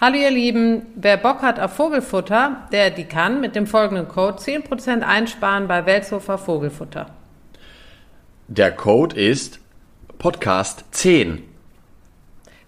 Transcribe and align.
Hallo 0.00 0.16
ihr 0.16 0.30
Lieben, 0.30 0.82
wer 0.94 1.16
Bock 1.16 1.42
hat 1.42 1.58
auf 1.58 1.72
Vogelfutter, 1.72 2.68
der 2.70 2.90
die 2.90 3.06
kann 3.06 3.40
mit 3.40 3.56
dem 3.56 3.66
folgenden 3.66 4.06
Code 4.06 4.38
10% 4.38 5.00
einsparen 5.00 5.66
bei 5.66 5.86
Weltshofer 5.86 6.38
Vogelfutter. 6.38 7.06
Der 8.46 8.70
Code 8.70 9.16
ist 9.16 9.58
Podcast 10.18 10.84
10. 10.92 11.42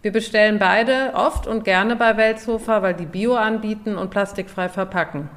Wir 0.03 0.11
bestellen 0.11 0.58
beide 0.58 1.12
oft 1.14 1.46
und 1.46 1.62
gerne 1.62 1.95
bei 1.95 2.16
Weltshofer, 2.16 2.83
weil 2.83 2.94
die 2.94 3.06
Bio 3.06 3.37
anbieten 3.37 3.94
und 3.97 4.10
plastikfrei 4.10 4.69
verpacken. 4.69 5.28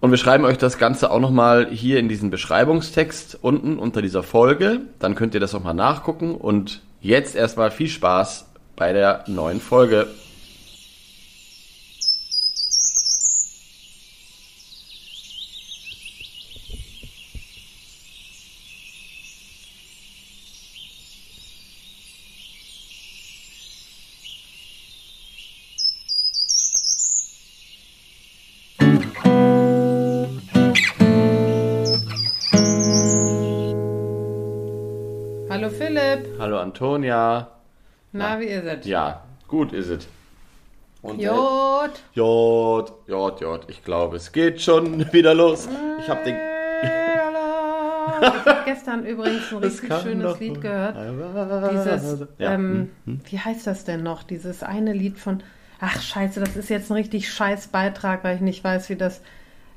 Und 0.00 0.10
wir 0.10 0.16
schreiben 0.16 0.46
euch 0.46 0.56
das 0.56 0.78
Ganze 0.78 1.10
auch 1.10 1.20
nochmal 1.20 1.68
hier 1.68 1.98
in 1.98 2.08
diesen 2.08 2.30
Beschreibungstext 2.30 3.40
unten 3.42 3.78
unter 3.78 4.00
dieser 4.00 4.22
Folge. 4.22 4.80
Dann 5.00 5.16
könnt 5.16 5.34
ihr 5.34 5.40
das 5.40 5.52
nochmal 5.52 5.74
nachgucken. 5.74 6.34
Und 6.34 6.80
jetzt 7.02 7.36
erstmal 7.36 7.70
viel 7.70 7.88
Spaß 7.88 8.53
bei 8.76 8.92
der 8.92 9.24
neuen 9.26 9.60
Folge. 9.60 10.08
Hallo 35.50 35.68
Philipp. 35.70 36.38
Hallo 36.38 36.58
Antonia. 36.58 37.48
Na, 38.16 38.38
wie 38.38 38.44
ist 38.44 38.64
es? 38.64 38.86
Ja, 38.86 39.24
gut 39.48 39.72
ist 39.72 39.88
es. 39.88 40.06
Und 41.02 41.18
äh, 41.18 41.24
Jod. 41.24 41.90
Jod, 42.14 42.92
Jod, 43.08 43.40
Jod. 43.40 43.64
Ich 43.68 43.82
glaube, 43.84 44.16
es 44.16 44.30
geht 44.30 44.62
schon 44.62 45.12
wieder 45.12 45.34
los. 45.34 45.68
Ich 45.98 46.08
habe 46.08 46.24
den. 46.24 46.36
Ich 48.22 48.28
habe 48.46 48.62
gestern 48.64 49.04
übrigens 49.04 49.50
ein 49.52 49.58
richtig 49.64 49.92
schönes 50.02 50.38
Lied 50.38 50.60
gehört. 50.60 50.96
Dieses, 51.72 52.20
Ja. 52.38 52.52
ähm, 52.54 52.90
hm, 53.04 53.20
wie 53.28 53.38
heißt 53.38 53.66
das 53.66 53.84
denn 53.84 54.04
noch? 54.04 54.22
Dieses 54.22 54.62
eine 54.62 54.92
Lied 54.92 55.18
von, 55.18 55.42
ach 55.80 56.00
scheiße, 56.00 56.38
das 56.40 56.56
ist 56.56 56.70
jetzt 56.70 56.90
ein 56.90 56.94
richtig 56.94 57.30
scheiß 57.32 57.66
Beitrag, 57.68 58.22
weil 58.22 58.36
ich 58.36 58.42
nicht 58.42 58.62
weiß, 58.62 58.88
wie 58.90 58.96
das, 58.96 59.20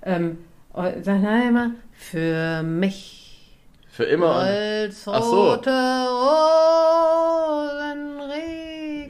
ähm, 0.03 0.37
oh, 0.73 0.83
für 1.93 2.61
mich 2.63 3.57
Für 3.89 4.03
immer. 4.03 4.35
als 4.35 5.07
Ach 5.07 5.23
so. 5.23 5.49
rote 5.53 5.71
Rosen. 6.91 8.16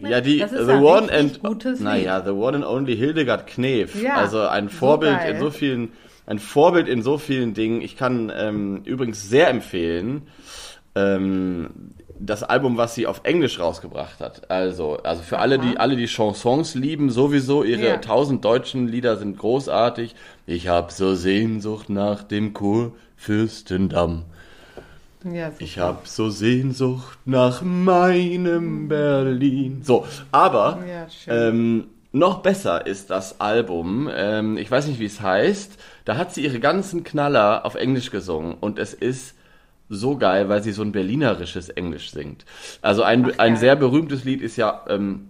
Ja, 0.10 0.22
die 0.22 0.38
das 0.40 0.52
ist 0.52 0.66
The 0.66 0.72
ein 0.74 0.84
One 0.84 1.12
and 1.12 1.42
gutes 1.44 1.80
naja. 1.80 2.22
The 2.24 2.32
One 2.32 2.58
and 2.58 2.66
Only 2.66 2.96
Hildegard 2.98 3.48
Knef. 3.48 4.02
Ja, 4.02 4.16
also 4.16 4.42
ein 4.42 4.70
so 4.70 4.76
Vorbild 4.76 5.18
geil. 5.18 5.34
in 5.36 5.40
so 5.40 5.50
vielen, 5.52 5.90
ein 6.26 6.40
Vorbild 6.40 6.88
in 6.88 7.02
so 7.02 7.18
vielen 7.18 7.54
Dingen. 7.54 7.82
Ich 7.82 7.98
kann 7.98 8.32
ähm, 8.36 8.82
übrigens 8.86 9.30
sehr 9.30 9.50
empfehlen 9.50 10.24
ähm, 10.96 11.70
das 12.20 12.42
Album, 12.42 12.78
was 12.78 12.96
sie 12.96 13.06
auf 13.06 13.22
Englisch 13.26 13.60
rausgebracht 13.60 14.20
hat. 14.20 14.50
Also, 14.50 14.98
also 15.04 15.22
für 15.22 15.38
alle, 15.38 15.60
die 15.60 15.78
alle 15.78 15.96
die 15.96 16.08
Chansons 16.08 16.74
lieben, 16.74 17.12
sowieso 17.12 17.64
ihre 17.64 17.86
Ja. 17.86 17.98
tausend 17.98 18.44
deutschen 18.44 18.88
Lieder 18.88 19.18
sind 19.18 19.38
großartig. 19.38 20.16
Ich 20.48 20.68
hab 20.68 20.92
so 20.92 21.14
Sehnsucht 21.14 21.90
nach 21.90 22.24
dem 22.24 22.54
Kurfürstendamm. 22.54 24.24
Ja. 25.24 25.52
Ich 25.60 25.80
hab 25.80 26.08
so 26.08 26.30
Sehnsucht 26.30 27.18
nach 27.26 27.62
meinem 27.62 28.88
Berlin. 28.88 29.82
So, 29.84 30.06
aber 30.32 30.80
Ja, 30.88 31.08
ähm, 31.28 31.86
noch 32.12 32.40
besser 32.42 32.86
ist 32.86 33.10
das 33.10 33.42
Album. 33.42 34.10
Ähm, 34.14 34.58
ich 34.58 34.70
weiß 34.70 34.88
nicht, 34.88 35.00
wie 35.00 35.06
es 35.06 35.22
heißt. 35.22 35.78
Da 36.06 36.18
hat 36.18 36.34
sie 36.34 36.44
ihre 36.44 36.60
ganzen 36.60 37.04
Knaller 37.04 37.66
auf 37.66 37.76
Englisch 37.76 38.12
gesungen 38.12 38.56
und 38.60 38.80
es 38.80 38.94
ist 38.94 39.36
so 39.90 40.18
geil, 40.18 40.50
weil 40.50 40.64
sie 40.64 40.72
so 40.72 40.82
ein 40.82 40.92
berlinerisches 40.92 41.70
Englisch 41.70 42.12
singt. 42.12 42.46
Also 42.82 43.04
ein, 43.04 43.32
Ach, 43.32 43.40
ein 43.40 43.58
sehr 43.58 43.76
berühmtes 43.76 44.24
Lied 44.24 44.42
ist 44.42 44.56
ja 44.58 44.86
ähm, 44.88 45.30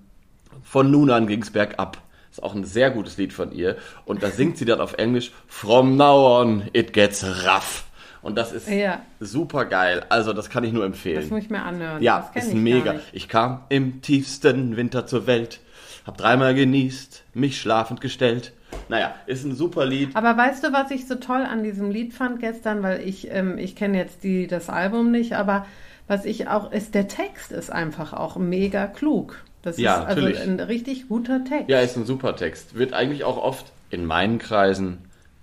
von 0.63 0.91
nun 0.91 1.11
an 1.11 1.27
ging's 1.27 1.51
bergab. 1.51 1.97
Ist 2.29 2.43
auch 2.43 2.53
ein 2.53 2.65
sehr 2.65 2.91
gutes 2.91 3.17
Lied 3.17 3.33
von 3.33 3.51
ihr. 3.51 3.77
Und 4.05 4.21
da 4.21 4.29
singt 4.29 4.57
sie 4.57 4.65
dann 4.65 4.81
auf 4.81 4.93
Englisch 4.93 5.31
From 5.47 5.95
now 5.95 6.41
on 6.41 6.63
it 6.73 6.93
gets 6.93 7.23
rough. 7.23 7.86
Und 8.27 8.37
das 8.37 8.51
ist 8.51 8.67
Ja. 8.69 8.99
super 9.21 9.63
geil. 9.63 10.03
Also 10.09 10.33
das 10.33 10.49
kann 10.49 10.65
ich 10.65 10.73
nur 10.73 10.83
empfehlen. 10.83 11.21
das 11.21 11.29
muss 11.29 11.43
ich 11.43 11.49
mir 11.49 11.61
anhören. 11.63 12.03
Ja, 12.03 12.29
ist 12.35 12.49
ich 12.49 12.55
mega. 12.55 12.95
Ich 13.13 13.29
kam 13.29 13.61
im 13.69 14.01
tiefsten 14.01 14.75
Winter 14.75 15.07
zur 15.07 15.27
Welt, 15.27 15.61
hab 16.05 16.17
dreimal 16.17 16.53
genießt, 16.53 17.23
mich 17.35 17.61
schlafend 17.61 18.01
gestellt. 18.01 18.51
Naja, 18.89 19.15
ist 19.27 19.45
ein 19.45 19.55
super 19.55 19.85
Lied. 19.85 20.09
Aber 20.13 20.35
weißt 20.35 20.61
du, 20.65 20.73
was 20.73 20.91
ich 20.91 21.07
so 21.07 21.15
toll 21.15 21.41
an 21.49 21.63
diesem 21.63 21.89
Lied 21.89 22.13
fand 22.13 22.41
gestern? 22.41 22.83
Weil 22.83 22.99
ich, 23.07 23.31
ähm, 23.31 23.57
ich 23.57 23.77
kenne 23.77 23.97
jetzt 23.97 24.25
die, 24.25 24.47
das 24.47 24.69
Album 24.69 25.09
nicht, 25.09 25.31
aber 25.31 25.65
was 26.09 26.25
ich 26.25 26.49
auch, 26.49 26.73
ist 26.73 26.95
der 26.95 27.07
Text 27.07 27.53
ist 27.53 27.71
einfach 27.71 28.11
auch 28.11 28.35
mega 28.35 28.87
klug. 28.87 29.41
Das 29.61 29.77
Ja, 29.77 29.99
ist 30.01 30.05
also 30.05 30.21
natürlich. 30.21 30.41
ein 30.41 30.59
richtig 30.59 31.07
guter 31.07 31.45
Text. 31.45 31.69
Ja, 31.69 31.79
ist 31.79 31.95
ein 31.95 32.05
super 32.05 32.35
Text. 32.35 32.75
Wird 32.75 32.91
eigentlich 32.91 33.23
auch 33.23 33.37
oft 33.37 33.67
in 33.89 34.05
meinen 34.05 34.37
Kreisen, 34.37 34.97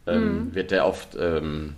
ähm, 0.07 0.49
Mhm. 0.49 0.55
wird 0.55 0.71
der 0.71 0.87
oft 0.87 1.17
ähm, 1.19 1.77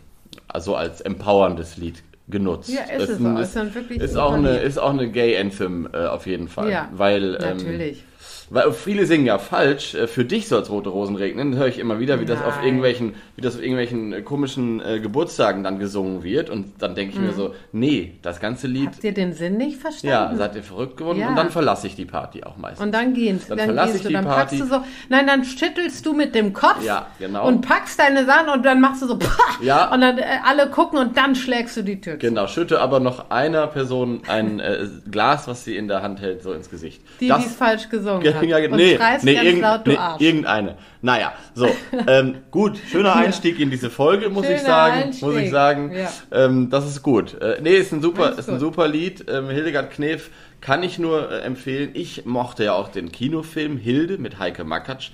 also 0.49 0.77
als 0.77 1.01
empowerndes 1.01 1.77
Lied 1.77 2.03
genutzt. 2.29 2.71
Ja, 2.71 2.83
ist 2.83 3.09
es 3.09 3.25
auch. 3.25 3.39
Ist 3.39 3.91
ist 3.91 4.17
auch 4.17 4.33
eine, 4.33 4.59
ist 4.59 4.79
auch 4.79 4.91
eine 4.91 5.11
Gay 5.11 5.39
Anthem 5.39 5.89
äh, 5.93 6.07
auf 6.07 6.27
jeden 6.27 6.49
Fall. 6.49 6.71
Ja, 6.71 6.89
weil, 6.93 7.39
ähm, 7.41 7.57
Natürlich. 7.57 8.05
Weil 8.49 8.73
viele 8.73 9.07
singen 9.07 9.27
ja 9.27 9.39
falsch. 9.39 9.95
Äh, 9.95 10.07
Für 10.07 10.25
dich 10.25 10.49
soll 10.49 10.63
es 10.63 10.71
rote 10.71 10.89
Rosen 10.91 11.17
regnen. 11.17 11.57
Höre 11.57 11.67
ich 11.67 11.79
immer 11.79 11.99
wieder, 11.99 12.21
wie 12.21 12.25
das 12.27 12.43
auf 12.43 12.63
irgendwelchen, 12.63 13.15
wie 13.35 13.41
das 13.43 13.55
auf 13.57 13.61
irgendwelchen 13.61 14.13
äh, 14.13 14.23
komischen 14.23 14.81
äh, 14.81 15.01
Geburtstagen 15.01 15.65
dann 15.65 15.79
gesungen 15.79 16.23
wird. 16.23 16.49
Und 16.51 16.73
dann 16.81 16.95
denke 16.95 17.15
ich 17.15 17.21
mir 17.21 17.33
so, 17.33 17.55
nee, 17.73 18.15
das 18.23 18.39
ganze 18.41 18.67
Lied, 18.69 18.87
Habt 18.89 19.05
ihr 19.05 19.15
den 19.15 19.33
Sinn 19.33 19.57
nicht 19.57 19.75
ja, 19.77 19.81
verstanden? 19.81 20.37
seid 20.39 20.55
ihr 20.55 20.63
verrückt 20.63 20.97
geworden. 20.97 21.19
Ja. 21.19 21.29
Und 21.31 21.37
dann 21.37 21.51
verlasse 21.51 21.87
ich 21.89 21.97
die 21.97 22.05
Party 22.05 22.45
auch 22.45 22.57
meistens. 22.57 22.85
und 22.87 22.93
dann 22.93 23.15
gehen, 23.15 23.41
Dann 23.49 23.59
dann, 23.59 23.67
verlasse 23.67 23.93
gehst 23.93 23.97
ich 23.97 24.03
du, 24.05 24.09
die 24.09 24.15
dann 24.15 24.25
Party. 24.27 24.59
packst 24.59 24.61
du 24.61 24.75
so, 24.77 24.85
nein, 25.09 25.27
dann 25.27 25.45
schüttelst 25.45 26.07
du 26.07 26.13
mit 26.13 26.35
dem 26.35 26.53
Kopf 26.53 26.85
Ja, 26.85 27.07
genau. 27.19 27.49
und 27.49 27.63
packst 27.67 27.99
deine 27.99 28.25
Sachen 28.27 28.49
und 28.51 28.65
dann 28.65 28.81
machst 28.81 29.03
du 29.03 29.07
so, 29.09 29.19
pah, 29.19 29.29
Ja. 29.61 29.93
und 29.93 30.01
dann 30.01 30.19
äh, 30.19 30.25
alle 30.45 30.71
gucken 30.71 30.99
und 30.99 31.17
dann 31.17 31.35
schlägst 31.35 31.77
du 31.77 31.83
die 31.83 32.01
Tür. 32.01 32.17
Genau, 32.17 32.47
schütte 32.47 32.81
aber 32.81 33.01
noch 33.01 33.31
einer 33.31 33.67
Person 33.67 34.23
ein 34.29 34.61
äh, 34.61 34.87
Glas, 35.11 35.49
was 35.49 35.65
sie 35.65 35.77
in 35.77 35.89
der 35.89 36.03
Hand 36.03 36.21
hält, 36.21 36.43
so 36.43 36.53
ins 36.53 36.71
Gesicht. 36.71 37.03
Die, 37.21 37.29
Das- 37.29 37.41
die 37.41 37.47
es 37.47 37.55
falsch 37.57 37.89
gesungen 37.89 38.23
Ja, 38.23 38.36
ja, 38.43 38.57
und 38.59 38.77
nee, 38.77 38.99
nee, 39.23 39.33
irgend, 39.35 39.63
laut, 39.63 39.87
du 39.87 39.91
nee, 39.93 39.99
irgendeine. 40.19 40.77
Naja, 41.03 41.33
so. 41.55 41.69
ähm, 42.07 42.37
gut, 42.51 42.79
schöner 42.91 43.15
Einstieg 43.17 43.61
in 43.61 43.71
diese 43.71 43.91
Folge, 43.91 44.29
muss 44.29 44.45
ich 44.49 44.59
Schöner 44.59 44.69
sagen. 44.69 45.03
Einstieg, 45.05 45.23
Muss 45.29 45.37
ich 45.37 45.51
sagen. 45.51 45.93
ja. 45.95 46.09
Ähm, 46.33 46.71
das 46.71 46.87
ist 46.87 47.03
gut. 47.03 47.41
Äh, 47.41 47.59
nee, 47.63 47.77
ist 47.77 47.93
ein 47.93 48.03
super, 48.03 48.31
Ist 48.31 48.39
ist 48.41 48.49
ein 48.51 48.59
super 48.59 48.89
Lied. 48.89 49.25
Ähm, 49.29 49.49
Hildegard 49.51 49.91
Knef 49.91 50.31
kann 50.61 50.83
ich 50.83 50.99
nur 50.99 51.31
äh, 51.31 51.41
empfehlen. 51.41 51.91
Ich 51.95 52.25
mochte 52.27 52.65
ja 52.65 52.73
auch 52.75 52.89
den 52.89 53.13
Kinofilm 53.13 53.77
Hilde 53.79 54.19
mit 54.19 54.39
Heike 54.39 54.65
Makatsch. 54.65 55.11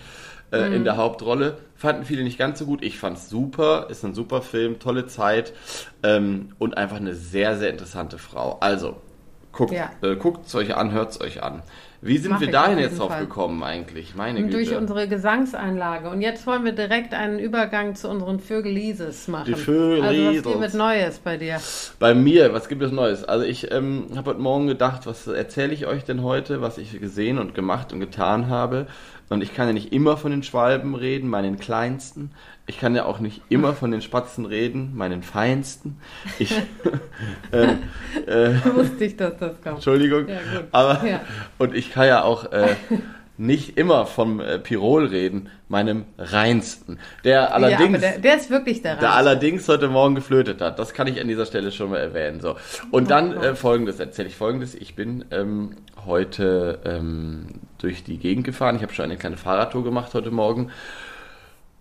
Äh, 0.51 0.69
Mhm. 0.69 0.75
In 0.75 0.85
der 0.85 0.99
Hauptrolle. 0.99 1.57
Fanden 1.77 2.05
viele 2.05 2.23
nicht 2.25 2.39
ganz 2.39 2.59
so 2.59 2.67
gut. 2.67 2.83
Ich 2.85 2.99
fand's 2.99 3.31
super. 3.31 3.87
Ist 3.89 4.05
ein 4.05 4.13
super 4.15 4.43
Film, 4.43 4.79
tolle 4.79 5.07
Zeit. 5.07 5.55
Ähm, 6.03 6.51
und 6.59 6.77
einfach 6.77 6.97
eine 6.99 7.15
sehr, 7.15 7.57
sehr 7.57 7.71
interessante 7.71 8.19
Frau. 8.19 8.59
Also, 8.61 8.97
guckt 9.53 9.73
Ja. 9.73 9.91
äh, 10.03 10.15
guckt's 10.17 10.55
euch 10.55 10.75
an, 10.77 10.93
hört's 10.93 11.21
euch 11.23 11.43
an. 11.43 11.63
Wie 12.05 12.19
sind 12.19 12.41
wir 12.41 12.51
dahin 12.51 12.79
jetzt 12.79 12.99
drauf 12.99 13.13
Fall. 13.13 13.21
gekommen 13.21 13.63
eigentlich? 13.63 14.17
Meine 14.17 14.41
Und 14.41 14.53
durch 14.53 14.71
Güte. 14.71 14.79
unsere 14.81 15.07
Gesangseinlage. 15.07 16.11
Und 16.11 16.21
jetzt 16.21 16.49
wollen 16.49 16.65
wir 16.65 16.73
direkt 16.73 17.15
einen 17.15 17.39
Übergang 17.39 17.95
zu 17.95 18.09
unseren 18.09 18.41
Vögelises 18.41 19.29
machen. 19.29 19.45
Die 19.47 19.55
Vögelises. 19.55 20.45
Also 20.45 20.61
was 20.61 20.73
gibt 20.73 20.75
Neues 20.75 21.19
bei 21.21 21.37
dir? 21.37 21.61
Bei 22.01 22.13
mir, 22.13 22.53
was 22.53 22.69
gibt 22.69 22.83
es 22.83 22.91
Neues? 22.91 23.23
Also 23.23 23.45
ich 23.45 23.71
ähm, 23.71 24.09
habe 24.17 24.31
heute 24.31 24.41
Morgen 24.41 24.67
gedacht, 24.67 25.07
was 25.07 25.29
erzähle 25.29 25.75
ich 25.75 25.87
euch 25.87 26.05
denn 26.05 26.25
heute, 26.25 26.61
was 26.61 26.77
ich 26.77 26.99
gesehen 26.99 27.39
und 27.39 27.55
gemacht 27.55 27.93
und 27.93 28.01
getan 28.01 28.49
habe. 28.49 28.89
Und 29.29 29.41
ich 29.41 29.55
kann 29.55 29.69
ja 29.69 29.73
nicht 29.73 29.93
immer 29.93 30.17
von 30.17 30.33
den 30.33 30.43
Schwalben 30.43 30.97
reden, 30.97 31.31
meinen 31.31 31.57
kleinsten. 31.59 32.33
Ich 32.67 32.79
kann 32.79 32.95
ja 32.95 33.05
auch 33.07 33.19
nicht 33.19 33.43
immer 33.49 33.73
von 33.75 33.91
den 33.91 34.03
Spatzen 34.03 34.47
reden, 34.47 34.93
meinen 34.95 35.23
feinsten. 35.23 35.99
Ich, 36.39 36.55
ähm, 37.53 37.79
äh, 38.27 38.55
Wusste 38.75 39.05
ich, 39.05 39.17
dass 39.17 39.37
das 39.39 39.61
kommt. 39.61 39.77
Entschuldigung. 39.77 40.29
Ja. 40.29 40.39
Aber 40.71 41.05
Ja. 41.07 41.21
und 41.59 41.75
ich 41.75 41.93
kann 41.93 42.07
ja 42.07 42.23
auch 42.23 42.53
äh, 42.53 42.77
nicht 43.37 43.77
immer 43.77 44.07
vom 44.07 44.39
äh, 44.41 44.59
Pirol 44.61 45.07
reden, 45.07 45.49
meinem 45.69 46.05
reinsten. 46.19 47.01
Der 47.25 47.33
ja, 47.33 47.47
allerdings 47.49 47.89
aber 47.89 47.99
der, 47.99 48.19
der 48.19 48.37
ist 48.37 48.49
wirklich 48.51 48.81
der 48.83 48.95
der 48.95 49.09
Reinste. 49.09 49.17
allerdings 49.19 49.69
heute 49.69 49.89
Morgen 49.89 50.15
geflötet 50.15 50.61
hat. 50.61 50.79
Das 50.79 50.95
kann 50.95 51.09
ich 51.09 51.21
an 51.21 51.27
dieser 51.27 51.47
Stelle 51.47 51.73
schon 51.73 51.91
mal 51.91 51.99
erwähnen. 51.99 52.41
So. 52.41 52.57
Und 52.93 53.11
dann 53.11 53.33
äh, 53.33 53.57
folgendes, 53.57 53.99
erzähle 53.99 54.29
ich 54.29 54.37
folgendes. 54.37 54.75
Ich 54.77 54.95
bin 54.95 55.25
ähm, 55.33 55.77
heute 56.07 56.79
ähm, 56.85 57.47
durch 57.79 58.05
die 58.05 58.19
Gegend 58.19 58.45
gefahren. 58.45 58.77
Ich 58.77 58.83
habe 58.83 58.93
schon 58.95 59.07
eine 59.07 59.17
kleine 59.17 59.37
Fahrradtour 59.37 59.83
gemacht 59.83 60.15
heute 60.15 60.31
Morgen. 60.31 60.71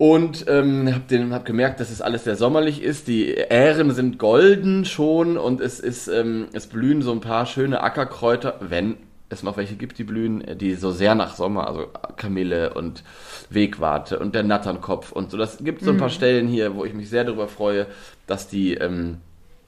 Und 0.02 0.46
ähm, 0.48 0.92
habe 0.92 1.36
hab 1.36 1.46
gemerkt, 1.46 1.80
dass 1.80 1.92
es 1.92 2.02
alles 2.02 2.24
sehr 2.24 2.36
sommerlich 2.36 2.82
ist. 2.82 3.08
Die 3.08 3.36
Ähren 3.36 3.92
sind 3.92 4.18
golden 4.18 4.84
schon 4.84 5.38
und 5.38 5.62
es 5.62 5.80
ist, 5.80 6.08
ähm, 6.08 6.48
es 6.54 6.66
blühen 6.66 7.04
so 7.04 7.12
ein 7.12 7.22
paar 7.22 7.46
schöne 7.46 7.84
Ackerkräuter, 7.84 8.56
wenn 8.62 8.98
es 9.30 9.44
noch 9.44 9.58
welche 9.58 9.76
gibt, 9.76 10.00
die 10.00 10.04
blühen, 10.04 10.44
die 10.58 10.74
so 10.74 10.90
sehr 10.90 11.14
nach 11.14 11.36
Sommer, 11.36 11.68
also 11.68 11.86
Kamille 12.18 12.74
und 12.74 13.04
Wegwarte 13.52 14.18
und 14.18 14.34
der 14.34 14.42
Natternkopf 14.42 15.12
und 15.12 15.30
so. 15.30 15.38
Das 15.38 15.60
gibt 15.60 15.84
so 15.84 15.92
ein 15.92 15.98
paar 15.98 16.10
Stellen 16.10 16.48
hier, 16.48 16.74
wo 16.74 16.84
ich 16.84 16.96
mich 16.96 17.08
sehr 17.08 17.24
darüber 17.24 17.48
freue, 17.48 17.86
dass 18.26 18.48
die, 18.48 18.74
ähm, 18.74 19.18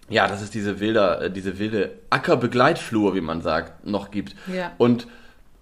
ja, 0.10 0.28
dass 0.28 0.42
es 0.42 0.50
diese 0.50 0.80
wilde, 0.80 1.26
äh, 1.26 1.30
diese 1.30 1.60
wilde 1.60 1.92
Ackerbegleitflur, 2.10 3.14
wie 3.14 3.22
man 3.22 3.44
sagt, 3.44 3.86
noch 3.86 4.10
gibt. 4.10 4.36
Ja. 4.52 4.72
Und 4.80 5.06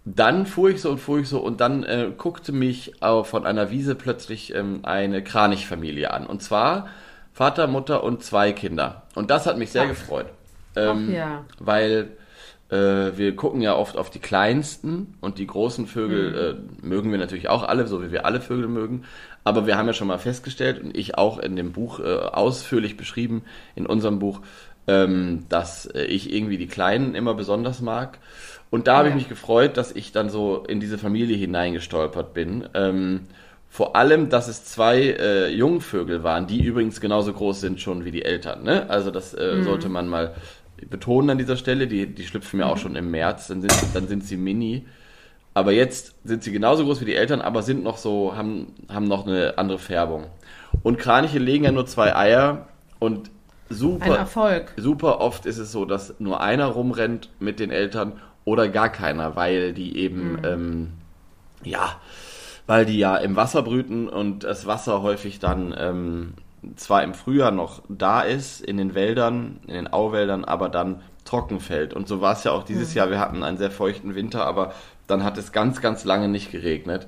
dann 0.06 0.46
fuhr 0.46 0.70
ich 0.70 0.82
so 0.82 0.92
und 0.92 0.98
fuhr 0.98 1.20
ich 1.20 1.30
so 1.30 1.40
und 1.40 1.62
dann 1.62 1.84
äh, 1.84 2.12
guckte 2.16 2.52
mich 2.52 3.02
äh, 3.02 3.24
von 3.24 3.46
einer 3.46 3.70
Wiese 3.70 3.96
plötzlich 3.96 4.54
ähm, 4.56 4.80
eine 4.84 5.24
Kranichfamilie 5.24 6.12
an. 6.12 6.26
Und 6.26 6.42
zwar 6.42 6.90
Vater, 7.34 7.68
Mutter 7.68 8.04
und 8.04 8.24
zwei 8.24 8.52
Kinder. 8.52 9.04
Und 9.16 9.30
das 9.30 9.46
hat 9.46 9.58
mich 9.58 9.72
sehr 9.72 9.84
Ach. 9.84 9.90
gefreut. 9.90 10.28
Ähm, 10.76 11.08
Ach 11.10 11.14
ja. 11.14 11.46
Weil 11.60 12.10
äh, 12.70 13.18
wir 13.18 13.36
gucken 13.36 13.62
ja 13.62 13.76
oft 13.76 13.98
auf 13.98 14.10
die 14.10 14.20
kleinsten 14.20 15.18
und 15.22 15.38
die 15.38 15.48
großen 15.48 15.88
Vögel 15.88 16.58
äh, 16.82 16.86
mögen 16.86 17.12
wir 17.12 17.20
natürlich 17.20 17.50
auch 17.50 17.64
alle, 17.64 17.86
so 17.86 18.02
wie 18.02 18.12
wir 18.12 18.26
alle 18.26 18.42
Vögel 18.42 18.68
mögen. 18.68 19.04
Aber 19.44 19.68
wir 19.68 19.78
haben 19.78 19.88
ja 19.88 19.94
schon 19.94 20.08
mal 20.08 20.20
festgestellt 20.20 20.82
und 20.82 20.96
ich 20.96 21.18
auch 21.18 21.38
in 21.38 21.56
dem 21.56 21.74
Buch 21.74 22.00
äh, 22.00 22.04
ausführlich 22.04 22.98
beschrieben, 22.98 23.44
in 23.76 23.86
unserem 23.86 24.20
Buch, 24.20 24.42
ähm, 24.88 25.46
dass 25.50 25.86
äh, 25.86 26.04
ich 26.04 26.34
irgendwie 26.34 26.58
die 26.58 26.68
Kleinen 26.68 27.14
immer 27.14 27.34
besonders 27.34 27.82
mag. 27.82 28.20
Und 28.72 28.88
da 28.88 28.98
habe 28.98 29.10
ich 29.10 29.16
mich 29.16 29.30
gefreut, 29.30 29.78
dass 29.78 29.92
ich 29.92 30.14
dann 30.14 30.30
so 30.30 30.64
in 30.68 30.80
diese 30.80 30.98
Familie 30.98 31.36
hineingestolpert 31.36 32.34
bin. 32.34 32.68
Ähm, 32.74 33.28
vor 33.70 33.96
allem, 33.96 34.30
dass 34.30 34.48
es 34.48 34.66
zwei 34.66 34.98
äh, 35.02 35.50
Jungvögel 35.50 36.24
waren, 36.24 36.48
die 36.48 36.64
übrigens 36.64 37.00
genauso 37.02 37.34
groß 37.34 37.62
sind 37.62 37.82
schon 37.82 38.06
wie 38.06 38.12
die 38.12 38.24
Eltern. 38.24 38.64
Ne? 38.64 38.90
Also 38.90 39.12
das 39.12 39.34
äh, 39.34 39.62
sollte 39.62 39.90
man 39.90 40.08
mal 40.08 40.34
betonen 40.90 41.30
an 41.32 41.38
dieser 41.38 41.58
Stelle. 41.58 41.88
Die, 41.88 42.08
die 42.08 42.24
schlüpfen 42.24 42.62
ja 42.62 42.68
auch 42.68 42.78
schon 42.78 42.96
im 42.96 43.12
März, 43.12 43.48
dann 43.48 43.62
sind, 43.62 43.74
dann 43.94 44.08
sind 44.08 44.24
sie 44.24 44.38
mini. 44.38 44.86
Aber 45.54 45.74
jetzt 45.74 46.16
sind 46.24 46.44
sie 46.44 46.54
genauso 46.54 46.86
groß 46.86 47.02
wie 47.02 47.06
die 47.06 47.16
Eltern, 47.16 47.42
aber 47.42 47.62
sind 47.64 47.84
noch 47.84 47.98
so, 47.98 48.36
haben, 48.36 48.74
haben 48.90 49.06
noch 49.06 49.28
eine 49.28 49.58
andere 49.58 49.80
Färbung. 49.80 50.28
Und 50.82 50.98
Kraniche 50.98 51.40
legen 51.40 51.66
ja 51.66 51.74
nur 51.74 51.86
zwei 51.86 52.16
Eier 52.16 52.70
und 53.00 53.30
super, 53.70 54.28
super 54.78 55.20
oft 55.20 55.46
ist 55.46 55.58
es 55.58 55.72
so, 55.72 55.86
dass 55.86 56.20
nur 56.20 56.42
einer 56.42 56.68
rumrennt 56.68 57.30
mit 57.40 57.60
den 57.60 57.70
Eltern 57.70 58.14
oder 58.46 58.70
gar 58.70 58.90
keiner, 58.90 59.36
weil 59.36 59.74
die 59.74 59.98
eben, 59.98 60.40
ähm, 60.44 60.88
ja, 61.64 62.00
weil 62.68 62.86
die 62.86 62.98
ja 62.98 63.18
im 63.18 63.36
Wasser 63.36 63.64
brüten 63.64 64.08
und 64.08 64.44
das 64.44 64.66
Wasser 64.66 65.02
häufig 65.02 65.40
dann 65.40 65.76
ähm, 65.78 66.34
zwar 66.76 67.04
im 67.04 67.14
Frühjahr 67.14 67.52
noch 67.52 67.82
da 67.90 68.22
ist, 68.22 68.62
in 68.62 68.78
den 68.78 68.94
Wäldern, 68.96 69.60
in 69.68 69.74
den 69.74 69.88
Auwäldern, 69.88 70.46
aber 70.46 70.70
dann 70.70 71.02
trocken 71.26 71.60
fällt. 71.60 71.94
Und 71.94 72.08
so 72.08 72.22
war 72.22 72.34
es 72.34 72.44
ja 72.44 72.52
auch 72.52 72.64
dieses 72.64 72.94
Jahr. 72.94 73.10
Wir 73.10 73.20
hatten 73.20 73.44
einen 73.44 73.58
sehr 73.58 73.72
feuchten 73.72 74.16
Winter, 74.16 74.46
aber 74.46 74.74
dann 75.08 75.24
hat 75.24 75.38
es 75.38 75.52
ganz, 75.52 75.82
ganz 75.82 76.04
lange 76.04 76.28
nicht 76.28 76.52
geregnet. 76.52 77.08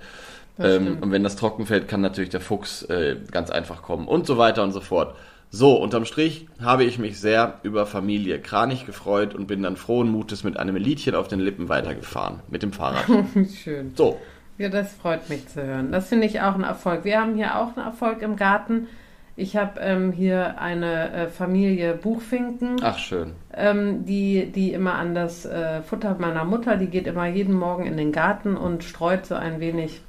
Ähm, 0.59 0.99
und 1.01 1.11
wenn 1.11 1.23
das 1.23 1.35
trocken 1.35 1.65
fällt, 1.65 1.87
kann 1.87 2.01
natürlich 2.01 2.29
der 2.29 2.41
Fuchs 2.41 2.83
äh, 2.83 3.17
ganz 3.31 3.49
einfach 3.49 3.81
kommen 3.81 4.07
und 4.07 4.27
so 4.27 4.37
weiter 4.37 4.63
und 4.63 4.71
so 4.71 4.81
fort. 4.81 5.15
So, 5.55 5.75
unterm 5.75 6.03
Strich 6.05 6.47
habe 6.59 6.83
ich 6.83 6.97
mich 6.97 7.19
sehr 7.19 7.59
über 7.61 7.85
Familie 7.85 8.39
Kranich 8.39 8.87
gefreut 8.87 9.35
und 9.35 9.45
bin 9.45 9.61
dann 9.61 9.77
frohen 9.77 10.09
Mutes 10.09 10.43
mit 10.43 10.57
einem 10.57 10.75
Liedchen 10.75 11.13
auf 11.13 11.27
den 11.27 11.39
Lippen 11.39 11.69
weitergefahren. 11.69 12.39
Mit 12.49 12.63
dem 12.63 12.73
Fahrrad. 12.73 13.05
Schön. 13.63 13.93
So, 13.95 14.19
Ja, 14.57 14.69
das 14.69 14.93
freut 14.93 15.29
mich 15.29 15.47
zu 15.47 15.61
hören. 15.63 15.91
Das 15.91 16.07
finde 16.07 16.25
ich 16.25 16.41
auch 16.41 16.55
ein 16.55 16.63
Erfolg. 16.63 17.03
Wir 17.05 17.21
haben 17.21 17.35
hier 17.35 17.55
auch 17.59 17.77
einen 17.77 17.85
Erfolg 17.85 18.23
im 18.23 18.35
Garten. 18.35 18.87
Ich 19.35 19.55
habe 19.55 19.79
ähm, 19.79 20.11
hier 20.11 20.59
eine 20.59 21.11
äh, 21.11 21.27
Familie 21.27 21.93
Buchfinken, 21.93 22.77
ach 22.81 22.97
schön. 22.97 23.33
ähm, 23.53 24.05
die, 24.07 24.51
die 24.51 24.73
immer 24.73 24.93
an 24.95 25.13
das 25.13 25.45
äh, 25.45 25.83
Futter 25.83 26.15
meiner 26.19 26.45
Mutter, 26.45 26.77
die 26.77 26.87
geht 26.87 27.05
immer 27.05 27.27
jeden 27.27 27.53
Morgen 27.53 27.85
in 27.85 27.95
den 27.95 28.11
Garten 28.11 28.57
und 28.57 28.83
streut 28.83 29.27
so 29.27 29.35
ein 29.35 29.59
wenig 29.59 30.01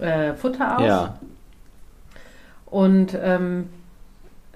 äh, 0.00 0.32
Futter 0.32 0.78
aus. 0.78 0.86
Ja, 0.86 1.18
Und, 2.66 3.14
ähm, 3.22 3.68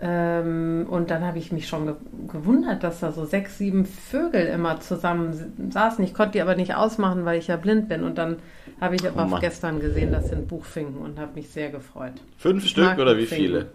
ähm, 0.01 0.87
und 0.89 1.11
dann 1.11 1.25
habe 1.25 1.39
ich 1.39 1.51
mich 1.53 1.67
schon 1.69 1.87
ge 1.87 1.95
gewundert, 2.29 2.83
dass 2.85 3.01
da 3.01 3.11
so 3.13 3.25
sechs, 3.25 3.59
sieben 3.59 3.85
Vögel 3.87 4.47
immer 4.47 4.81
zusammen 4.81 5.71
saßen. 5.71 6.05
Ich 6.05 6.15
konnte 6.15 6.33
die 6.33 6.43
aber 6.43 6.55
nicht 6.57 6.75
ausmachen, 6.75 7.25
weil 7.25 7.39
ich 7.39 7.49
ja 7.49 7.57
blind 7.57 7.89
bin. 7.89 8.05
Und 8.05 8.19
dann 8.19 8.37
habe 8.81 8.95
ich 8.97 9.07
aber 9.09 9.29
Oh 9.33 9.39
gestern 9.41 9.81
gesehen, 9.81 10.13
das 10.13 10.29
sind 10.29 10.47
Buchfinken 10.49 10.99
und 11.01 11.19
habe 11.19 11.35
mich 11.35 11.51
sehr 11.51 11.71
gefreut. 11.71 12.15
fünf 12.37 12.65
Ich 12.65 12.71
Stück 12.71 12.99
oder 12.99 13.17
wie 13.19 13.27
Buchfinken. 13.27 13.37
viele? 13.37 13.67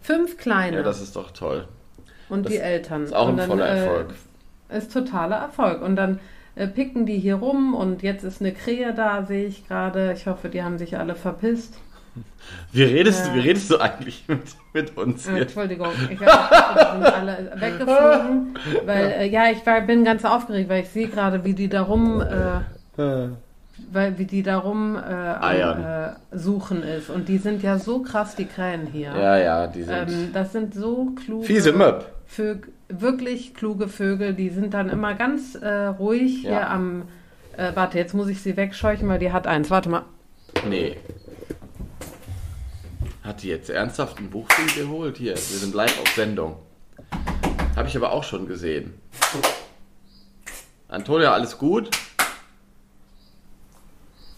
Fünf 0.00 0.36
kleine 0.38 0.78
Ja, 0.78 0.82
das 0.82 1.00
ist 1.00 1.16
doch 1.16 1.30
toll. 1.32 1.66
und 2.28 2.44
das 2.46 2.52
die 2.52 2.58
Eltern. 2.58 3.04
Ist 3.04 3.14
auch 3.14 3.28
ein 3.28 3.36
dann, 3.36 3.48
voller 3.48 3.66
äh, 3.66 3.84
Erfolg. 3.86 4.14
Ist 4.68 4.92
totaler 4.92 5.36
Erfolg. 5.36 5.82
Und 5.82 5.96
dann 5.96 6.20
äh, 6.54 6.68
picken 6.68 7.06
die 7.06 7.18
hier 7.18 7.36
rum 7.36 7.74
und 7.74 8.02
jetzt 8.02 8.24
ist 8.24 8.40
eine 8.40 8.52
Krähe 8.52 8.94
da, 8.94 9.24
sehe 9.24 9.46
ich 9.46 9.66
gerade. 9.66 10.12
Ich 10.12 10.26
hoffe, 10.26 10.48
die 10.48 10.62
haben 10.62 10.78
sich 10.78 10.98
alle 10.98 11.14
verpisst. 11.14 11.78
Wie 12.72 12.82
redest, 12.84 13.24
Ja. 13.26 13.32
du, 13.32 13.36
wie 13.36 13.40
redest 13.40 13.70
du 13.70 13.78
eigentlich 13.78 14.24
mit, 14.28 14.40
mit 14.72 14.96
uns 14.96 15.26
Äh, 15.26 15.32
hier? 15.32 15.42
Entschuldigung, 15.42 15.88
ich 16.10 16.20
hab, 16.20 16.50
die 16.96 17.02
sind 17.04 17.14
alle 17.14 17.52
weggeflogen, 17.56 18.58
weil 18.86 19.04
äh, 19.18 19.28
ja, 19.28 19.50
ich 19.50 19.64
war, 19.66 19.80
bin 19.80 20.04
ganz 20.04 20.24
aufgeregt, 20.24 20.68
weil 20.68 20.82
ich 20.82 20.88
sehe 20.90 21.08
gerade, 21.08 21.44
wie 21.44 21.54
die 21.54 21.68
da 21.68 21.82
rum, 21.82 22.20
äh, 22.20 22.60
weil 23.92 24.18
wie 24.18 24.24
die 24.24 24.42
da 24.42 24.58
rum 24.58 24.96
äh, 24.96 25.60
äh, 25.62 26.12
suchen 26.32 26.82
ist 26.82 27.10
und 27.10 27.28
die 27.28 27.38
sind 27.38 27.62
ja 27.62 27.78
so 27.78 28.00
krass, 28.02 28.34
die 28.36 28.46
Krähen 28.46 28.86
hier. 28.86 29.12
Ja, 29.16 29.36
ja, 29.38 29.66
die 29.66 29.82
sind 29.82 30.08
Ähm, 30.08 30.30
das 30.32 30.52
sind 30.52 30.74
so 30.74 31.10
kluge, 31.16 31.44
fiese 31.46 31.72
Möb. 31.72 32.06
Vögel, 32.26 32.72
wirklich 32.88 33.54
kluge 33.54 33.88
Vögel, 33.88 34.32
die 34.34 34.48
sind 34.50 34.72
dann 34.74 34.88
immer 34.88 35.14
ganz 35.14 35.54
äh, 35.56 35.68
ruhig 35.86 36.42
Ja. 36.42 36.50
hier 36.50 36.70
am. 36.70 37.02
Äh, 37.56 37.72
warte, 37.74 37.98
jetzt 37.98 38.14
muss 38.14 38.28
ich 38.28 38.42
sie 38.42 38.56
wegscheuchen, 38.56 39.08
weil 39.08 39.18
die 39.18 39.32
hat 39.32 39.46
eins. 39.46 39.70
Warte 39.70 39.88
mal. 39.88 40.02
Nee. 40.68 40.96
Hat 43.26 43.42
die 43.42 43.48
jetzt 43.48 43.70
ernsthaft 43.70 44.20
ein 44.20 44.30
Buchfilm 44.30 44.68
geholt? 44.88 45.16
Hier, 45.16 45.32
wir 45.32 45.36
sind 45.36 45.74
live 45.74 46.00
auf 46.00 46.08
Sendung. 46.10 46.58
Habe 47.74 47.88
ich 47.88 47.96
aber 47.96 48.12
auch 48.12 48.22
schon 48.22 48.46
gesehen. 48.46 48.94
Antonia, 50.86 51.32
alles 51.32 51.58
gut? 51.58 51.90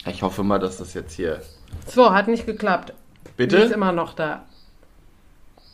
Ich 0.07 0.23
hoffe 0.23 0.43
mal, 0.43 0.59
dass 0.59 0.79
das 0.79 0.95
jetzt 0.95 1.13
hier. 1.13 1.43
So, 1.87 2.15
hat 2.15 2.29
nicht 2.29 2.47
geklappt. 2.47 2.95
Die 3.39 3.43
ist 3.43 3.51
Bitte? 3.51 3.75
immer 3.75 3.93
noch 3.93 4.15
da. 4.15 4.47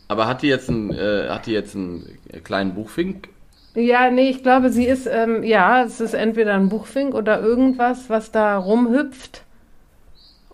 Aber 0.09 0.27
hat 0.27 0.41
die 0.41 0.47
jetzt 0.47 0.67
einen, 0.69 0.91
äh, 0.91 1.29
hat 1.29 1.45
die 1.45 1.53
jetzt 1.53 1.73
einen 1.73 2.17
kleinen 2.43 2.75
Buchfink? 2.75 3.29
Ja, 3.75 4.11
nee, 4.11 4.29
ich 4.29 4.43
glaube, 4.43 4.69
sie 4.71 4.85
ist, 4.85 5.07
ähm, 5.07 5.41
ja, 5.43 5.83
es 5.83 6.01
ist 6.01 6.15
entweder 6.15 6.53
ein 6.55 6.67
Buchfink 6.67 7.15
oder 7.15 7.39
irgendwas, 7.39 8.09
was 8.09 8.33
da 8.33 8.57
rumhüpft. 8.57 9.44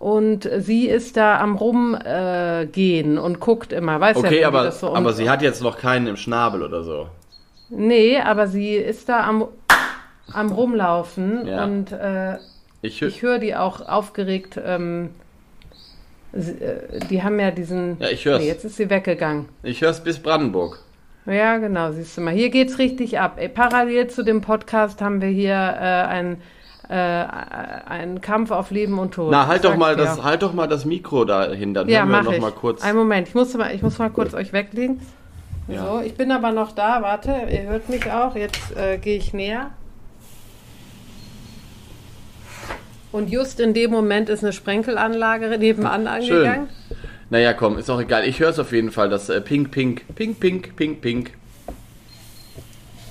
Und 0.01 0.49
sie 0.57 0.87
ist 0.87 1.15
da 1.15 1.39
am 1.39 1.55
rumgehen 1.55 2.01
äh, 2.05 2.65
gehen 2.65 3.17
und 3.19 3.39
guckt 3.39 3.71
immer. 3.71 3.99
Weiß 3.99 4.17
ja, 4.17 4.23
Okay, 4.23 4.39
wie 4.39 4.45
aber, 4.45 4.63
das 4.63 4.79
so 4.79 4.95
aber 4.95 5.13
sie 5.13 5.29
hat 5.29 5.43
jetzt 5.43 5.61
noch 5.61 5.77
keinen 5.77 6.07
im 6.07 6.17
Schnabel 6.17 6.63
oder 6.63 6.83
so. 6.83 7.07
Nee, 7.69 8.19
aber 8.19 8.47
sie 8.47 8.73
ist 8.75 9.07
da 9.09 9.23
am, 9.27 9.45
am 10.33 10.51
rumlaufen 10.51 11.45
Ja. 11.45 11.63
und 11.65 11.91
äh, 11.91 12.37
Ich, 12.81 12.99
hö- 13.01 13.07
ich 13.09 13.21
höre 13.21 13.37
die 13.37 13.55
auch 13.55 13.87
aufgeregt. 13.87 14.59
Ähm, 14.65 15.11
sie, 16.33 16.53
äh, 16.53 16.99
die 17.09 17.21
haben 17.21 17.39
ja 17.39 17.51
diesen. 17.51 17.97
Ja, 17.99 18.09
ich 18.09 18.25
hör's. 18.25 18.41
Nee, 18.41 18.47
jetzt 18.47 18.65
ist 18.65 18.77
sie 18.77 18.89
weggegangen. 18.89 19.49
ich 19.61 19.81
höre 19.81 19.91
es 19.91 19.99
bis 20.03 20.17
Brandenburg. 20.19 20.79
Ja, 21.27 21.57
genau, 21.57 21.91
siehst 21.91 22.17
du 22.17 22.21
mal. 22.21 22.33
Hier 22.33 22.49
geht's 22.49 22.79
richtig 22.79 23.19
ab. 23.19 23.33
Ey, 23.37 23.49
parallel 23.49 24.07
zu 24.07 24.23
dem 24.23 24.41
Podcast 24.41 24.99
haben 24.99 25.21
wir 25.21 25.27
hier 25.29 25.53
äh, 25.53 26.07
ein, 26.07 26.41
äh, 26.91 26.93
einen 26.93 28.19
Kampf 28.19 28.51
auf 28.51 28.69
Leben 28.69 28.99
und 28.99 29.13
Tod. 29.13 29.31
Na, 29.31 29.47
halt 29.47 29.63
doch 29.63 29.77
mal 29.77 29.95
das, 29.95 30.21
halt 30.21 30.43
doch 30.43 30.51
mal 30.53 30.67
das 30.67 30.83
Mikro 30.83 31.23
dahin, 31.23 31.73
dann 31.73 31.87
Ja, 31.87 31.99
hören 31.99 32.11
wir 32.11 32.23
noch 32.23 32.33
ich. 32.33 32.41
mal 32.41 32.51
kurz. 32.51 32.83
Einen 32.83 32.97
Moment, 32.97 33.29
ich 33.29 33.33
muss 33.33 33.53
mal, 33.53 33.73
ich 33.73 33.81
muss 33.81 33.97
mal 33.97 34.09
kurz 34.09 34.33
euch 34.33 34.51
weglegen. 34.51 34.99
Ja. 35.69 35.85
So, 35.85 36.01
ich 36.01 36.15
bin 36.15 36.31
aber 36.31 36.51
noch 36.51 36.73
da. 36.73 37.01
Warte, 37.01 37.33
ihr 37.49 37.63
hört 37.63 37.87
mich 37.87 38.11
auch. 38.11 38.35
Jetzt 38.35 38.75
äh, 38.75 38.97
gehe 38.97 39.17
ich 39.17 39.33
näher. 39.33 39.71
Und 43.13 43.29
just 43.29 43.61
in 43.61 43.73
dem 43.73 43.91
Moment 43.91 44.27
ist 44.27 44.43
eine 44.43 44.51
Sprenkelanlage 44.51 45.57
nebenan 45.57 46.07
angegangen. 46.07 46.67
Naja, 47.29 47.53
komm, 47.53 47.77
ist 47.77 47.89
auch 47.89 48.01
egal. 48.01 48.25
Ich 48.27 48.41
höre 48.41 48.49
es 48.49 48.59
auf 48.59 48.73
jeden 48.73 48.91
Fall, 48.91 49.09
das 49.09 49.29
äh, 49.29 49.39
Pink, 49.39 49.71
Pink, 49.71 50.03
Pink, 50.15 50.41
Pink, 50.41 50.75
Pink, 50.75 51.01
Pink 51.01 51.31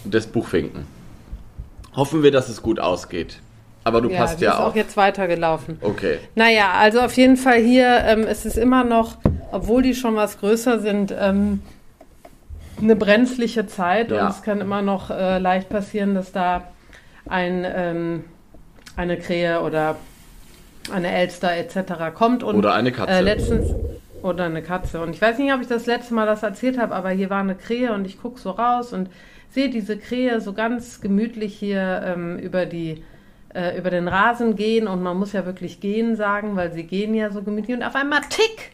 des 0.05 0.27
Buchfinken. 0.27 0.87
Hoffen 1.97 2.23
wir, 2.23 2.31
dass 2.31 2.51
es 2.51 2.61
gut 2.61 2.79
ausgeht. 2.79 3.41
Aber 3.85 4.01
du 4.01 4.11
Ja, 4.11 4.19
passt 4.19 4.41
ja 4.41 4.53
ist 4.53 4.59
auch 4.59 4.67
auf. 4.69 4.77
jetzt 4.77 4.97
weitergelaufen. 4.97 5.79
Okay. 5.81 6.19
Naja, 6.35 6.73
also 6.79 7.01
auf 7.01 7.13
jeden 7.15 7.37
Fall 7.37 7.59
hier 7.61 8.03
ähm, 8.05 8.23
ist 8.27 8.45
es 8.47 8.57
immer 8.57 8.85
noch, 8.85 9.17
obwohl 9.53 9.83
die 9.83 9.95
schon 9.95 10.17
was 10.17 10.39
größer 10.39 10.81
sind, 10.81 11.15
ähm, 11.19 11.63
eine 12.81 12.97
brenzliche 12.97 13.67
Zeit 13.67 14.11
Ja. 14.11 14.25
und 14.27 14.31
es 14.31 14.43
kann 14.43 14.61
immer 14.61 14.83
noch 14.83 15.11
äh, 15.11 15.39
leicht 15.39 15.69
passieren, 15.69 16.15
dass 16.15 16.33
da 16.33 16.65
ein, 17.29 17.67
ähm, 17.67 18.25
eine 18.97 19.17
Krähe 19.19 19.61
oder 19.63 19.97
eine 20.93 21.11
Elster 21.13 21.55
etc. 21.57 22.15
kommt. 22.15 22.43
Und, 22.43 22.57
Oder 22.57 22.75
eine 22.75 22.91
Katze. 22.93 23.13
Äh, 23.13 23.21
letztens, 23.21 23.75
oder 24.23 24.45
eine 24.45 24.63
Katze. 24.63 25.01
Und 25.01 25.11
ich 25.11 25.23
weiß 25.23 25.39
nicht, 25.39 25.53
ob 25.53 25.61
ich 25.61 25.69
das 25.69 25.87
letzte 25.87 26.15
Mal 26.15 26.27
das 26.27 26.43
erzählt 26.43 26.79
habe, 26.79 26.95
aber 26.95 27.11
hier 27.11 27.31
war 27.31 27.41
eine 27.41 27.55
Krähe 27.55 27.93
und 27.93 28.05
ich 28.07 28.21
gucke 28.21 28.39
so 28.41 28.51
raus 28.51 28.93
und 28.93 29.09
sehe 29.51 29.71
diese 29.71 29.97
Krähe 29.97 30.41
so 30.41 30.53
ganz 30.53 31.01
gemütlich 31.01 31.55
hier 31.57 32.03
ähm, 32.07 32.39
über 32.39 32.67
die 32.67 33.03
äh, 33.55 33.79
über 33.79 33.91
den 33.91 34.09
Rasen 34.09 34.57
gehen 34.57 34.89
und 34.89 35.03
man 35.03 35.17
muss 35.17 35.33
ja 35.33 35.45
wirklich 35.45 35.81
gehen 35.81 36.17
sagen, 36.17 36.57
weil 36.57 36.73
sie 36.73 36.85
gehen 36.85 37.15
ja 37.15 37.31
so 37.31 37.43
gemütlich 37.43 37.77
und 37.77 37.83
auf 37.83 37.95
einmal 37.95 38.21
tick 38.29 38.73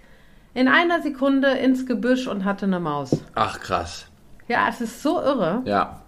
in 0.55 0.69
einer 0.69 1.03
Sekunde 1.03 1.49
ins 1.51 1.87
Gebüsch 1.87 2.27
und 2.27 2.45
hatte 2.45 2.67
eine 2.67 2.81
Maus. 2.81 3.23
Ach, 3.35 3.61
krass. 3.61 4.07
Ja, 4.49 4.69
es 4.69 4.81
ist 4.81 5.03
so 5.03 5.21
irre. 5.21 5.63
Ja. 5.65 6.01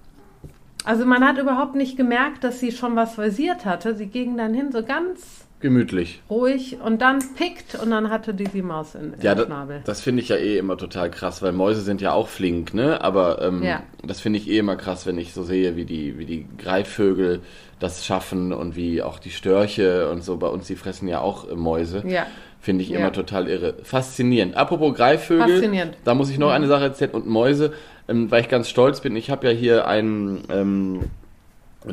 Also 0.84 1.04
man 1.04 1.26
hat 1.26 1.38
überhaupt 1.38 1.75
nicht 1.75 1.96
gemerkt, 1.96 2.44
dass 2.44 2.60
sie 2.60 2.72
schon 2.72 2.96
was 2.96 3.14
versiert 3.14 3.64
hatte. 3.64 3.94
Sie 3.94 4.06
ging 4.06 4.37
dann 4.37 4.54
hin, 4.54 4.72
so 4.72 4.82
ganz 4.82 5.47
Gemütlich. 5.60 6.22
ruhig 6.30 6.78
und 6.84 7.02
dann 7.02 7.18
pickt 7.34 7.74
und 7.82 7.90
dann 7.90 8.10
hatte 8.10 8.32
die 8.32 8.44
die 8.44 8.62
Maus 8.62 8.94
in, 8.94 9.14
im 9.14 9.20
Ja, 9.20 9.34
da, 9.34 9.44
Schnabel. 9.44 9.80
das 9.84 10.00
finde 10.00 10.22
ich 10.22 10.28
ja 10.28 10.36
eh 10.36 10.56
immer 10.56 10.76
total 10.76 11.10
krass, 11.10 11.42
weil 11.42 11.50
Mäuse 11.52 11.80
sind 11.80 12.00
ja 12.00 12.12
auch 12.12 12.28
flink, 12.28 12.74
ne? 12.74 13.00
Aber 13.02 13.42
ähm, 13.42 13.64
Ja. 13.64 13.82
das 14.04 14.20
finde 14.20 14.38
ich 14.38 14.48
eh 14.48 14.58
immer 14.58 14.76
krass, 14.76 15.04
wenn 15.06 15.18
ich 15.18 15.32
so 15.32 15.42
sehe, 15.42 15.74
wie 15.74 15.84
die, 15.84 16.16
wie 16.18 16.26
die 16.26 16.46
Greifvögel 16.58 17.40
das 17.80 18.06
schaffen 18.06 18.52
und 18.52 18.76
wie 18.76 19.02
auch 19.02 19.18
die 19.18 19.30
Störche 19.30 20.08
und 20.10 20.22
so 20.22 20.36
bei 20.36 20.46
uns, 20.48 20.68
die 20.68 20.76
fressen 20.76 21.08
ja 21.08 21.20
auch 21.20 21.48
äh, 21.50 21.54
Mäuse. 21.56 22.04
Ja. 22.06 22.26
Finde 22.60 22.82
ich 22.84 22.90
Ja. 22.90 23.00
immer 23.00 23.12
total 23.12 23.48
irre. 23.48 23.74
Faszinierend. 23.82 24.56
Apropos 24.56 24.94
Greifvögel, 24.94 25.48
Faszinierend. 25.48 25.96
da 26.04 26.14
muss 26.14 26.30
ich 26.30 26.38
noch 26.38 26.50
eine 26.50 26.66
Sache 26.68 26.84
erzählen 26.84 27.10
und 27.12 27.26
Mäuse, 27.26 27.72
ähm, 28.08 28.30
weil 28.30 28.42
ich 28.42 28.48
ganz 28.48 28.68
stolz 28.68 29.00
bin. 29.00 29.16
Ich 29.16 29.30
habe 29.30 29.46
ja 29.48 29.52
hier 29.52 29.88
einen 29.88 30.42
ähm, 30.50 31.00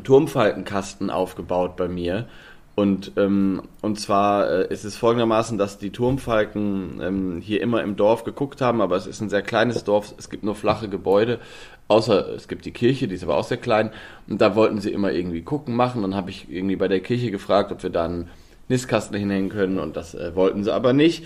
Turmfalkenkasten 0.04 1.10
aufgebaut 1.10 1.76
bei 1.78 1.88
mir. 1.88 2.28
Und, 2.76 3.14
ähm, 3.16 3.62
und 3.82 4.00
zwar 4.00 4.50
äh, 4.50 4.68
ist 4.74 4.84
es 4.84 4.98
folgendermaßen, 4.98 5.58
dass 5.58 5.78
die 5.78 5.92
Turmfalken 5.92 7.00
ähm, 7.02 7.42
hier 7.42 7.62
immer 7.62 7.82
im 7.82 7.96
Dorf 7.96 8.26
geguckt 8.26 8.60
haben, 8.60 8.82
aber 8.82 8.98
es 8.98 9.08
ist 9.08 9.22
ein 9.22 9.30
sehr 9.30 9.42
kleines 9.42 9.86
Dorf, 9.86 10.14
es 10.18 10.30
gibt 10.30 10.44
nur 10.44 10.56
flache 10.56 10.90
Gebäude, 10.90 11.40
außer 11.88 12.28
es 12.34 12.50
gibt 12.50 12.66
die 12.66 12.72
Kirche, 12.72 13.08
die 13.08 13.16
ist 13.16 13.24
aber 13.24 13.38
auch 13.38 13.46
sehr 13.46 13.58
klein. 13.58 13.92
Und 14.28 14.42
da 14.42 14.56
wollten 14.56 14.82
sie 14.82 14.92
immer 14.92 15.14
irgendwie 15.14 15.42
gucken, 15.42 15.74
machen. 15.74 16.02
Dann 16.02 16.16
habe 16.16 16.32
ich 16.32 16.52
irgendwie 16.52 16.76
bei 16.76 16.90
der 16.90 17.00
Kirche 17.00 17.32
gefragt, 17.32 17.72
ob 17.72 17.82
wir 17.82 17.90
da 17.90 18.06
einen 18.06 18.30
Nistkasten 18.68 19.18
hinhängen 19.18 19.50
können 19.50 19.80
und 19.80 19.96
das 19.96 20.14
äh, 20.14 20.36
wollten 20.36 20.66
sie 20.66 20.74
aber 20.74 20.92
nicht. 20.92 21.24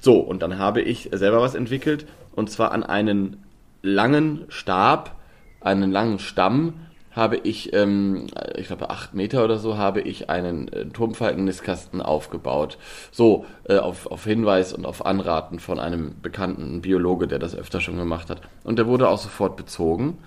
So, 0.00 0.18
und 0.18 0.42
dann 0.42 0.58
habe 0.58 0.82
ich 0.82 1.08
selber 1.12 1.40
was 1.40 1.54
entwickelt 1.54 2.06
und 2.34 2.50
zwar 2.50 2.72
an 2.72 2.82
einen 2.82 3.42
langen 3.82 4.44
Stab, 4.48 5.16
einen 5.60 5.92
langen 5.92 6.18
Stamm 6.18 6.74
habe 7.10 7.36
ich, 7.36 7.72
ähm, 7.72 8.26
ich 8.56 8.68
glaube 8.68 8.90
acht 8.90 9.14
Meter 9.14 9.44
oder 9.44 9.58
so, 9.58 9.76
habe 9.76 10.00
ich 10.00 10.30
einen 10.30 10.68
äh, 10.68 10.86
Turmfalken-Nistkasten 10.86 12.00
aufgebaut. 12.00 12.78
So, 13.10 13.46
äh, 13.64 13.78
auf, 13.78 14.06
auf 14.06 14.24
Hinweis 14.24 14.72
und 14.72 14.86
auf 14.86 15.04
Anraten 15.04 15.58
von 15.58 15.80
einem 15.80 16.14
bekannten 16.22 16.82
Biologe, 16.82 17.26
der 17.26 17.38
das 17.38 17.56
öfter 17.56 17.80
schon 17.80 17.96
gemacht 17.96 18.30
hat. 18.30 18.42
Und 18.62 18.78
der 18.78 18.86
wurde 18.86 19.08
auch 19.08 19.18
sofort 19.18 19.56
bezogen. 19.56 20.18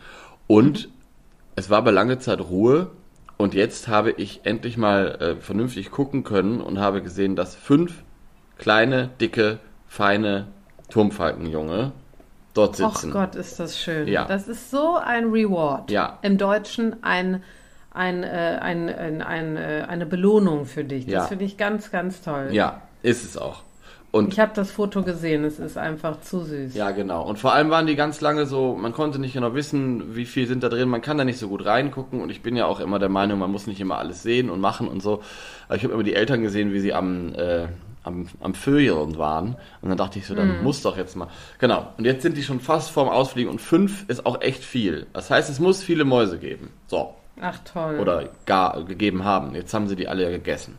Und 0.48 0.90
es 1.56 1.70
war 1.70 1.80
aber 1.80 1.92
lange 1.92 2.20
Zeit 2.20 2.42
Ruhe. 2.42 2.92
Und 3.38 3.54
jetzt 3.54 3.88
habe 3.88 4.12
ich 4.12 4.42
endlich 4.44 4.78
mal 4.78 5.16
äh, 5.22 5.36
vernünftig 5.38 5.90
gucken 5.90 6.24
können 6.24 6.62
und 6.62 6.80
habe 6.80 7.02
gesehen, 7.02 7.36
dass 7.36 7.56
fünf 7.56 8.04
kleine, 8.58 9.10
dicke, 9.20 9.60
feine 9.88 10.48
Turmfalkenjunge 10.90 11.94
dort 12.54 12.80
Ach 12.82 12.94
sitzen. 12.96 13.12
Gott, 13.12 13.36
ist 13.36 13.60
das 13.60 13.80
schön. 13.80 14.08
Ja. 14.08 14.26
Das 14.26 14.48
ist 14.48 14.72
so 14.72 14.96
ein 14.96 15.26
Reward. 15.32 15.90
Ja. 15.92 16.20
Im 16.22 16.38
Deutschen 16.38 17.04
ein, 17.04 17.44
ein, 17.92 18.24
äh, 18.24 18.60
ein, 18.62 18.90
ein, 18.90 19.22
ein, 19.22 19.58
äh, 19.58 19.86
eine 19.88 20.06
Belohnung 20.06 20.66
für 20.66 20.84
dich. 20.84 21.06
Das 21.06 21.14
Ja. 21.14 21.24
finde 21.24 21.46
ich 21.46 21.58
ganz, 21.58 21.92
ganz 21.92 22.22
toll. 22.22 22.50
Ja, 22.52 22.82
ist 23.02 23.24
es 23.24 23.38
auch. 23.38 23.62
Und 24.14 24.32
Ich 24.32 24.40
habe 24.40 24.52
das 24.54 24.70
Foto 24.70 25.02
gesehen, 25.02 25.44
es 25.44 25.58
ist 25.58 25.76
einfach 25.76 26.22
zu 26.22 26.42
süß. 26.42 26.76
Ja, 26.76 26.92
genau. 26.92 27.24
Und 27.28 27.40
vor 27.40 27.52
allem 27.52 27.72
waren 27.72 27.88
die 27.88 27.96
ganz 27.96 28.22
lange 28.22 28.46
so, 28.46 28.76
man 28.76 28.94
konnte 28.94 29.18
nicht 29.18 29.34
genau 29.34 29.56
wissen, 29.56 30.16
wie 30.16 30.28
viel 30.28 30.46
sind 30.46 30.62
da 30.62 30.70
drin, 30.70 30.88
man 30.88 31.02
kann 31.02 31.18
da 31.18 31.26
nicht 31.26 31.40
so 31.40 31.48
gut 31.48 31.66
reingucken 31.66 32.22
und 32.22 32.30
ich 32.30 32.44
bin 32.44 32.56
ja 32.56 32.68
auch 32.68 32.80
immer 32.80 33.00
der 33.00 33.10
Meinung, 33.10 33.40
man 33.40 33.50
muss 33.50 33.66
nicht 33.66 33.82
immer 33.82 33.98
alles 33.98 34.22
sehen 34.22 34.52
und 34.52 34.62
machen 34.62 34.88
und 34.88 35.02
so. 35.02 35.24
Aber 35.68 35.78
ich 35.78 35.84
habe 35.84 35.96
immer 35.96 36.04
die 36.04 36.14
Eltern 36.14 36.44
gesehen, 36.44 36.74
wie 36.74 36.80
sie 36.80 36.94
am, 36.94 37.34
äh, 37.34 37.66
am, 38.04 38.28
am 38.40 38.54
Vögeln 38.54 39.18
waren 39.18 39.56
und 39.82 39.90
dann 39.90 39.98
dachte 39.98 40.20
ich 40.20 40.28
so, 40.28 40.36
dann 40.36 40.62
muss 40.62 40.84
doch 40.84 40.96
jetzt 40.96 41.16
mal. 41.16 41.30
Genau. 41.58 41.88
Und 41.98 42.06
jetzt 42.06 42.22
sind 42.22 42.38
die 42.38 42.44
schon 42.44 42.60
fast 42.60 42.92
vorm 42.92 43.10
Ausfliegen 43.10 43.52
und 43.52 43.62
fünf 43.62 44.08
ist 44.10 44.28
auch 44.28 44.42
echt 44.42 44.64
viel. 44.64 45.08
Das 45.14 45.32
heißt, 45.32 45.50
es 45.50 45.60
muss 45.60 45.82
viele 45.82 46.06
Mäuse 46.06 46.38
geben. 46.38 46.70
So. 46.86 47.16
Ach 47.42 47.58
toll. 47.66 47.98
Oder 48.00 48.30
gar 48.46 48.84
gegeben 48.84 49.24
haben. 49.24 49.56
Jetzt 49.56 49.74
haben 49.74 49.88
sie 49.88 49.96
die 49.96 50.08
alle 50.08 50.22
ja 50.22 50.30
gegessen. 50.30 50.78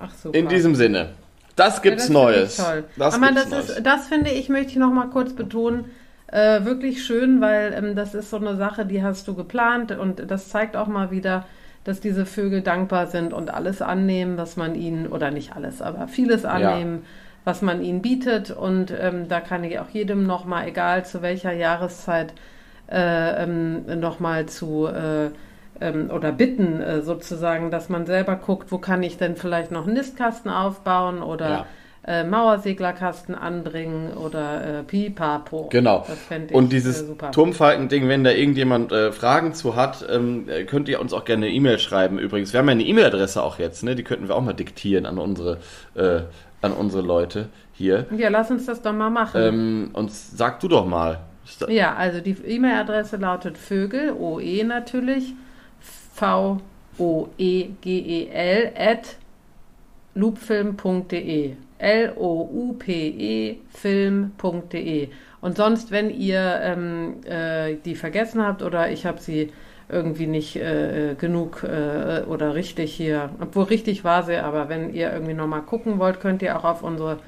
Ach 0.00 0.12
super. 0.12 0.36
In 0.36 0.48
diesem 0.48 0.74
Sinne. 0.74 1.10
Das 1.58 1.82
gibt's 1.82 2.08
Ja, 2.08 2.08
das 2.08 2.10
Neues. 2.10 2.56
Toll. 2.56 2.84
Das 2.96 3.14
Aber 3.14 3.32
das 3.32 3.50
Neues. 3.50 3.70
ist, 3.70 3.82
das 3.86 4.08
finde 4.08 4.30
ich, 4.30 4.48
möchte 4.48 4.72
ich 4.72 4.76
noch 4.78 4.92
mal 4.92 5.08
kurz 5.10 5.34
betonen, 5.34 5.86
äh, 6.28 6.64
wirklich 6.64 7.04
schön, 7.04 7.40
weil 7.40 7.72
ähm, 7.74 7.94
das 7.96 8.14
ist 8.14 8.30
so 8.30 8.36
eine 8.36 8.56
Sache, 8.56 8.86
die 8.86 9.02
hast 9.02 9.26
du 9.28 9.34
geplant 9.34 9.92
und 9.92 10.30
das 10.30 10.48
zeigt 10.50 10.76
auch 10.76 10.86
mal 10.88 11.10
wieder, 11.10 11.46
dass 11.84 12.00
diese 12.00 12.26
Vögel 12.26 12.62
dankbar 12.62 13.06
sind 13.06 13.32
und 13.32 13.52
alles 13.52 13.82
annehmen, 13.82 14.36
was 14.36 14.56
man 14.56 14.74
ihnen, 14.74 15.06
oder 15.08 15.30
nicht 15.30 15.56
alles, 15.56 15.80
aber 15.82 16.08
vieles 16.08 16.44
annehmen, 16.44 17.04
was 17.44 17.62
man 17.62 17.82
ihnen 17.82 18.02
bietet. 18.02 18.50
Und 18.50 18.92
ähm, 18.98 19.28
da 19.28 19.40
kann 19.40 19.64
ich 19.64 19.78
auch 19.78 19.88
jedem 19.90 20.26
noch 20.26 20.44
mal, 20.44 20.66
egal 20.68 21.04
zu 21.06 21.22
welcher 21.22 21.52
Jahreszeit, 21.52 22.34
äh, 22.90 23.42
ähm, 23.44 23.84
noch 24.00 24.20
mal 24.20 24.46
zu 24.46 24.86
äh, 24.86 25.30
ähm, 25.80 26.10
oder 26.10 26.32
bitten 26.32 26.80
äh, 26.80 27.02
sozusagen, 27.02 27.70
dass 27.70 27.88
man 27.88 28.06
selber 28.06 28.36
guckt, 28.36 28.72
wo 28.72 28.78
kann 28.78 29.02
ich 29.02 29.16
denn 29.18 29.36
vielleicht 29.36 29.70
noch 29.70 29.84
einen 29.86 29.94
Nistkasten 29.94 30.50
aufbauen 30.50 31.22
oder 31.22 31.48
Ja. 31.48 31.66
äh, 32.06 32.24
Mauerseglerkasten 32.24 33.34
anbringen 33.34 34.12
oder 34.16 34.80
äh, 34.80 34.82
Pipapo. 34.82 35.68
Genau. 35.70 36.06
Ich 36.30 36.54
Und 36.54 36.72
dieses 36.72 37.02
äh. 37.02 37.30
Turmfalken-Ding, 37.32 38.08
wenn 38.08 38.24
da 38.24 38.30
irgendjemand 38.30 38.92
äh, 38.92 39.12
Fragen 39.12 39.52
zu 39.54 39.76
hat, 39.76 40.06
ähm, 40.10 40.48
äh, 40.48 40.64
könnt 40.64 40.88
ihr 40.88 41.00
uns 41.00 41.12
auch 41.12 41.24
gerne 41.24 41.46
eine 41.46 41.54
E-Mail 41.54 41.78
schreiben. 41.78 42.18
Übrigens, 42.18 42.52
wir 42.52 42.60
haben 42.60 42.66
ja 42.68 42.72
eine 42.72 42.84
E-Mail-Adresse 42.84 43.42
auch 43.42 43.58
jetzt, 43.58 43.82
ne? 43.84 43.94
Die 43.94 44.04
könnten 44.04 44.28
wir 44.28 44.36
auch 44.36 44.42
mal 44.42 44.54
diktieren 44.54 45.06
an 45.06 45.18
unsere, 45.18 45.58
äh, 45.94 46.20
an 46.62 46.72
unsere 46.72 47.02
Leute 47.02 47.48
hier. 47.72 48.06
Ja, 48.16 48.28
lass 48.30 48.50
uns 48.50 48.66
das 48.66 48.80
doch 48.82 48.92
mal 48.92 49.10
machen. 49.10 49.40
Ähm, 49.40 49.90
und 49.92 50.10
sag 50.10 50.60
du 50.60 50.68
doch 50.68 50.86
mal. 50.86 51.20
Ja, 51.68 51.94
also 51.94 52.20
die 52.20 52.32
E-Mail-Adresse 52.44 53.16
lautet 53.16 53.56
Vögel, 53.56 54.12
OE 54.18 54.64
natürlich, 54.64 55.34
V-O-E-G-E-L, 56.18 56.62
at 58.76 59.16
loopfilm.de. 60.14 61.52
L-O-U-P-E 61.78 63.56
film.de. 63.70 65.08
Und 65.40 65.56
sonst, 65.56 65.92
wenn 65.92 66.10
ihr 66.10 66.60
ähm, 66.62 67.14
äh, 67.24 67.76
die 67.84 67.94
vergessen 67.94 68.44
habt 68.44 68.62
oder 68.62 68.90
ich 68.90 69.06
habe 69.06 69.20
sie 69.20 69.52
irgendwie 69.88 70.26
nicht 70.26 70.56
äh, 70.56 71.14
genug 71.16 71.62
äh, 71.62 72.22
oder 72.26 72.54
richtig 72.54 72.92
hier, 72.94 73.30
obwohl 73.40 73.64
richtig 73.64 74.02
war 74.04 74.24
sie, 74.24 74.36
aber 74.36 74.68
wenn 74.68 74.92
ihr 74.92 75.12
irgendwie 75.12 75.34
nochmal 75.34 75.62
gucken 75.62 75.98
wollt, 75.98 76.20
könnt 76.20 76.42
ihr 76.42 76.58
auch 76.58 76.64
auf 76.64 76.82
unsere 76.82 77.18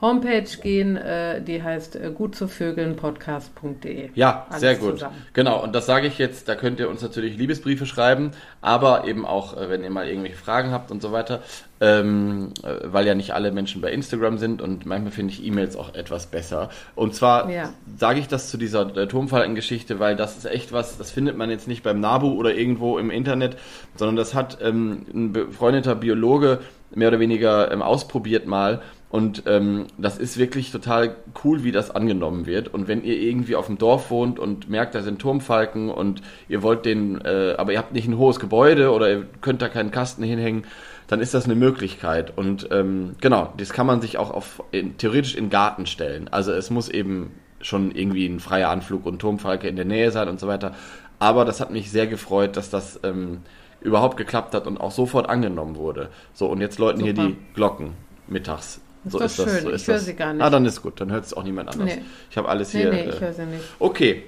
Homepage 0.00 0.44
gehen, 0.62 0.96
äh, 0.96 1.40
die 1.40 1.62
heißt 1.62 1.96
äh, 1.96 2.10
gutzuvögelnpodcast.de. 2.14 4.10
Ja, 4.14 4.46
Alles 4.48 4.60
sehr 4.60 4.74
gut. 4.76 4.92
zusammen. 4.94 5.14
Genau, 5.32 5.62
und 5.62 5.74
das 5.74 5.86
sage 5.86 6.06
ich 6.06 6.18
jetzt, 6.18 6.48
da 6.48 6.56
könnt 6.56 6.80
ihr 6.80 6.88
uns 6.90 7.00
natürlich 7.02 7.36
Liebesbriefe 7.38 7.86
schreiben, 7.86 8.32
aber 8.60 9.06
eben 9.06 9.24
auch, 9.24 9.56
äh, 9.56 9.70
wenn 9.70 9.82
ihr 9.82 9.90
mal 9.90 10.06
irgendwelche 10.08 10.36
Fragen 10.36 10.70
habt 10.72 10.90
und 10.90 11.00
so 11.00 11.12
weiter, 11.12 11.42
ähm, 11.80 12.52
äh, 12.62 12.74
weil 12.84 13.06
ja 13.06 13.14
nicht 13.14 13.32
alle 13.32 13.50
Menschen 13.52 13.80
bei 13.80 13.92
Instagram 13.92 14.38
sind 14.38 14.60
und 14.62 14.84
manchmal 14.86 15.12
finde 15.12 15.32
ich 15.32 15.44
E-Mails 15.44 15.76
auch 15.76 15.94
etwas 15.94 16.26
besser. 16.26 16.70
Und 16.94 17.14
zwar 17.14 17.50
Ja. 17.50 17.70
sage 17.96 18.20
ich 18.20 18.28
das 18.28 18.50
zu 18.50 18.56
dieser 18.58 18.94
äh, 18.96 19.06
Turmfalkengeschichte, 19.06 20.00
weil 20.00 20.16
das 20.16 20.36
ist 20.36 20.44
echt 20.46 20.72
was, 20.72 20.98
das 20.98 21.10
findet 21.10 21.36
man 21.36 21.50
jetzt 21.50 21.68
nicht 21.68 21.82
beim 21.82 22.00
Nabu 22.00 22.32
oder 22.34 22.54
irgendwo 22.54 22.98
im 22.98 23.10
Internet, 23.10 23.56
sondern 23.96 24.16
das 24.16 24.34
hat 24.34 24.58
ähm, 24.60 25.06
ein 25.14 25.32
befreundeter 25.32 25.94
Biologe 25.94 26.60
mehr 26.94 27.08
oder 27.08 27.20
weniger 27.20 27.70
ähm, 27.72 27.82
ausprobiert 27.82 28.46
mal. 28.46 28.82
Und 29.14 29.44
ähm, 29.46 29.86
das 29.96 30.18
ist 30.18 30.38
wirklich 30.38 30.72
total 30.72 31.14
cool, 31.44 31.62
wie 31.62 31.70
das 31.70 31.92
angenommen 31.92 32.46
wird. 32.46 32.74
Und 32.74 32.88
wenn 32.88 33.04
ihr 33.04 33.16
irgendwie 33.16 33.54
auf 33.54 33.66
dem 33.66 33.78
Dorf 33.78 34.10
wohnt 34.10 34.40
und 34.40 34.68
merkt, 34.68 34.96
da 34.96 35.02
sind 35.02 35.20
Turmfalken 35.20 35.88
und 35.88 36.20
ihr 36.48 36.64
wollt 36.64 36.84
den, 36.84 37.20
äh, 37.20 37.54
aber 37.56 37.70
ihr 37.70 37.78
habt 37.78 37.92
nicht 37.92 38.08
ein 38.08 38.18
hohes 38.18 38.40
Gebäude 38.40 38.90
oder 38.90 39.08
ihr 39.08 39.26
könnt 39.40 39.62
da 39.62 39.68
keinen 39.68 39.92
Kasten 39.92 40.24
hinhängen, 40.24 40.64
dann 41.06 41.20
ist 41.20 41.32
das 41.32 41.44
eine 41.44 41.54
Möglichkeit. 41.54 42.36
Und 42.36 42.66
ähm, 42.72 43.14
genau, 43.20 43.52
das 43.56 43.72
kann 43.72 43.86
man 43.86 44.00
sich 44.00 44.18
auch 44.18 44.32
auf, 44.32 44.64
in, 44.72 44.96
theoretisch 44.96 45.36
in 45.36 45.48
Garten 45.48 45.86
stellen. 45.86 46.26
Also 46.32 46.50
es 46.50 46.70
muss 46.70 46.88
eben 46.88 47.30
schon 47.60 47.92
irgendwie 47.92 48.26
ein 48.26 48.40
freier 48.40 48.70
Anflug 48.70 49.06
und 49.06 49.20
Turmfalke 49.20 49.68
in 49.68 49.76
der 49.76 49.84
Nähe 49.84 50.10
sein 50.10 50.28
und 50.28 50.40
so 50.40 50.48
weiter. 50.48 50.74
Aber 51.20 51.44
das 51.44 51.60
hat 51.60 51.70
mich 51.70 51.88
sehr 51.92 52.08
gefreut, 52.08 52.56
dass 52.56 52.68
das 52.68 52.98
ähm, 53.04 53.42
überhaupt 53.80 54.16
geklappt 54.16 54.56
hat 54.56 54.66
und 54.66 54.80
auch 54.80 54.90
sofort 54.90 55.28
angenommen 55.28 55.76
wurde. 55.76 56.08
So, 56.32 56.48
und 56.48 56.60
jetzt 56.60 56.80
läuten 56.80 57.00
hier 57.00 57.14
Super. 57.14 57.28
die 57.28 57.36
Glocken 57.54 57.92
mittags. 58.26 58.80
Ist 59.04 59.12
so 59.12 59.18
doch 59.18 59.26
ist 59.26 59.38
das. 59.38 59.50
schön. 59.50 59.62
So 59.62 59.68
Ich 59.68 59.74
ist 59.76 59.88
höre 59.88 59.94
das. 59.94 60.04
sie 60.06 60.14
gar 60.14 60.32
nicht. 60.32 60.42
Ah, 60.42 60.50
dann 60.50 60.64
ist 60.66 60.82
gut. 60.82 61.00
Dann 61.00 61.10
hört 61.12 61.24
es 61.24 61.34
auch 61.34 61.42
niemand 61.44 61.68
anders. 61.70 61.96
Nee. 61.96 62.02
Ich 62.30 62.36
habe 62.36 62.48
alles 62.48 62.72
Nee, 62.74 62.80
hier. 62.82 62.90
nee, 62.92 63.00
äh, 63.02 63.08
ich 63.10 63.20
höre 63.20 63.32
sie 63.32 63.44
nicht. 63.46 63.62
okay. 63.78 64.22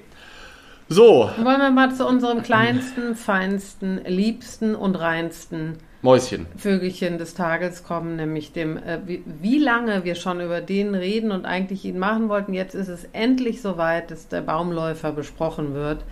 So, 0.89 1.29
Wollen 1.43 1.59
wir 1.61 1.71
mal 1.73 1.93
zu 1.93 2.07
unserem 2.07 2.43
kleinsten, 2.45 3.17
feinsten, 3.17 4.01
liebsten 4.07 4.77
und 4.77 4.95
reinsten 4.95 5.79
Mäuschen. 6.01 6.47
Vögelchen 6.57 7.19
des 7.19 7.35
Tages 7.35 7.83
kommen, 7.83 8.15
nämlich 8.15 8.53
dem, 8.53 8.77
äh, 8.77 9.01
wie, 9.05 9.25
wie 9.43 9.59
lange 9.59 10.05
wir 10.05 10.15
schon 10.15 10.41
über 10.41 10.61
den 10.61 10.95
reden 10.95 11.33
und 11.33 11.45
eigentlich 11.45 11.85
ihn 11.85 11.99
machen 11.99 12.29
wollten. 12.29 12.55
Jetzt 12.55 12.77
ist 12.77 12.87
es 12.87 13.05
endlich 13.13 13.63
soweit, 13.63 14.13
dass 14.13 14.29
der 14.29 14.43
Baumläufer 14.43 15.11
besprochen 15.13 15.75
wird. 15.75 16.05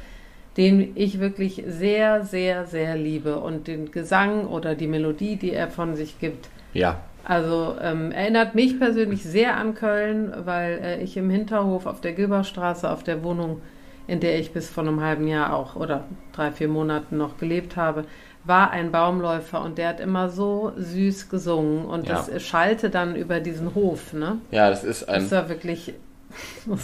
den 0.57 0.93
ich 0.97 1.19
wirklich 1.21 1.65
sehr, 1.67 2.25
sehr, 2.25 2.65
sehr 2.67 2.97
liebe. 2.97 3.39
Und 3.41 3.67
den 3.69 3.91
Gesang 3.93 4.47
oder 4.47 4.75
die 4.77 4.87
Melodie, 4.87 5.35
die 5.37 5.53
er 5.53 5.69
von 5.69 5.95
sich 5.97 6.19
gibt. 6.21 6.49
Ja. 6.73 7.01
Also 7.25 7.77
ähm, 7.81 8.13
erinnert 8.13 8.55
mich 8.55 8.79
persönlich 8.79 9.25
sehr 9.25 9.57
an 9.57 9.75
Köln, 9.75 10.33
weil 10.45 10.79
äh, 10.83 11.03
ich 11.03 11.17
im 11.17 11.31
Hinterhof 11.31 11.87
auf 11.87 12.01
der 12.01 12.13
Gilberstraße, 12.13 12.91
auf 12.91 13.03
der 13.03 13.25
Wohnung, 13.25 13.63
in 14.07 14.21
der 14.21 14.39
ich 14.39 14.53
bis 14.53 14.69
vor 14.69 14.85
einem 14.85 15.01
halben 15.01 15.27
Jahr 15.27 15.55
auch 15.57 15.75
oder 15.77 16.05
drei, 16.33 16.53
vier 16.53 16.69
Monaten 16.69 17.17
noch 17.17 17.39
gelebt 17.39 17.77
habe, 17.77 18.05
war 18.45 18.71
ein 18.73 18.93
Baumläufer 18.93 19.63
und 19.63 19.79
der 19.79 19.89
hat 19.89 20.01
immer 20.01 20.29
so 20.29 20.73
süß 20.77 21.31
gesungen 21.31 21.87
und 21.87 22.07
Ja. 22.07 22.23
das 22.29 22.43
schallte 22.43 22.91
dann 22.91 23.17
über 23.17 23.41
diesen 23.41 23.75
Hof, 23.75 24.13
ne? 24.13 24.39
Ja, 24.51 24.69
das 24.69 24.85
ist 24.85 25.09
ein, 25.09 25.23
Das 25.23 25.33
war 25.33 25.49
wirklich 25.49 25.95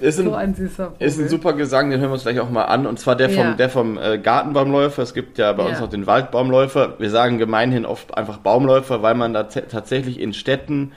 ist 0.00 0.16
so 0.16 0.22
ein, 0.22 0.34
ein 0.34 0.54
süßer 0.54 0.90
Vogel. 0.92 1.06
ist 1.06 1.18
ein 1.20 1.28
super 1.28 1.52
Gesang, 1.52 1.90
den 1.90 2.00
hören 2.00 2.10
wir 2.10 2.14
uns 2.14 2.22
gleich 2.22 2.40
auch 2.40 2.50
mal 2.50 2.64
an. 2.64 2.86
Und 2.86 2.98
zwar 2.98 3.16
der 3.16 3.30
vom, 3.30 3.44
Ja. 3.44 3.54
der 3.54 3.68
vom 3.70 3.98
äh, 3.98 4.18
Gartenbaumläufer. 4.18 5.02
Es 5.02 5.14
gibt 5.14 5.38
ja 5.38 5.52
bei 5.52 5.64
uns 5.64 5.74
Ja. 5.78 5.80
noch 5.84 5.90
den 5.90 6.06
Waldbaumläufer. 6.06 6.94
Wir 6.98 7.10
sagen 7.10 7.38
gemeinhin 7.38 7.86
oft 7.86 8.16
einfach 8.16 8.38
Baumläufer, 8.38 9.02
weil 9.02 9.14
man 9.14 9.32
da 9.34 9.44
tatsächlich 9.44 10.18
in 10.20 10.32
Städten 10.34 10.92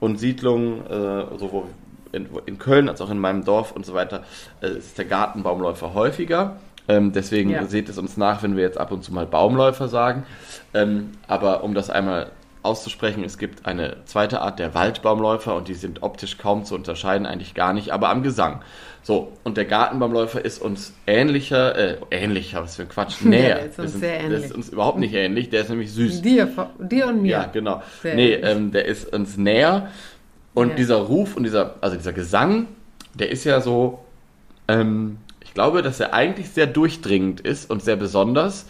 und 0.00 0.18
Siedlungen, 0.18 0.86
äh, 0.86 1.38
sowohl 1.38 1.64
in, 2.12 2.28
in 2.46 2.58
Köln 2.58 2.88
als 2.88 3.00
auch 3.00 3.10
in 3.10 3.18
meinem 3.18 3.44
Dorf 3.44 3.72
und 3.72 3.84
so 3.84 3.94
weiter, 3.94 4.22
äh, 4.62 4.68
ist 4.68 4.96
der 4.96 5.04
Gartenbaumläufer 5.04 5.92
häufiger. 5.94 6.56
Ähm, 6.90 7.12
deswegen 7.12 7.50
Ja. 7.50 7.66
seht 7.66 7.88
es 7.90 7.98
uns 7.98 8.16
nach, 8.16 8.42
wenn 8.42 8.56
wir 8.56 8.62
jetzt 8.62 8.78
ab 8.78 8.92
und 8.92 9.04
zu 9.04 9.12
mal 9.12 9.26
Baumläufer 9.26 9.88
sagen. 9.88 10.24
Ähm, 10.72 11.10
aber 11.26 11.62
um 11.64 11.74
das 11.74 11.90
einmal 11.90 12.30
auszusprechen, 12.62 13.24
es 13.24 13.38
gibt 13.38 13.66
eine 13.66 13.98
zweite 14.04 14.40
Art 14.40 14.58
der 14.58 14.74
Waldbaumläufer 14.74 15.54
und 15.54 15.68
die 15.68 15.74
sind 15.74 16.02
optisch 16.02 16.38
kaum 16.38 16.64
zu 16.64 16.74
unterscheiden, 16.74 17.26
eigentlich 17.26 17.54
gar 17.54 17.72
nicht, 17.72 17.90
aber 17.90 18.08
am 18.10 18.22
Gesang. 18.22 18.62
So, 19.02 19.32
und 19.44 19.56
der 19.56 19.64
Gartenbaumläufer 19.64 20.44
ist 20.44 20.60
uns 20.60 20.92
ähnlicher, 21.06 21.74
äh, 21.76 21.96
ähnlicher, 22.10 22.62
was 22.62 22.76
für 22.76 22.82
ein 22.82 22.88
Quatsch, 22.88 23.20
näher. 23.24 23.56
der 23.56 23.66
ist 23.66 23.78
uns 23.78 23.90
sind- 23.92 24.00
sehr 24.00 24.12
Der 24.18 24.20
ähnlich. 24.26 24.44
ist 24.44 24.52
uns 24.54 24.68
überhaupt 24.68 24.98
nicht 24.98 25.14
ähnlich, 25.14 25.50
der 25.50 25.62
ist 25.62 25.70
nämlich 25.70 25.92
süß. 25.92 26.20
dir, 26.22 26.48
dir 26.78 27.06
und 27.06 27.22
mir. 27.22 27.30
Ja, 27.30 27.44
genau. 27.46 27.82
Sehr 28.02 28.14
nee, 28.16 28.32
ähm, 28.34 28.72
der 28.72 28.84
ist 28.86 29.12
uns 29.12 29.36
näher. 29.36 29.88
Und 30.54 30.70
Ja. 30.70 30.74
dieser 30.74 30.96
Ruf 30.96 31.36
und 31.36 31.44
dieser, 31.44 31.76
also 31.80 31.96
dieser 31.96 32.12
Gesang, 32.12 32.66
der 33.14 33.30
ist 33.30 33.44
ja 33.44 33.60
so, 33.60 34.00
ähm, 34.66 35.18
glaube, 35.58 35.82
dass 35.82 35.98
er 35.98 36.14
eigentlich 36.14 36.50
sehr 36.50 36.68
durchdringend 36.68 37.40
ist 37.40 37.68
und 37.68 37.82
sehr 37.82 37.96
besonders. 37.96 38.64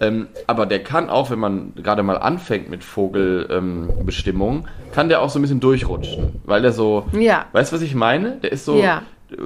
Ähm, 0.00 0.26
aber 0.48 0.66
der 0.66 0.82
kann 0.82 1.08
auch, 1.08 1.30
wenn 1.30 1.38
man 1.38 1.72
gerade 1.76 2.02
mal 2.02 2.16
anfängt 2.16 2.68
mit 2.68 2.82
Vogelbestimmung, 2.82 4.56
ähm, 4.56 4.64
kann 4.92 5.08
der 5.08 5.22
auch 5.22 5.30
so 5.30 5.38
ein 5.38 5.42
bisschen 5.42 5.60
durchrutschen. 5.60 6.40
Weil 6.44 6.62
der 6.62 6.72
so, 6.72 7.06
Ja. 7.12 7.46
weißt 7.52 7.70
du, 7.70 7.76
was 7.76 7.82
ich 7.82 7.94
meine? 7.94 8.38
Der 8.42 8.50
ist 8.50 8.64
so, 8.64 8.82
Ja. 8.82 9.02
äh, 9.30 9.36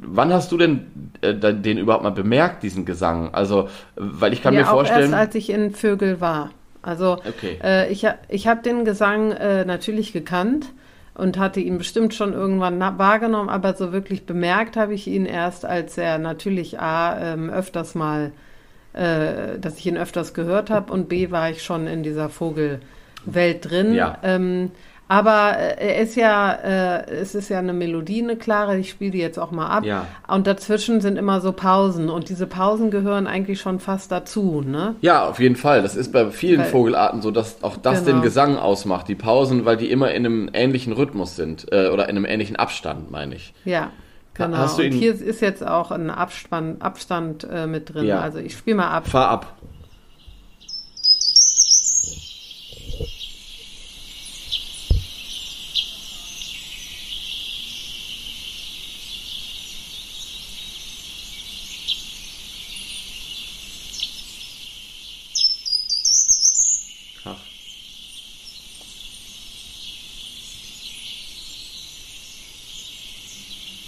wann 0.00 0.32
hast 0.32 0.52
du 0.52 0.56
denn 0.56 1.10
äh, 1.22 1.34
den 1.34 1.76
überhaupt 1.76 2.04
mal 2.04 2.10
bemerkt, 2.10 2.62
diesen 2.62 2.84
Gesang? 2.84 3.34
Also, 3.34 3.68
weil 3.96 4.32
ich 4.32 4.40
kann 4.40 4.54
ja, 4.54 4.60
mir 4.60 4.66
vorstellen. 4.66 5.10
erst 5.10 5.14
als 5.14 5.34
ich 5.34 5.50
in 5.50 5.72
Vögel 5.72 6.20
war. 6.20 6.50
Also 6.82 7.14
Okay. 7.14 7.58
äh, 7.64 7.90
ich, 7.90 8.06
ich 8.28 8.46
habe 8.46 8.62
den 8.62 8.84
Gesang 8.84 9.32
äh, 9.32 9.64
natürlich 9.64 10.12
gekannt 10.12 10.66
und 11.14 11.38
hatte 11.38 11.60
ihn 11.60 11.78
bestimmt 11.78 12.14
schon 12.14 12.32
irgendwann 12.32 12.80
wahrgenommen, 12.98 13.48
aber 13.48 13.74
so 13.74 13.92
wirklich 13.92 14.26
bemerkt 14.26 14.76
habe 14.76 14.94
ich 14.94 15.06
ihn 15.06 15.26
erst, 15.26 15.64
als 15.64 15.96
er 15.96 16.18
natürlich 16.18 16.80
A, 16.80 17.34
ähm, 17.34 17.50
öfters 17.50 17.94
mal, 17.94 18.32
äh, 18.92 19.58
dass 19.60 19.78
ich 19.78 19.86
ihn 19.86 19.96
öfters 19.96 20.34
gehört 20.34 20.70
habe 20.70 20.92
und 20.92 21.08
B, 21.08 21.30
war 21.30 21.50
ich 21.50 21.62
schon 21.62 21.86
in 21.86 22.02
dieser 22.02 22.28
Vogelwelt 22.28 22.80
drin. 23.60 23.94
Ja. 23.94 24.18
Ähm, 24.22 24.72
aber 25.08 25.56
äh, 25.58 25.74
er 25.94 25.98
ist 26.02 26.16
ja, 26.16 26.52
äh, 26.52 27.10
es 27.10 27.34
ist 27.34 27.48
ja 27.50 27.58
eine 27.58 27.72
Melodie, 27.72 28.22
eine 28.22 28.36
klare, 28.36 28.78
ich 28.78 28.90
spiele 28.90 29.10
die 29.10 29.18
jetzt 29.18 29.38
auch 29.38 29.50
mal 29.50 29.66
ab. 29.68 29.84
Ja. 29.84 30.06
Und 30.28 30.46
dazwischen 30.46 31.00
sind 31.00 31.16
immer 31.18 31.40
so 31.40 31.52
Pausen 31.52 32.08
und 32.10 32.28
diese 32.28 32.46
Pausen 32.46 32.90
gehören 32.90 33.26
eigentlich 33.26 33.60
schon 33.60 33.80
fast 33.80 34.10
dazu, 34.10 34.62
ne? 34.66 34.94
Ja, 35.02 35.26
auf 35.28 35.38
jeden 35.40 35.56
Fall. 35.56 35.82
Das 35.82 35.94
ist 35.96 36.12
bei 36.12 36.30
vielen 36.30 36.60
Weil- 36.60 36.66
Vogelarten 36.70 37.20
so, 37.22 37.30
dass 37.30 37.62
auch 37.62 37.76
das 37.76 38.04
Genau. 38.04 38.18
den 38.18 38.22
Gesang 38.22 38.56
ausmacht, 38.56 39.08
die 39.08 39.14
Pausen, 39.14 39.64
weil 39.64 39.76
die 39.76 39.90
immer 39.90 40.10
in 40.12 40.24
einem 40.26 40.50
ähnlichen 40.52 40.92
Rhythmus 40.92 41.36
sind 41.36 41.66
äh, 41.72 41.88
oder 41.88 42.04
in 42.08 42.16
einem 42.16 42.24
ähnlichen 42.24 42.56
Abstand, 42.56 43.10
meine 43.10 43.34
ich. 43.34 43.52
Ja, 43.64 43.90
genau. 44.32 44.56
Hast 44.56 44.78
du 44.78 44.82
und 44.82 44.92
ihn- 44.92 44.98
hier 44.98 45.12
ist 45.12 45.40
jetzt 45.42 45.66
auch 45.66 45.90
ein 45.90 46.10
Abspann, 46.10 46.76
Abstand 46.80 47.46
äh, 47.52 47.66
mit 47.66 47.92
drin. 47.94 48.06
Ja. 48.06 48.20
Also 48.20 48.38
ich 48.38 48.56
spiele 48.56 48.76
mal 48.76 48.88
ab. 48.90 49.06
Fahr 49.06 49.28
ab. 49.28 49.52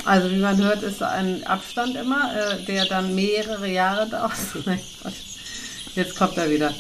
Also 0.07 0.31
wie 0.31 0.37
man 0.37 0.57
hört, 0.63 0.83
ist 0.85 1.03
ein 1.03 1.45
Abstand 1.47 1.97
immer, 1.97 2.31
äh, 2.33 2.65
der 2.65 2.85
dann 2.87 3.15
mehrere 3.15 3.67
Jahre 3.67 4.07
dauert. 4.11 4.31
Jetzt 5.97 6.17
kommt 6.17 6.37
er 6.37 6.49
wieder. 6.49 6.73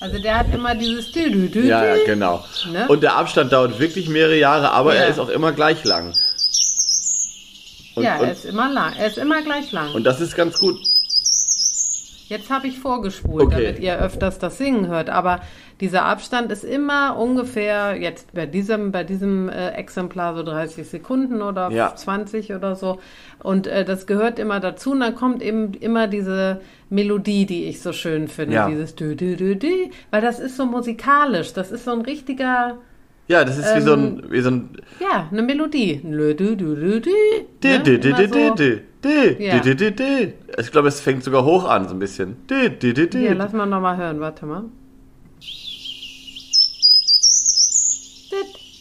Also 0.00 0.18
der 0.18 0.38
hat 0.38 0.54
immer 0.54 0.74
dieses 0.74 1.12
Dü 1.12 1.20
-dü 1.20 1.62
Ja, 1.66 1.84
ja, 1.84 2.04
genau. 2.04 2.44
Ne? 2.72 2.88
Und 2.88 3.02
der 3.02 3.16
Abstand 3.16 3.52
dauert 3.52 3.78
wirklich 3.78 4.08
mehrere 4.08 4.38
Jahre, 4.38 4.70
aber 4.70 4.94
Ja. 4.94 5.02
er 5.02 5.08
ist 5.08 5.18
auch 5.18 5.28
immer 5.28 5.52
gleich 5.52 5.84
lang. 5.84 6.14
Und, 7.96 8.04
ja, 8.04 8.14
er 8.14 8.20
und, 8.22 8.28
ist 8.30 8.44
immer 8.44 8.70
lang. 8.72 8.94
Er 8.96 9.08
ist 9.08 9.18
immer 9.18 9.42
gleich 9.42 9.72
lang. 9.72 9.92
und 9.92 10.04
das 10.04 10.20
ist 10.20 10.36
ganz 10.36 10.58
gut. 10.58 10.80
Jetzt 12.30 12.48
habe 12.48 12.68
ich 12.68 12.78
vorgespult, 12.78 13.46
Okay. 13.46 13.62
damit 13.64 13.78
ihr 13.80 13.98
öfters 13.98 14.38
das 14.38 14.56
Singen 14.56 14.86
hört. 14.86 15.10
Aber 15.10 15.40
dieser 15.80 16.04
Abstand 16.04 16.52
ist 16.52 16.62
immer 16.64 17.16
ungefähr, 17.18 17.96
jetzt 18.00 18.32
bei 18.32 18.46
diesem, 18.46 18.92
bei 18.92 19.02
diesem 19.02 19.48
äh, 19.48 19.70
Exemplar 19.70 20.36
so 20.36 20.42
30 20.44 20.88
Sekunden 20.88 21.42
oder 21.42 21.70
Ja. 21.72 21.94
20 21.94 22.54
oder 22.54 22.76
so. 22.76 23.00
Und 23.42 23.66
äh, 23.66 23.84
das 23.84 24.06
gehört 24.06 24.38
immer 24.38 24.60
dazu. 24.60 24.92
Und 24.92 25.00
dann 25.00 25.16
kommt 25.16 25.42
eben 25.42 25.74
immer 25.74 26.06
diese 26.06 26.60
Melodie, 26.88 27.46
die 27.46 27.64
ich 27.64 27.82
so 27.82 27.92
schön 27.92 28.28
finde. 28.28 28.54
Ja. 28.54 28.68
Dieses 28.68 28.94
Dü 28.94 29.16
Dü 29.16 29.34
Dü 29.36 29.56
Dü. 29.56 29.90
Weil 30.12 30.22
das 30.22 30.38
ist 30.38 30.56
so 30.56 30.66
musikalisch. 30.66 31.52
Das 31.52 31.72
ist 31.72 31.84
so 31.84 31.90
ein 31.90 32.02
richtiger, 32.02 32.78
Ja, 33.26 33.44
das 33.44 33.58
ist 33.58 33.74
wie 33.76 33.80
so 33.80 33.94
ein, 33.94 34.04
Ähm, 34.04 34.22
wie 34.30 34.40
so 34.40 34.50
ein 34.50 34.68
ja, 35.00 35.28
eine 35.32 35.42
Melodie. 35.42 36.00
Lö, 36.04 36.34
Dü 36.34 36.56
Dü 36.56 36.76
Dü 36.76 37.00
Dü. 37.00 37.10
Dü, 37.62 37.68
Ne? 37.68 37.78
dü, 37.82 37.98
dü, 38.00 38.12
dü, 38.14 38.26
dü, 38.28 38.54
dü, 38.56 38.82
Ja. 39.38 39.54
Ich 40.58 40.70
glaube, 40.70 40.88
es 40.88 41.00
fängt 41.00 41.24
sogar 41.24 41.44
hoch 41.44 41.64
an, 41.64 41.88
so 41.88 41.94
ein 41.94 41.98
bisschen. 41.98 42.36
Hier, 43.20 43.34
lass 43.34 43.52
mal 43.52 43.66
nochmal 43.66 43.96
hören. 43.96 44.20
Warte 44.20 44.46
mal. 44.46 44.64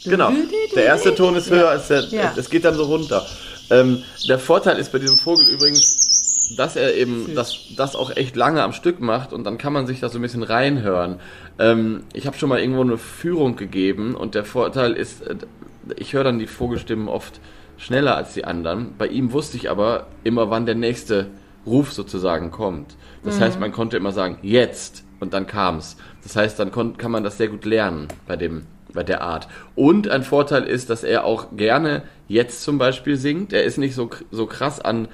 Genau. 0.06 0.32
Der 0.76 0.86
erste 0.86 1.14
Ton 1.16 1.36
ist 1.36 1.50
höher 1.50 1.70
als 1.70 1.88
der. 1.88 2.02
Ja. 2.06 2.34
Es 2.36 2.50
geht 2.50 2.66
dann 2.66 2.76
so 2.76 2.84
runter. 2.84 3.26
Ähm, 3.70 4.04
der 4.28 4.40
Vorteil 4.40 4.78
ist 4.78 4.92
bei 4.92 5.00
diesem 5.00 5.18
Vogel 5.18 5.48
übrigens, 5.48 6.56
dass 6.58 6.76
er 6.76 6.96
eben 6.96 7.26
Süß. 7.26 7.36
das, 7.36 7.60
das 7.76 7.96
auch 7.96 8.16
echt 8.16 8.36
lange 8.36 8.64
am 8.64 8.74
Stück 8.74 9.00
macht 9.00 9.34
und 9.34 9.44
dann 9.44 9.58
kann 9.58 9.74
man 9.74 9.86
sich 9.86 10.00
da 10.00 10.10
so 10.10 10.18
ein 10.18 10.22
bisschen 10.22 10.44
reinhören. 10.44 11.20
Ähm, 11.60 12.04
ich 12.14 12.26
habe 12.26 12.38
schon 12.38 12.50
mal 12.50 12.60
irgendwo 12.60 12.82
eine 12.82 12.98
Führung 12.98 13.56
gegeben 13.56 14.16
und 14.16 14.34
der 14.34 14.46
Vorteil 14.46 14.94
ist, 14.94 15.22
äh, 15.22 15.36
ich 15.98 16.14
höre 16.14 16.24
dann 16.24 16.40
die 16.40 16.48
Vogelstimmen 16.48 17.08
oft 17.08 17.40
schneller 17.78 18.16
als 18.16 18.34
die 18.34 18.46
anderen. 18.46 18.96
Bei 18.98 19.08
ihm 19.08 19.32
wusste 19.32 19.58
ich 19.58 19.70
aber 19.70 20.08
immer, 20.24 20.50
wann 20.50 20.66
der 20.66 20.76
nächste 20.76 21.28
Ruf 21.66 21.94
sozusagen 21.94 22.52
kommt. 22.52 22.96
Das 23.24 23.40
heißt, 23.40 23.60
man 23.60 23.72
konnte 23.72 23.98
immer 23.98 24.12
sagen, 24.12 24.40
jetzt 24.42 25.04
und 25.20 25.34
dann 25.34 25.48
kam's. 25.48 25.98
Das 26.24 26.36
heißt, 26.36 26.60
dann 26.60 26.72
kann 26.72 27.12
man 27.12 27.24
das 27.24 27.38
sehr 27.38 27.50
gut 27.50 27.66
lernen 27.66 28.08
bei 28.28 28.36
dem 28.36 28.66
bei 28.94 29.04
der 29.04 29.22
Art. 29.22 29.48
Und 29.76 30.08
ein 30.08 30.24
Vorteil 30.24 30.64
ist, 30.64 30.90
dass 30.90 31.04
er 31.04 31.26
auch 31.26 31.56
gerne 31.56 32.04
jetzt 32.28 32.64
zum 32.64 32.78
Beispiel 32.78 33.18
singt. 33.18 33.54
Er 33.54 33.64
ist 33.64 33.78
nicht 33.78 33.96
so, 33.96 34.10
so 34.32 34.46
krass 34.46 34.80
an, 34.80 35.08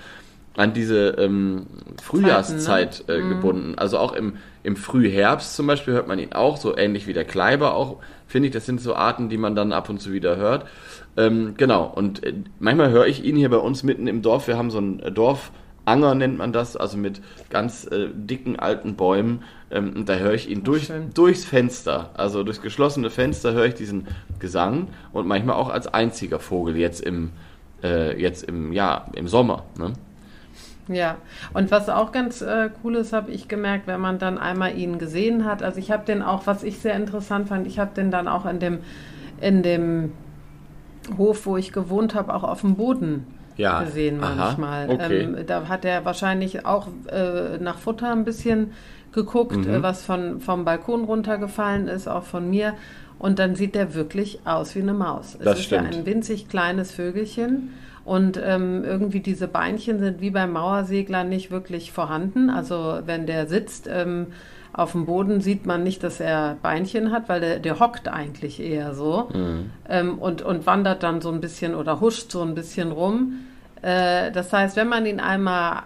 an 0.58 0.74
diese 0.74 1.10
ähm, 1.18 1.66
Frühjahrszeit 2.02 3.06
äh, 3.08 3.22
gebunden. 3.22 3.76
Also 3.78 3.98
auch 3.98 4.14
im, 4.14 4.38
im 4.64 4.76
Frühherbst 4.76 5.56
zum 5.56 5.68
Beispiel 5.68 5.94
hört 5.94 6.08
man 6.08 6.20
ihn 6.20 6.34
auch, 6.34 6.58
so 6.58 6.78
ähnlich 6.78 7.08
wie 7.08 7.14
der 7.14 7.26
Kleiber 7.26 7.76
auch, 7.76 7.98
finde 8.28 8.48
ich. 8.48 8.54
Das 8.54 8.66
sind 8.66 8.80
so 8.80 8.96
Arten, 8.96 9.30
die 9.30 9.38
man 9.38 9.56
dann 9.56 9.74
ab 9.74 9.90
und 9.90 10.00
zu 10.00 10.14
wieder 10.14 10.38
hört. 10.38 10.66
Ähm, 11.18 11.56
genau, 11.58 11.86
und 11.86 12.24
äh, 12.24 12.34
manchmal 12.60 12.90
höre 12.90 13.08
ich 13.08 13.24
ihn 13.24 13.36
hier 13.36 13.50
bei 13.50 13.58
uns 13.58 13.84
mitten 13.84 14.08
im 14.08 14.22
Dorf. 14.22 14.48
Wir 14.48 14.58
haben 14.58 14.72
so 14.72 14.80
ein 14.80 15.00
äh, 15.02 15.12
Dorfanger, 15.12 16.16
nennt 16.16 16.38
man 16.38 16.54
das, 16.54 16.78
also 16.78 16.98
mit 16.98 17.22
ganz 17.50 17.86
äh, 17.86 18.08
dicken 18.14 18.58
alten 18.58 18.96
Bäumen. 18.96 19.44
Ähm, 19.72 19.94
und 19.96 20.10
da 20.10 20.16
höre 20.16 20.34
ich 20.34 20.50
ihn 20.50 20.64
durch, 20.64 20.86
schön. 20.86 21.14
durchs 21.14 21.44
Fenster, 21.44 22.12
also 22.14 22.44
durchs 22.44 22.62
geschlossene 22.62 23.10
Fenster 23.10 23.54
höre 23.54 23.66
ich 23.66 23.76
diesen 23.76 24.08
Gesang 24.40 24.88
und 25.12 25.28
manchmal 25.28 25.56
auch 25.56 25.70
als 25.70 25.88
einziger 25.88 26.40
Vogel 26.40 26.78
jetzt 26.78 27.02
im, 27.02 27.32
äh, 27.84 28.20
jetzt 28.22 28.44
im, 28.44 28.72
ja, 28.72 29.06
im 29.16 29.28
Sommer. 29.28 29.64
Ne? 29.78 29.94
Ja, 30.88 31.18
und 31.54 31.72
was 31.72 31.90
auch 31.90 32.12
ganz 32.12 32.42
äh, 32.42 32.70
cool 32.84 32.96
ist, 32.98 33.12
habe 33.12 33.32
ich 33.32 33.48
gemerkt, 33.48 33.88
wenn 33.88 34.00
man 34.00 34.20
dann 34.20 34.38
einmal 34.38 34.78
ihn 34.78 35.00
gesehen 35.00 35.44
hat. 35.46 35.64
Also 35.64 35.80
ich 35.80 35.92
habe 35.92 36.06
den 36.06 36.22
auch, 36.22 36.46
was 36.46 36.62
ich 36.64 36.78
sehr 36.80 36.96
interessant 36.96 37.48
fand, 37.50 37.66
ich 37.66 37.80
habe 37.80 37.92
den 37.96 38.12
dann 38.12 38.28
auch 38.28 38.46
in 38.46 38.60
dem, 38.60 38.80
in 39.42 39.64
dem 39.64 40.12
Hof, 41.18 41.46
wo 41.46 41.58
ich 41.58 41.72
gewohnt 41.72 42.16
habe, 42.16 42.34
auch 42.34 42.44
auf 42.44 42.62
dem 42.62 42.76
Boden 42.76 43.26
Ja. 43.58 43.82
gesehen 43.84 44.24
Aha, 44.24 44.36
manchmal. 44.36 44.90
okay. 44.90 45.22
Ähm, 45.24 45.38
da 45.48 45.68
hat 45.68 45.86
er 45.86 46.04
wahrscheinlich 46.06 46.66
auch 46.66 46.88
äh, 47.12 47.58
nach 47.60 47.78
Futter 47.78 48.12
ein 48.12 48.26
bisschen 48.26 48.72
geguckt, 49.12 49.56
Mhm. 49.56 49.70
äh, 49.76 49.84
was 49.84 50.04
von, 50.04 50.40
vom 50.42 50.66
Balkon 50.66 51.06
runtergefallen 51.06 51.88
ist, 51.88 52.08
auch 52.08 52.24
von 52.24 52.50
mir. 52.50 52.74
Und 53.18 53.40
dann 53.40 53.56
sieht 53.56 53.76
der 53.76 53.94
wirklich 53.94 54.40
aus 54.46 54.76
wie 54.76 54.82
eine 54.82 54.94
Maus. 54.94 55.36
Es 55.40 55.46
Das 55.46 55.60
ist 55.60 55.66
stimmt. 55.66 55.94
ja 55.94 56.00
ein 56.00 56.06
winzig 56.06 56.50
kleines 56.50 56.92
Vögelchen. 56.92 57.74
Und 58.06 58.40
ähm, 58.44 58.84
irgendwie 58.86 59.20
diese 59.20 59.48
Beinchen 59.48 60.00
sind 60.00 60.22
wie 60.22 60.30
beim 60.30 60.54
Mauersegler 60.54 61.24
nicht 61.24 61.50
wirklich 61.50 61.92
vorhanden. 61.92 62.50
Also 62.52 63.00
wenn 63.06 63.26
der 63.26 63.48
sitzt 63.48 63.90
ähm, 63.92 64.28
auf 64.74 64.92
dem 64.92 65.06
Boden, 65.06 65.42
sieht 65.42 65.66
man 65.66 65.84
nicht, 65.84 66.04
dass 66.04 66.20
er 66.20 66.58
Beinchen 66.62 67.12
hat, 67.12 67.28
weil 67.30 67.40
der, 67.42 67.60
der 67.60 67.80
hockt 67.80 68.08
eigentlich 68.08 68.60
eher 68.62 68.94
so 68.94 69.30
Mhm. 69.34 69.72
ähm, 69.90 70.20
und, 70.20 70.44
und 70.44 70.68
wandert 70.68 71.02
dann 71.02 71.20
so 71.22 71.32
ein 71.32 71.42
bisschen 71.42 71.74
oder 71.74 72.00
huscht 72.00 72.32
so 72.32 72.44
ein 72.44 72.54
bisschen 72.54 72.92
rum. 72.92 73.40
Äh, 73.82 74.32
das 74.32 74.54
heißt, 74.54 74.76
wenn 74.76 74.88
man 74.88 75.06
ihn 75.06 75.20
einmal 75.20 75.84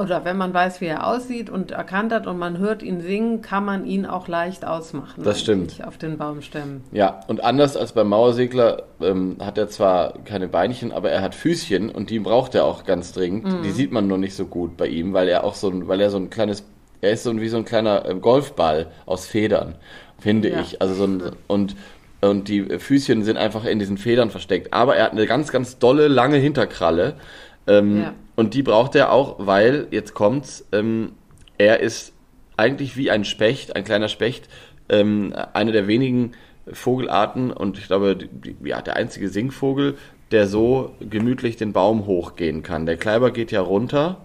oder 0.00 0.24
wenn 0.24 0.36
man 0.36 0.52
weiß, 0.52 0.80
wie 0.80 0.86
er 0.86 1.06
aussieht 1.06 1.48
und 1.50 1.70
erkannt 1.70 2.12
hat 2.12 2.26
und 2.26 2.38
man 2.38 2.58
hört 2.58 2.82
ihn 2.82 3.00
singen, 3.00 3.40
kann 3.42 3.64
man 3.64 3.86
ihn 3.86 4.04
auch 4.06 4.28
leicht 4.28 4.64
ausmachen. 4.66 5.22
Das 5.24 5.40
stimmt. 5.40 5.82
Auf 5.86 5.96
den 5.98 6.18
Baumstämmen. 6.18 6.82
Ja, 6.92 7.20
und 7.28 7.42
anders 7.42 7.76
als 7.76 7.92
beim 7.92 8.08
Mauersegler 8.08 8.82
ähm, 9.00 9.36
hat 9.40 9.56
er 9.58 9.68
zwar 9.68 10.14
keine 10.24 10.48
Beinchen, 10.48 10.92
aber 10.92 11.10
er 11.10 11.22
hat 11.22 11.34
Füßchen 11.34 11.90
und 11.90 12.10
die 12.10 12.18
braucht 12.18 12.54
er 12.54 12.64
auch 12.64 12.84
ganz 12.84 13.12
dringend. 13.12 13.44
Mhm. 13.44 13.62
Die 13.62 13.70
sieht 13.70 13.92
man 13.92 14.06
nur 14.06 14.18
nicht 14.18 14.34
so 14.34 14.46
gut 14.46 14.76
bei 14.76 14.86
ihm, 14.88 15.12
weil 15.12 15.28
er 15.28 15.44
auch 15.44 15.54
so 15.54 15.68
ein, 15.70 15.88
weil 15.88 16.00
er 16.00 16.10
so 16.10 16.18
ein 16.18 16.30
kleines, 16.30 16.64
er 17.00 17.12
ist 17.12 17.22
so 17.22 17.34
wie 17.40 17.48
so 17.48 17.56
ein 17.56 17.64
kleiner 17.64 18.04
ähm, 18.08 18.20
Golfball 18.20 18.88
aus 19.06 19.26
Federn, 19.26 19.74
finde 20.18 20.50
Ja. 20.50 20.60
ich. 20.60 20.80
Also 20.82 20.94
so 20.94 21.04
ein, 21.04 21.22
und 21.46 21.76
und 22.22 22.48
die 22.48 22.62
Füßchen 22.78 23.24
sind 23.24 23.36
einfach 23.36 23.66
in 23.66 23.78
diesen 23.78 23.98
Federn 23.98 24.30
versteckt. 24.30 24.72
Aber 24.72 24.96
er 24.96 25.04
hat 25.04 25.12
eine 25.12 25.26
ganz, 25.26 25.52
ganz 25.52 25.78
dolle, 25.78 26.08
lange 26.08 26.38
Hinterkralle. 26.38 27.14
Ähm, 27.66 28.00
Ja. 28.02 28.12
Und 28.36 28.54
die 28.54 28.62
braucht 28.62 28.94
er 28.94 29.12
auch, 29.12 29.36
weil, 29.38 29.88
jetzt 29.90 30.14
kommt's, 30.14 30.66
ähm, 30.72 31.12
er 31.58 31.80
ist 31.80 32.12
eigentlich 32.56 32.96
wie 32.96 33.10
ein 33.10 33.24
Specht, 33.24 33.74
ein 33.74 33.84
kleiner 33.84 34.08
Specht, 34.08 34.48
ähm, 34.88 35.34
eine 35.54 35.72
der 35.72 35.86
wenigen 35.88 36.32
Vogelarten 36.70 37.50
und 37.50 37.78
ich 37.78 37.86
glaube, 37.86 38.16
die, 38.16 38.56
ja, 38.64 38.82
der 38.82 38.96
einzige 38.96 39.28
Singvogel, 39.28 39.96
der 40.32 40.46
so 40.46 40.92
gemütlich 41.00 41.56
den 41.56 41.72
Baum 41.72 42.06
hochgehen 42.06 42.62
kann. 42.62 42.86
Der 42.86 42.96
Kleiber 42.96 43.30
geht 43.30 43.52
ja 43.52 43.60
runter, 43.60 44.18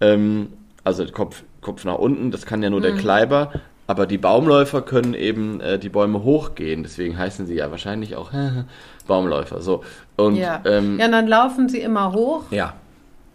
ähm, 0.00 0.52
also 0.84 1.04
Kopf, 1.06 1.42
Kopf 1.60 1.84
nach 1.84 1.98
unten, 1.98 2.30
das 2.30 2.46
kann 2.46 2.62
ja 2.62 2.70
nur 2.70 2.80
der 2.80 2.94
Kleiber, 2.94 3.52
aber 3.88 4.06
die 4.06 4.18
Baumläufer 4.18 4.82
können 4.82 5.14
eben 5.14 5.60
äh, 5.60 5.78
die 5.78 5.88
Bäume 5.88 6.22
hochgehen, 6.22 6.84
deswegen 6.84 7.18
heißen 7.18 7.46
sie 7.46 7.54
ja 7.54 7.70
wahrscheinlich 7.70 8.14
auch 8.16 8.30
Baumläufer. 9.06 9.60
So. 9.60 9.82
Und 10.16 10.36
Ja. 10.36 10.62
ähm, 10.64 10.98
ja, 10.98 11.08
dann 11.08 11.26
laufen 11.26 11.68
sie 11.68 11.80
immer 11.80 12.12
hoch 12.12 12.44
ja, 12.50 12.74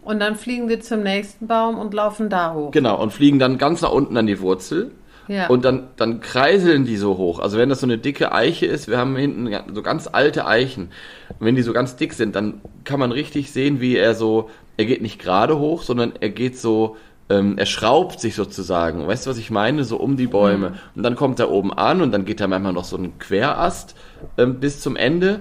und 0.02 0.20
dann 0.20 0.36
fliegen 0.36 0.68
sie 0.68 0.80
zum 0.80 1.02
nächsten 1.02 1.46
Baum 1.46 1.78
und 1.78 1.94
laufen 1.94 2.28
da 2.28 2.54
hoch. 2.54 2.70
genau, 2.70 3.00
und 3.00 3.12
fliegen 3.12 3.38
dann 3.38 3.58
ganz 3.58 3.82
nach 3.82 3.92
unten 3.92 4.16
an 4.16 4.26
die 4.26 4.40
Wurzel. 4.40 4.90
Ja. 5.28 5.46
Und 5.46 5.64
dann, 5.64 5.88
dann 5.96 6.20
kreiseln 6.20 6.84
die 6.84 6.96
so 6.96 7.16
hoch. 7.16 7.38
Also 7.38 7.56
wenn 7.56 7.68
das 7.68 7.80
so 7.80 7.86
eine 7.86 7.96
dicke 7.96 8.32
Eiche 8.32 8.66
ist, 8.66 8.88
wir 8.88 8.98
haben 8.98 9.16
hinten 9.16 9.48
so 9.72 9.82
ganz 9.82 10.08
alte 10.10 10.46
Eichen. 10.46 10.90
Und 11.28 11.46
wenn 11.46 11.54
die 11.54 11.62
so 11.62 11.72
ganz 11.72 11.96
dick 11.96 12.12
sind, 12.12 12.34
dann 12.34 12.60
kann 12.84 12.98
man 12.98 13.12
richtig 13.12 13.52
sehen, 13.52 13.80
wie 13.80 13.96
er 13.96 14.14
so, 14.14 14.50
er 14.76 14.84
geht 14.84 15.00
nicht 15.00 15.20
gerade 15.20 15.58
hoch, 15.58 15.82
sondern 15.82 16.12
er 16.18 16.30
geht 16.30 16.58
so, 16.58 16.96
ähm, 17.30 17.56
er 17.56 17.66
schraubt 17.66 18.20
sich 18.20 18.34
sozusagen. 18.34 19.06
Weißt 19.06 19.26
du, 19.26 19.30
was 19.30 19.38
ich 19.38 19.50
meine? 19.50 19.84
So 19.84 19.96
um 19.96 20.16
die 20.16 20.26
Bäume. 20.26 20.70
Mhm. 20.70 20.76
Und 20.96 21.02
dann 21.04 21.14
kommt 21.14 21.38
er 21.38 21.50
oben 21.50 21.72
an 21.72 22.02
und 22.02 22.12
dann 22.12 22.24
geht 22.24 22.40
er 22.40 22.48
manchmal 22.48 22.72
noch 22.72 22.84
so 22.84 22.96
einen 22.96 23.18
Querast 23.18 23.94
ähm, 24.38 24.58
bis 24.58 24.80
zum 24.80 24.96
Ende. 24.96 25.40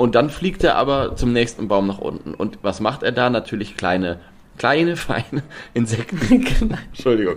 Und 0.00 0.14
dann 0.14 0.30
fliegt 0.30 0.64
er 0.64 0.76
aber 0.76 1.14
zum 1.14 1.34
nächsten 1.34 1.68
Baum 1.68 1.86
nach 1.86 1.98
unten. 1.98 2.32
Und 2.32 2.58
was 2.62 2.80
macht 2.80 3.02
er 3.02 3.12
da? 3.12 3.28
Natürlich 3.28 3.76
kleine, 3.76 4.18
kleine, 4.56 4.96
feine 4.96 5.42
Insekten. 5.74 6.48
Entschuldigung. 6.88 7.36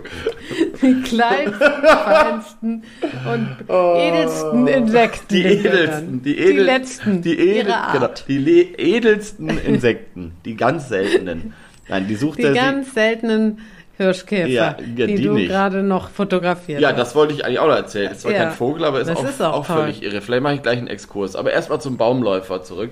Die 0.80 1.02
kleinsten, 1.02 1.60
feinsten 1.60 2.82
und 3.30 3.56
edelsten 3.68 4.66
Insekten. 4.66 5.24
Oh. 5.24 5.34
Die 5.34 5.42
edelsten, 5.44 6.22
die, 6.22 6.38
edel, 6.38 6.54
die 6.54 6.60
letzten 6.60 7.20
die, 7.20 7.38
edel, 7.38 7.74
genau, 7.92 8.08
die 8.28 8.74
edelsten 8.78 9.58
Insekten, 9.58 10.32
die 10.46 10.56
ganz 10.56 10.88
seltenen. 10.88 11.52
Nein, 11.88 12.08
die 12.08 12.16
sucht 12.16 12.38
Die 12.38 12.44
er 12.44 12.52
sich. 12.52 12.60
ganz 12.62 12.94
seltenen 12.94 13.58
Hirschkäfer, 13.96 14.48
Ja, 14.48 14.76
ja, 14.96 15.06
die, 15.06 15.14
die 15.16 15.22
du 15.22 15.34
gerade 15.36 15.82
noch 15.82 16.08
fotografiert 16.10 16.80
Ja, 16.80 16.90
hast. 16.90 16.98
das 16.98 17.14
wollte 17.14 17.34
ich 17.34 17.44
eigentlich 17.44 17.60
auch 17.60 17.68
noch 17.68 17.76
erzählen. 17.76 18.10
Ist 18.12 18.22
zwar 18.22 18.32
Ja. 18.32 18.44
kein 18.44 18.52
Vogel, 18.52 18.84
aber 18.84 19.00
ist 19.00 19.08
auch, 19.10 19.24
ist 19.24 19.40
auch 19.42 19.52
auch 19.54 19.66
völlig 19.66 20.02
irre. 20.02 20.20
Vielleicht 20.20 20.42
mache 20.42 20.54
ich 20.54 20.62
gleich 20.62 20.78
einen 20.78 20.88
Exkurs. 20.88 21.36
Aber 21.36 21.52
erstmal 21.52 21.80
zum 21.80 21.96
Baumläufer 21.96 22.62
zurück. 22.62 22.90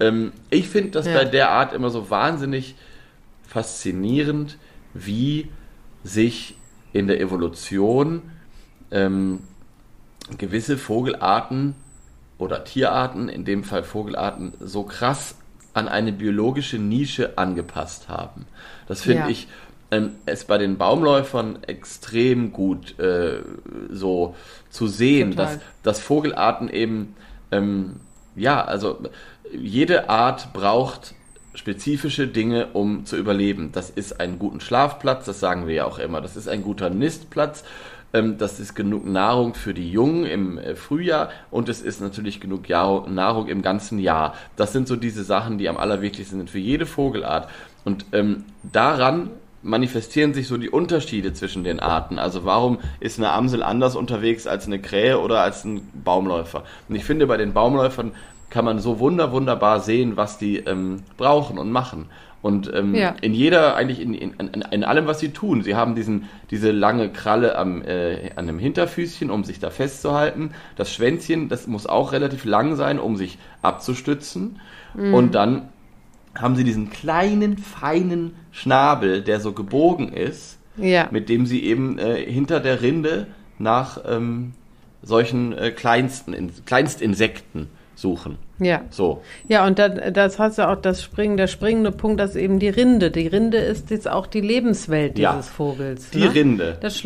Ähm, 0.00 0.32
ich 0.50 0.68
finde 0.68 0.90
das 0.90 1.06
bei 1.06 1.24
der 1.24 1.50
Art 1.50 1.72
immer 1.74 1.90
so 1.90 2.08
wahnsinnig 2.10 2.76
faszinierend, 3.46 4.56
wie 4.94 5.48
sich 6.04 6.54
in 6.92 7.06
der 7.08 7.20
Evolution 7.20 8.22
ähm, 8.90 9.40
gewisse 10.36 10.78
Vogelarten 10.78 11.74
oder 12.38 12.64
Tierarten, 12.64 13.28
in 13.28 13.44
dem 13.44 13.64
Fall 13.64 13.82
Vogelarten, 13.82 14.52
so 14.60 14.84
krass 14.84 15.34
an 15.74 15.88
eine 15.88 16.12
biologische 16.12 16.78
Nische 16.78 17.36
angepasst 17.36 18.08
haben. 18.08 18.46
Das 18.86 19.02
finde 19.02 19.30
ich 19.30 19.48
ähm, 19.90 20.16
es 20.26 20.44
bei 20.44 20.58
den 20.58 20.76
Baumläufern 20.76 21.60
extrem 21.62 22.52
gut 22.52 22.98
äh, 22.98 23.40
so 23.90 24.34
zu 24.70 24.86
sehen, 24.86 25.32
Total. 25.32 25.46
dass, 25.46 25.58
dass 25.82 26.00
Vogelarten 26.00 26.68
eben, 26.68 27.16
ähm, 27.50 27.96
ja, 28.36 28.64
also 28.64 28.98
jede 29.52 30.10
Art 30.10 30.52
braucht 30.52 31.14
spezifische 31.54 32.28
Dinge, 32.28 32.68
um 32.72 33.04
zu 33.04 33.16
überleben. 33.16 33.70
Das 33.72 33.90
ist 33.90 34.20
ein 34.20 34.38
guten 34.38 34.60
Schlafplatz, 34.60 35.24
das 35.24 35.40
sagen 35.40 35.66
wir 35.66 35.74
ja 35.74 35.84
auch 35.86 35.98
immer. 35.98 36.20
Das 36.20 36.36
ist 36.36 36.48
ein 36.48 36.62
guter 36.62 36.90
Nistplatz. 36.90 37.64
ähm, 38.12 38.38
Das 38.38 38.60
ist 38.60 38.74
genug 38.74 39.06
Nahrung 39.06 39.54
für 39.54 39.74
die 39.74 39.90
Jungen 39.90 40.24
im 40.24 40.58
äh, 40.58 40.76
Frühjahr 40.76 41.30
und 41.50 41.68
es 41.68 41.80
ist 41.80 42.00
natürlich 42.00 42.40
genug 42.40 42.68
Nahrung 42.68 43.48
im 43.48 43.62
ganzen 43.62 43.98
Jahr. 43.98 44.34
Das 44.56 44.72
sind 44.72 44.86
so 44.86 44.96
diese 44.96 45.24
Sachen, 45.24 45.58
die 45.58 45.68
am 45.68 45.78
allerwichtigsten 45.78 46.38
sind 46.38 46.50
für 46.50 46.58
jede 46.58 46.86
Vogelart. 46.86 47.48
Und 47.84 48.04
ähm, 48.12 48.44
daran 48.62 49.30
manifestieren 49.62 50.34
sich 50.34 50.46
so 50.46 50.56
die 50.56 50.70
Unterschiede 50.70 51.32
zwischen 51.32 51.64
den 51.64 51.80
Arten. 51.80 52.18
Also 52.18 52.44
warum 52.44 52.78
ist 53.00 53.18
eine 53.18 53.32
Amsel 53.32 53.62
anders 53.62 53.96
unterwegs 53.96 54.46
als 54.46 54.66
eine 54.66 54.78
Krähe 54.78 55.20
oder 55.20 55.40
als 55.40 55.64
ein 55.64 55.88
Baumläufer? 56.04 56.64
Und 56.88 56.94
ich 56.94 57.04
finde, 57.04 57.26
bei 57.26 57.36
den 57.36 57.52
Baumläufern 57.52 58.12
kann 58.50 58.64
man 58.64 58.78
so 58.78 58.98
wunder, 58.98 59.32
wunderbar 59.32 59.80
sehen, 59.80 60.16
was 60.16 60.38
die 60.38 60.58
ähm, 60.58 61.02
brauchen 61.16 61.58
und 61.58 61.70
machen. 61.70 62.06
Und 62.40 62.72
ähm, 62.72 62.94
Ja. 62.94 63.16
in 63.20 63.34
jeder, 63.34 63.74
eigentlich 63.74 64.00
in, 64.00 64.14
in, 64.14 64.32
in, 64.38 64.84
allem, 64.84 65.06
was 65.06 65.18
sie 65.18 65.30
tun. 65.30 65.62
Sie 65.62 65.74
haben 65.74 65.96
diesen, 65.96 66.28
diese 66.50 66.70
lange 66.70 67.10
Kralle 67.10 67.58
am, 67.58 67.82
äh, 67.82 68.30
an 68.36 68.46
dem 68.46 68.60
Hinterfüßchen, 68.60 69.28
um 69.28 69.42
sich 69.42 69.58
da 69.58 69.70
festzuhalten. 69.70 70.52
Das 70.76 70.92
Schwänzchen, 70.92 71.48
das 71.48 71.66
muss 71.66 71.86
auch 71.86 72.12
relativ 72.12 72.44
lang 72.44 72.76
sein, 72.76 73.00
um 73.00 73.16
sich 73.16 73.38
abzustützen. 73.60 74.60
Und 74.94 75.34
dann 75.34 75.68
haben 76.34 76.56
sie 76.56 76.64
diesen 76.64 76.88
kleinen, 76.90 77.58
feinen 77.58 78.34
Schnabel, 78.58 79.22
der 79.22 79.40
so 79.40 79.52
gebogen 79.52 80.12
ist, 80.12 80.58
Ja. 80.76 81.08
mit 81.10 81.28
dem 81.28 81.46
sie 81.46 81.62
eben 81.64 81.98
äh, 81.98 82.16
hinter 82.16 82.60
der 82.60 82.82
Rinde 82.82 83.26
nach 83.58 84.00
ähm, 84.08 84.52
solchen 85.02 85.56
äh, 85.56 85.70
kleinsten, 85.70 86.32
in, 86.32 86.50
Kleinstinsekten 86.66 87.68
suchen. 87.94 88.36
Ja. 88.60 88.82
So. 88.90 89.22
Ja, 89.48 89.66
und 89.66 89.78
das, 89.78 89.92
das 90.12 90.38
hast 90.38 90.58
du 90.58 90.68
auch 90.68 90.76
das 90.80 91.02
Springen, 91.02 91.36
der 91.36 91.46
springende 91.46 91.90
Punkt, 91.92 92.20
das 92.20 92.30
ist 92.30 92.36
eben 92.36 92.58
die 92.58 92.68
Rinde. 92.68 93.10
Die 93.10 93.26
Rinde 93.26 93.58
ist 93.58 93.90
jetzt 93.90 94.08
auch 94.10 94.26
die 94.26 94.40
Lebenswelt 94.40 95.18
Ja. 95.18 95.34
dieses 95.34 95.50
Vogels. 95.50 96.10
Die 96.10 96.20
ne? 96.20 96.34
Rinde. 96.34 96.78
Das 96.80 97.04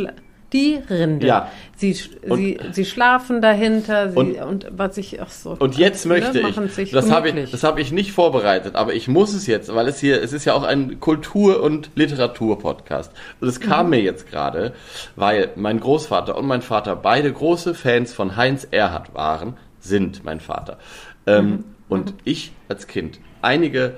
die 0.52 0.80
Rinde. 0.88 1.26
Ja. 1.26 1.50
Sie, 1.76 1.96
Und- 2.28 2.38
sie, 2.38 2.58
sie 2.72 2.84
schlafen 2.84 3.40
dahinter. 3.40 4.10
Sie, 4.10 4.16
Und- 4.16 4.36
und, 4.40 4.66
was 4.70 4.96
ich, 4.98 5.20
ach 5.20 5.30
so. 5.30 5.56
Und 5.58 5.76
jetzt 5.78 6.06
möchte 6.06 6.40
ne, 6.42 6.48
ich, 6.78 6.90
das 6.92 7.10
habe 7.10 7.28
ich, 7.30 7.50
das 7.50 7.64
habe 7.64 7.80
ich 7.80 7.92
nicht 7.92 8.12
vorbereitet, 8.12 8.74
aber 8.76 8.94
ich 8.94 9.08
muss 9.08 9.34
es 9.34 9.46
jetzt, 9.46 9.74
weil 9.74 9.88
es 9.88 9.98
hier, 9.98 10.22
es 10.22 10.32
ist 10.32 10.44
ja 10.44 10.54
auch 10.54 10.62
ein 10.62 11.00
Kultur- 11.00 11.62
und 11.62 11.90
Literatur-Podcast. 11.94 13.12
Und 13.40 13.48
es 13.48 13.60
kam 13.60 13.90
mir 13.90 14.00
jetzt 14.00 14.30
gerade, 14.30 14.72
weil 15.16 15.50
mein 15.56 15.80
Großvater 15.80 16.36
und 16.36 16.46
mein 16.46 16.62
Vater 16.62 16.96
beide 16.96 17.32
große 17.32 17.74
Fans 17.74 18.12
von 18.12 18.36
Heinz 18.36 18.66
Erhardt 18.70 19.14
waren, 19.14 19.56
sind 19.80 20.24
mein 20.24 20.40
Vater. 20.40 20.78
Ähm, 21.26 21.64
Und 21.88 22.14
ich 22.24 22.52
als 22.68 22.86
Kind 22.86 23.18
einige 23.42 23.94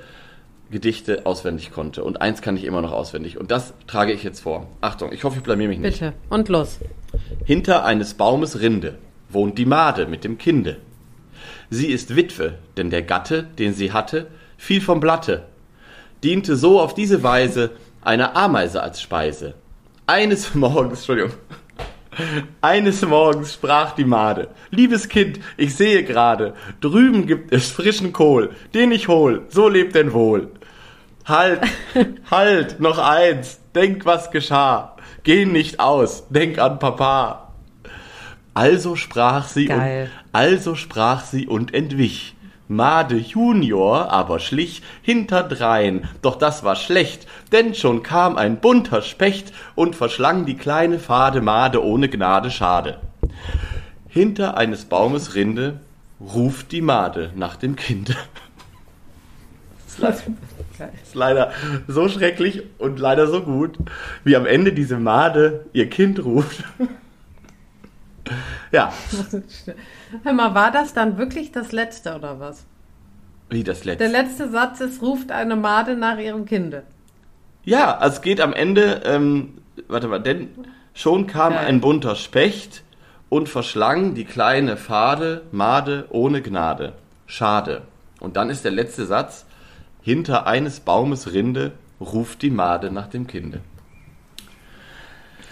Gedichte 0.74 1.24
auswendig 1.24 1.70
konnte. 1.70 2.02
Und 2.02 2.20
eins 2.20 2.42
kann 2.42 2.56
ich 2.56 2.64
immer 2.64 2.82
noch 2.82 2.90
auswendig. 2.90 3.38
Und 3.38 3.52
das 3.52 3.74
trage 3.86 4.12
ich 4.12 4.24
jetzt 4.24 4.40
vor. 4.40 4.66
Achtung, 4.80 5.12
ich 5.12 5.22
hoffe, 5.22 5.36
ich 5.36 5.44
blamier 5.44 5.68
mich 5.68 5.78
nicht. 5.78 6.00
Bitte. 6.00 6.14
Und 6.28 6.48
los. 6.48 6.80
Hinter 7.44 7.84
eines 7.84 8.14
Baumes 8.14 8.60
Rinde 8.60 8.98
wohnt 9.28 9.56
die 9.56 9.66
Made 9.66 10.06
mit 10.06 10.24
dem 10.24 10.36
Kinde. 10.36 10.78
Sie 11.70 11.92
ist 11.92 12.16
Witwe, 12.16 12.58
denn 12.76 12.90
der 12.90 13.02
Gatte, 13.02 13.44
den 13.56 13.72
sie 13.72 13.92
hatte, 13.92 14.26
fiel 14.56 14.80
vom 14.80 14.98
Blatte, 14.98 15.44
diente 16.24 16.56
so 16.56 16.80
auf 16.80 16.92
diese 16.92 17.22
Weise 17.22 17.70
einer 18.02 18.36
Ameise 18.36 18.82
als 18.82 19.00
Speise. 19.00 19.54
Eines 20.08 20.54
Morgens, 20.56 20.98
Entschuldigung, 20.98 21.34
eines 22.60 23.00
Morgens 23.06 23.54
sprach 23.54 23.92
die 23.92 24.04
Made, 24.04 24.48
liebes 24.70 25.08
Kind, 25.08 25.38
ich 25.56 25.76
sehe 25.76 26.02
gerade, 26.02 26.54
drüben 26.80 27.26
gibt 27.26 27.52
es 27.52 27.70
frischen 27.70 28.12
Kohl, 28.12 28.50
den 28.74 28.90
ich 28.90 29.06
hol, 29.06 29.42
so 29.50 29.68
lebt 29.68 29.94
denn 29.94 30.12
wohl. 30.12 30.50
Halt, 31.26 31.62
halt, 32.30 32.80
noch 32.80 32.98
eins. 32.98 33.60
Denk, 33.74 34.04
was 34.04 34.30
geschah. 34.30 34.96
Geh 35.22 35.46
nicht 35.46 35.80
aus. 35.80 36.24
Denk 36.28 36.58
an 36.58 36.78
Papa. 36.78 37.52
Also 38.52 38.94
sprach 38.94 39.48
sie 39.48 39.66
Geil. 39.66 40.04
und 40.04 40.10
also 40.32 40.74
sprach 40.74 41.24
sie 41.24 41.46
und 41.48 41.74
entwich. 41.74 42.34
Made 42.68 43.16
Junior 43.16 44.10
aber 44.10 44.38
schlich 44.38 44.82
hinterdrein, 45.02 46.08
doch 46.22 46.36
das 46.36 46.64
war 46.64 46.76
schlecht, 46.76 47.26
denn 47.52 47.74
schon 47.74 48.02
kam 48.02 48.36
ein 48.38 48.56
bunter 48.56 49.02
Specht 49.02 49.52
und 49.74 49.94
verschlang 49.94 50.46
die 50.46 50.56
kleine 50.56 50.98
Fade 50.98 51.42
Made 51.42 51.84
ohne 51.84 52.08
Gnade 52.08 52.50
schade. 52.50 53.00
Hinter 54.08 54.56
eines 54.56 54.86
Baumes 54.86 55.34
Rinde 55.34 55.80
ruft 56.20 56.72
die 56.72 56.80
Made 56.80 57.32
nach 57.34 57.56
dem 57.56 57.76
Kinde. 57.76 58.16
Geil. 60.78 60.92
ist 61.02 61.14
leider 61.14 61.52
so 61.86 62.08
schrecklich 62.08 62.62
und 62.78 62.98
leider 62.98 63.26
so 63.26 63.42
gut, 63.42 63.78
wie 64.24 64.36
am 64.36 64.46
Ende 64.46 64.72
diese 64.72 64.98
Made 64.98 65.66
ihr 65.72 65.88
Kind 65.88 66.24
ruft. 66.24 66.64
ja, 68.72 68.92
Hör 70.22 70.32
mal, 70.32 70.54
war 70.54 70.70
das 70.70 70.94
dann 70.94 71.18
wirklich 71.18 71.52
das 71.52 71.72
letzte 71.72 72.14
oder 72.14 72.40
was? 72.40 72.64
wie 73.50 73.62
das 73.62 73.82
Der 73.82 73.94
letzte. 73.94 74.06
letzte 74.10 74.50
Satz 74.50 74.80
ist, 74.80 75.02
ruft 75.02 75.30
eine 75.30 75.54
Made 75.54 75.96
nach 75.96 76.18
ihrem 76.18 76.44
Kinde. 76.46 76.82
Ja, 77.64 77.96
also 77.98 78.16
es 78.16 78.22
geht 78.22 78.40
am 78.40 78.52
Ende, 78.52 79.02
ähm, 79.04 79.58
warte 79.86 80.08
mal, 80.08 80.18
denn 80.18 80.48
schon 80.94 81.26
kam 81.26 81.52
Geil. 81.52 81.66
ein 81.66 81.80
bunter 81.80 82.16
Specht 82.16 82.82
und 83.28 83.48
verschlang 83.48 84.14
die 84.14 84.24
kleine 84.24 84.76
Fade, 84.76 85.42
Made 85.52 86.06
ohne 86.10 86.42
Gnade. 86.42 86.94
Schade. 87.26 87.82
Und 88.18 88.36
dann 88.36 88.50
ist 88.50 88.64
der 88.64 88.72
letzte 88.72 89.04
Satz, 89.06 89.44
hinter 90.04 90.46
eines 90.46 90.80
Baumes 90.80 91.32
Rinde 91.32 91.72
ruft 91.98 92.42
die 92.42 92.50
Made 92.50 92.90
nach 92.92 93.08
dem 93.08 93.26
Kinde. 93.26 93.60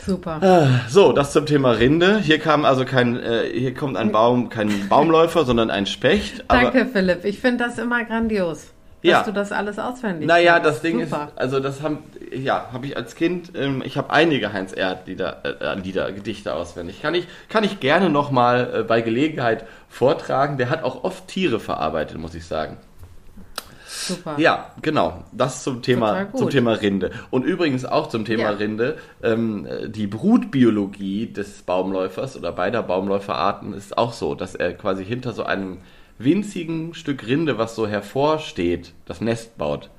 Super. 0.05 0.69
So, 0.89 1.13
das 1.13 1.33
zum 1.33 1.47
Thema 1.47 1.71
Rinde. 1.71 2.19
Hier 2.19 2.39
kam 2.39 2.65
also 2.65 2.85
kein, 2.85 3.19
äh, 3.19 3.45
hier 3.53 3.73
kommt 3.73 3.97
ein 3.97 4.13
Baum, 4.13 4.49
kein 4.51 4.89
Baumläufer, 4.89 5.45
sondern 5.45 5.71
ein 5.71 5.87
Specht. 5.87 6.45
Danke, 6.49 6.87
Philipp. 6.87 7.25
Ich 7.25 7.39
finde 7.41 7.65
das 7.65 7.79
immer 7.79 8.05
grandios, 8.05 8.73
dass 9.03 9.11
Ja. 9.11 9.23
du 9.23 9.33
das 9.33 9.53
alles 9.53 9.79
auswendig 9.79 10.27
Naja, 10.27 10.59
das 10.59 10.83
Ding 10.83 11.05
Super. 11.05 11.29
ist, 11.29 11.39
also 11.39 11.61
das 11.61 11.83
haben, 11.83 11.99
ja, 12.35 12.67
habe 12.73 12.87
ich 12.87 12.97
als 12.97 13.15
Kind, 13.15 13.53
ähm, 13.55 13.81
ich 13.87 13.97
habe 13.97 14.11
einige 14.11 14.53
Heinz 14.53 14.73
Erd 14.77 15.07
Lieder, 15.07 15.45
äh, 15.61 15.79
Lieder, 15.79 16.11
Gedichte 16.11 16.53
auswendig. 16.53 17.01
Kann 17.01 17.15
ich, 17.15 17.29
kann 17.49 17.63
ich 17.63 17.79
gerne 17.79 18.11
nochmal 18.11 18.81
äh, 18.81 18.83
bei 18.83 19.03
Gelegenheit 19.03 19.65
vortragen. 19.89 20.59
Der 20.59 20.69
hat 20.69 20.83
auch 20.83 21.05
oft 21.05 21.29
Tiere 21.29 21.61
verarbeitet, 21.61 22.19
muss 22.19 22.35
ich 22.35 22.45
sagen. 22.45 22.77
Super. 24.09 24.35
Ja, 24.39 24.73
genau. 24.83 25.25
Das 25.33 25.63
zum 25.63 25.83
Thema, 25.83 26.33
zum 26.35 26.51
Thema 26.51 26.73
Rinde. 26.73 27.11
Und 27.31 27.45
übrigens 27.45 27.85
auch 27.85 28.09
zum 28.09 28.25
Thema 28.25 28.43
Ja. 28.43 28.51
Rinde. 28.51 28.99
Ähm, 29.23 29.67
die 29.89 30.07
Brutbiologie 30.07 31.33
des 31.33 31.63
Baumläufers 31.63 32.37
oder 32.37 32.53
beider 32.53 32.83
Baumläuferarten 32.83 33.73
ist 33.73 33.97
auch 33.97 34.13
so, 34.13 34.35
dass 34.35 34.55
er 34.55 34.75
quasi 34.75 35.05
hinter 35.05 35.33
so 35.33 35.45
einem 35.45 35.79
winzigen 36.19 36.95
Stück 36.95 37.27
Rinde, 37.27 37.59
was 37.59 37.75
so 37.75 37.87
hervorsteht, 37.87 38.93
das 39.07 39.21
Nest 39.21 39.57
baut. 39.59 39.91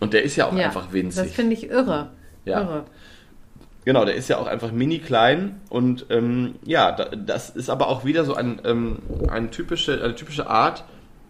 Und 0.00 0.12
der 0.12 0.22
ist 0.22 0.36
ja 0.36 0.46
auch 0.46 0.54
Ja, 0.54 0.66
einfach 0.66 0.92
winzig. 0.92 1.22
Das 1.24 1.32
finde 1.32 1.54
ich 1.54 1.70
irre. 1.70 2.10
Ja. 2.44 2.60
Irre. 2.60 2.84
Genau, 3.84 4.04
der 4.04 4.16
ist 4.16 4.28
ja 4.28 4.38
auch 4.38 4.48
einfach 4.48 4.72
mini 4.72 4.98
klein 4.98 5.60
und 5.68 6.06
ähm, 6.10 6.56
ja, 6.64 6.90
da, 6.90 7.04
das 7.04 7.50
ist 7.50 7.70
aber 7.70 7.86
auch 7.88 8.04
wieder 8.04 8.24
so 8.24 8.34
ein, 8.34 8.60
ähm, 8.64 8.98
eine, 9.30 9.50
typische, 9.50 10.02
eine 10.02 10.16
typische 10.16 10.50
Art, 10.50 10.84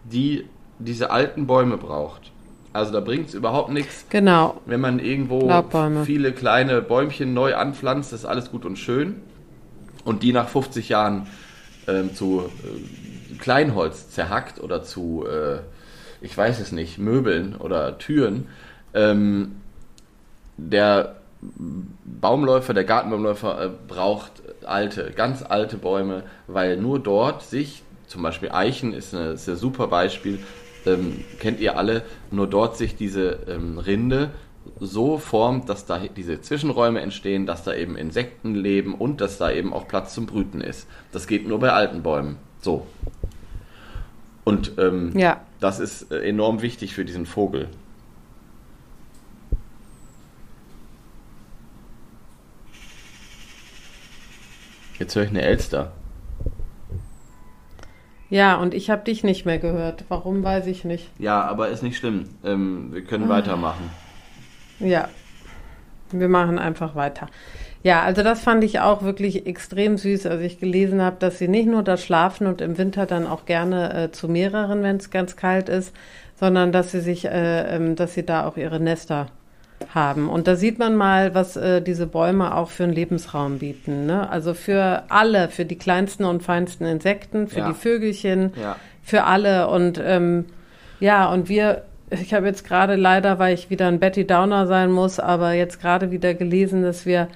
die 0.05 0.45
diese 0.79 1.11
alten 1.11 1.47
Bäume 1.47 1.77
braucht. 1.77 2.31
Also 2.73 2.91
da 2.93 2.99
bringt 2.99 3.29
es 3.29 3.33
überhaupt 3.33 3.71
nichts, 3.71 4.05
Genau. 4.09 4.61
wenn 4.65 4.79
man 4.81 4.99
irgendwo 4.99 5.47
Laubbäume. 5.47 6.05
viele 6.05 6.31
kleine 6.31 6.81
Bäumchen 6.81 7.33
neu 7.33 7.55
anpflanzt, 7.55 8.13
ist 8.13 8.25
alles 8.25 8.51
gut 8.51 8.65
und 8.65 8.77
schön. 8.77 9.15
Und 10.03 10.21
die 10.23 10.31
nach 10.31 10.47
50 10.47 10.89
Jahren 10.89 11.27
ähm, 11.87 12.13
zu 12.13 12.43
äh, 12.63 13.35
Kleinholz 13.39 14.09
zerhackt 14.11 14.61
oder 14.61 14.83
zu, 14.83 15.25
äh, 15.27 15.59
ich 16.21 16.37
weiß 16.37 16.59
es 16.59 16.71
nicht, 16.71 16.97
Möbeln 16.99 17.55
oder 17.55 17.97
Türen. 17.97 18.47
Ähm, 18.93 19.55
der 20.57 21.15
Baumläufer, 22.05 22.73
der 22.73 22.83
Gartenbaumläufer 22.83 23.65
äh, 23.65 23.69
braucht 23.87 24.31
alte, 24.65 25.11
ganz 25.15 25.43
alte 25.43 25.77
Bäume, 25.77 26.23
weil 26.47 26.77
nur 26.77 26.99
dort 26.99 27.43
sich, 27.43 27.83
zum 28.07 28.21
Beispiel 28.23 28.51
Eichen 28.51 28.93
ist, 28.93 29.13
eine, 29.13 29.31
ist 29.31 29.47
ein 29.47 29.55
super 29.55 29.87
Beispiel, 29.87 30.39
ähm, 30.87 31.23
kennt 31.39 31.59
ihr 31.59 31.77
alle, 31.77 32.03
nur 32.31 32.47
dort 32.47 32.77
sich 32.77 32.95
diese 32.95 33.39
ähm, 33.47 33.77
Rinde 33.77 34.31
so 34.79 35.17
formt, 35.17 35.69
dass 35.69 35.85
da 35.85 35.99
diese 35.99 36.41
Zwischenräume 36.41 36.99
entstehen, 37.01 37.45
dass 37.45 37.63
da 37.63 37.73
eben 37.73 37.95
Insekten 37.95 38.55
leben 38.55 38.93
und 38.95 39.21
dass 39.21 39.37
da 39.37 39.51
eben 39.51 39.73
auch 39.73 39.87
Platz 39.87 40.13
zum 40.13 40.25
Brüten 40.25 40.61
ist. 40.61 40.87
Das 41.11 41.27
geht 41.27 41.47
nur 41.47 41.59
bei 41.59 41.71
alten 41.71 42.03
Bäumen. 42.03 42.37
So. 42.61 42.85
Und 44.43 44.73
ähm, 44.77 45.11
Ja. 45.17 45.41
das 45.59 45.79
ist 45.79 46.11
äh, 46.11 46.19
enorm 46.21 46.61
wichtig 46.61 46.93
für 46.95 47.05
diesen 47.05 47.25
Vogel. 47.25 47.69
Jetzt 54.99 55.15
höre 55.15 55.23
ich 55.23 55.29
eine 55.29 55.43
Elster. 55.43 55.91
Ja, 58.29 58.55
und 58.55 58.73
ich 58.73 58.89
habe 58.89 59.03
dich 59.03 59.23
nicht 59.23 59.45
mehr 59.45 59.57
gehört. 59.57 60.03
Warum, 60.09 60.43
weiß 60.43 60.67
ich 60.67 60.83
nicht. 60.83 61.09
Ja, 61.17 61.43
aber 61.43 61.69
ist 61.69 61.83
nicht 61.83 61.97
schlimm. 61.97 62.25
Ähm, 62.43 62.89
wir 62.91 63.03
können 63.03 63.29
weitermachen. 63.29 63.89
Ja, 64.79 65.07
wir 66.11 66.27
machen 66.27 66.59
einfach 66.59 66.95
weiter. 66.95 67.27
Ja, 67.83 68.01
also 68.03 68.23
das 68.23 68.41
fand 68.41 68.63
ich 68.63 68.79
auch 68.79 69.03
wirklich 69.03 69.45
extrem 69.45 69.97
süß, 69.97 70.25
als 70.25 70.41
ich 70.41 70.59
gelesen 70.59 71.01
habe, 71.01 71.17
dass 71.19 71.37
sie 71.37 71.47
nicht 71.47 71.67
nur 71.67 71.83
da 71.83 71.95
schlafen 71.95 72.47
und 72.47 72.59
im 72.59 72.77
Winter 72.77 73.05
dann 73.05 73.25
auch 73.25 73.45
gerne 73.45 73.93
äh, 73.93 74.11
zu 74.11 74.27
mehreren, 74.27 74.83
wenn 74.83 74.97
es 74.97 75.09
ganz 75.09 75.35
kalt 75.35 75.69
ist, 75.69 75.95
sondern 76.35 76.71
dass 76.71 76.91
sie 76.91 76.99
sich, 76.99 77.25
äh, 77.25 77.75
ähm, 77.75 77.95
dass 77.95 78.13
sie 78.13 78.25
da 78.25 78.45
auch 78.45 78.57
ihre 78.57 78.79
Nester 78.79 79.27
haben. 79.93 80.29
Und 80.29 80.47
da 80.47 80.55
sieht 80.55 80.79
man 80.79 80.95
mal, 80.95 81.33
was 81.35 81.55
äh, 81.55 81.81
diese 81.81 82.07
Bäume 82.07 82.55
auch 82.55 82.69
für 82.69 82.83
einen 82.83 82.93
Lebensraum 82.93 83.59
bieten. 83.59 84.05
Ne? 84.05 84.29
Also 84.29 84.53
für 84.53 85.03
alle, 85.09 85.49
für 85.49 85.65
die 85.65 85.77
kleinsten 85.77 86.25
und 86.25 86.43
feinsten 86.43 86.85
Insekten, 86.85 87.47
für 87.47 87.59
Ja. 87.59 87.67
die 87.69 87.73
Vögelchen, 87.75 88.53
Ja. 88.61 88.75
für 89.03 89.23
alle. 89.23 89.67
Und 89.69 90.01
ähm, 90.03 90.45
ja, 90.99 91.31
und 91.31 91.47
wir, 91.49 91.83
ich 92.09 92.33
habe 92.33 92.47
jetzt 92.47 92.65
gerade 92.67 92.95
leider, 92.95 93.39
weil 93.39 93.53
ich 93.53 93.69
wieder 93.69 93.87
ein 93.87 93.99
Betty 93.99 94.25
Downer 94.25 94.67
sein 94.67 94.91
muss, 94.91 95.19
aber 95.19 95.53
jetzt 95.53 95.79
gerade 95.81 96.11
wieder 96.11 96.33
gelesen, 96.33 96.81
dass 96.83 97.05
wir 97.05 97.27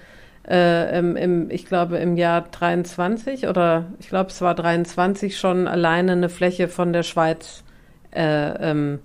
äh, 0.50 0.98
im, 0.98 1.16
im, 1.16 1.52
ich 1.52 1.66
glaube 1.68 1.98
im 1.98 2.18
Jahr 2.18 2.42
23 2.50 3.48
oder 3.48 3.86
ich 4.00 4.10
glaube 4.10 4.32
es 4.32 4.42
war 4.42 4.56
23 4.56 5.38
schon 5.38 5.68
alleine 5.68 6.14
eine 6.14 6.30
Fläche 6.30 6.68
von 6.68 6.94
der 6.94 7.04
Schweiz 7.04 7.64
äh, 8.12 8.72
ähm, 8.72 9.00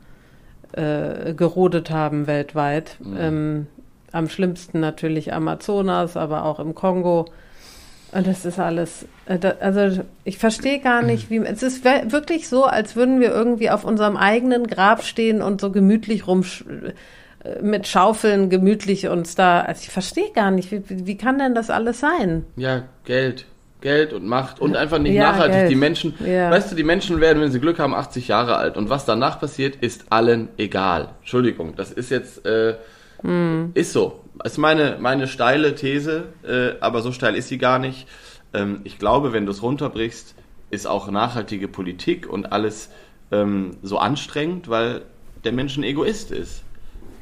äh, 0.77 1.35
gerodet 1.35 1.91
haben 1.91 2.27
weltweit. 2.27 2.99
Ähm, 3.19 3.67
am 4.13 4.29
schlimmsten 4.29 4.81
natürlich 4.81 5.33
Amazonas, 5.33 6.17
aber 6.17 6.45
auch 6.45 6.61
im 6.61 6.75
Kongo. 6.75 7.27
Und 8.13 8.27
das 8.27 8.45
ist 8.45 8.59
alles, 8.59 9.07
äh, 9.27 9.39
da, 9.39 9.55
also 9.61 10.03
ich 10.25 10.39
verstehe 10.39 10.79
gar 10.79 11.03
nicht, 11.03 11.29
wie, 11.29 11.39
es 11.39 11.63
ist 11.63 11.85
wirklich 11.85 12.49
so, 12.49 12.65
als 12.65 12.97
würden 12.97 13.21
wir 13.21 13.31
irgendwie 13.31 13.71
auf 13.71 13.85
unserem 13.85 14.17
eigenen 14.17 14.67
Grab 14.67 15.03
stehen 15.03 15.43
und 15.43 15.61
so 15.61 15.71
gemütlich 15.71 16.27
rum, 16.27 16.45
äh, 16.45 17.63
mit 17.63 17.87
Schaufeln 17.87 18.49
gemütlich 18.49 19.09
uns 19.09 19.35
da, 19.35 19.61
also 19.61 19.83
ich 19.83 19.91
verstehe 19.91 20.31
gar 20.33 20.51
nicht, 20.51 20.71
wie 20.71 20.83
wie 20.89 21.17
kann 21.17 21.39
denn 21.39 21.55
das 21.55 21.69
alles 21.69 22.01
sein? 22.01 22.45
Ja, 22.57 22.85
Geld. 23.05 23.47
Geld 23.81 24.13
und 24.13 24.27
Macht 24.27 24.61
und 24.61 24.75
einfach 24.77 24.99
nicht 24.99 25.15
Ja, 25.15 25.33
nachhaltig. 25.33 25.61
Geld. 25.61 25.71
Die 25.71 25.77
Menschen, 25.77 26.15
Ja. 26.25 26.51
weißt 26.51 26.73
du, 26.73 26.77
die 26.77 26.83
Menschen 26.85 27.21
werden, 27.21 27.41
wenn 27.43 27.51
sie 27.53 27.61
Glück 27.61 27.79
haben, 27.79 27.95
80 27.95 28.29
Jahre 28.29 28.57
alt. 28.57 28.77
Und 28.77 28.89
was 28.91 29.05
danach 29.05 29.39
passiert, 29.39 29.77
ist 29.77 30.07
allen 30.11 30.49
egal. 30.57 31.11
Entschuldigung, 31.21 31.75
das 31.77 31.93
ist 31.93 32.11
jetzt, 32.11 32.45
äh, 32.47 32.77
Hm. 33.23 33.71
ist 33.75 33.93
so. 33.93 34.21
Das 34.39 34.53
ist 34.53 34.59
meine, 34.59 34.97
meine 35.01 35.27
steile 35.27 35.75
These, 35.75 36.25
äh, 36.47 36.81
aber 36.81 37.01
so 37.03 37.13
steil 37.13 37.35
ist 37.35 37.49
sie 37.49 37.59
gar 37.59 37.79
nicht. 37.79 38.07
Ähm, 38.53 38.81
ich 38.85 38.99
glaube, 38.99 39.33
wenn 39.33 39.47
du 39.47 39.53
es 39.53 39.63
runterbrichst, 39.63 40.35
ist 40.71 40.87
auch 40.87 41.11
nachhaltige 41.11 41.69
Politik 41.69 42.29
und 42.29 42.53
alles 42.53 42.91
ähm, 43.33 43.77
so 43.83 43.99
anstrengend, 43.99 44.69
weil 44.69 45.03
der 45.45 45.53
Mensch 45.53 45.77
ein 45.77 45.83
Egoist 45.85 46.31
ist. 46.31 46.63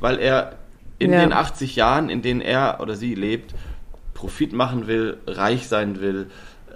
Weil 0.01 0.19
er 0.19 0.57
in 0.99 1.13
Ja. 1.13 1.21
den 1.21 1.33
80 1.33 1.77
Jahren, 1.77 2.11
in 2.11 2.21
denen 2.23 2.41
er 2.41 2.79
oder 2.81 2.95
sie 2.95 3.15
lebt, 3.15 3.55
Profit 4.25 4.55
machen 4.55 4.87
will, 4.87 5.19
reich 5.27 5.69
sein 5.69 6.01
will, 6.01 6.31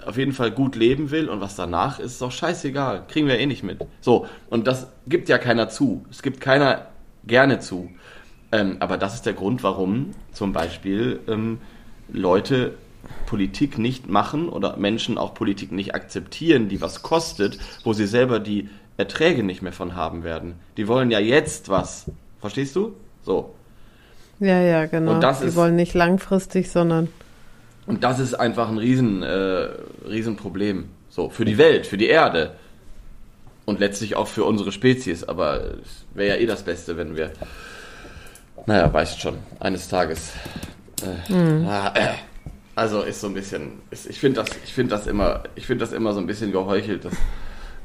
auf 0.04 0.18
jeden 0.18 0.32
Fall 0.34 0.50
gut 0.50 0.76
leben 0.76 1.10
will 1.10 1.30
und 1.30 1.40
was 1.40 1.56
danach 1.56 1.98
ist, 1.98 2.12
ist 2.12 2.22
auch 2.22 2.30
scheißegal. 2.30 3.04
Kriegen 3.08 3.26
wir 3.26 3.38
eh 3.38 3.46
nicht 3.46 3.62
mit. 3.62 3.78
So, 4.02 4.26
und 4.50 4.66
das 4.66 4.88
gibt 5.06 5.30
ja 5.30 5.38
keiner 5.38 5.70
zu. 5.70 6.04
Es 6.10 6.20
gibt 6.20 6.42
keiner 6.42 6.88
gerne 7.26 7.58
zu. 7.58 7.90
Ähm, 8.52 8.76
aber 8.80 8.98
das 8.98 9.14
ist 9.14 9.24
der 9.24 9.32
Grund, 9.32 9.62
warum 9.62 10.10
zum 10.32 10.52
Beispiel 10.52 11.20
ähm, 11.26 11.56
Leute 12.12 12.74
Politik 13.24 13.78
nicht 13.78 14.10
machen 14.10 14.50
oder 14.50 14.76
Menschen 14.76 15.16
auch 15.16 15.32
Politik 15.32 15.72
nicht 15.72 15.94
akzeptieren, 15.94 16.68
die 16.68 16.82
was 16.82 17.00
kostet, 17.02 17.58
wo 17.82 17.94
sie 17.94 18.06
selber 18.06 18.40
die 18.40 18.68
Erträge 18.98 19.42
nicht 19.42 19.62
mehr 19.62 19.72
von 19.72 19.94
haben 19.96 20.22
werden. 20.22 20.56
Die 20.76 20.86
wollen 20.86 21.10
ja 21.10 21.18
jetzt 21.18 21.70
was 21.70 22.04
Verstehst 22.40 22.76
du? 22.76 22.92
So. 23.22 23.54
Ja, 24.38 24.60
ja, 24.60 24.84
genau. 24.84 25.14
Und 25.14 25.22
das 25.22 25.40
die 25.40 25.46
ist- 25.46 25.56
wollen 25.56 25.76
nicht 25.76 25.94
langfristig, 25.94 26.70
sondern 26.70 27.08
Und 27.88 28.04
das 28.04 28.18
ist 28.18 28.34
einfach 28.34 28.68
ein 28.68 28.76
riesen, 28.76 29.22
äh, 29.22 29.68
Riesenproblem. 30.06 30.90
So, 31.08 31.30
für 31.30 31.46
die 31.46 31.56
Welt, 31.56 31.86
für 31.86 31.96
die 31.96 32.08
Erde. 32.08 32.52
Und 33.64 33.80
letztlich 33.80 34.14
auch 34.14 34.28
für 34.28 34.44
unsere 34.44 34.72
Spezies. 34.72 35.24
Aber 35.24 35.62
es 35.82 36.04
wäre 36.12 36.36
ja 36.36 36.42
eh 36.42 36.46
das 36.46 36.62
Beste, 36.62 36.98
wenn 36.98 37.16
wir. 37.16 37.30
Naja, 38.66 38.92
weißt 38.92 39.18
schon, 39.18 39.38
eines 39.58 39.88
Tages. 39.88 40.32
Äh, 41.02 41.64
ah, 41.66 41.92
äh, 41.94 42.08
also 42.74 43.00
ist 43.02 43.22
so 43.22 43.28
ein 43.28 43.34
bisschen. 43.34 43.80
Ist, 43.90 44.06
ich 44.06 44.20
finde 44.20 44.42
das, 44.42 44.50
ich 44.64 44.74
finde 44.74 44.90
das 44.90 45.06
immer, 45.06 45.44
ich 45.54 45.66
finde 45.66 45.82
das 45.82 45.94
immer 45.94 46.12
so 46.12 46.20
ein 46.20 46.26
bisschen 46.26 46.52
geheuchelt. 46.52 47.06
Dass, 47.06 47.14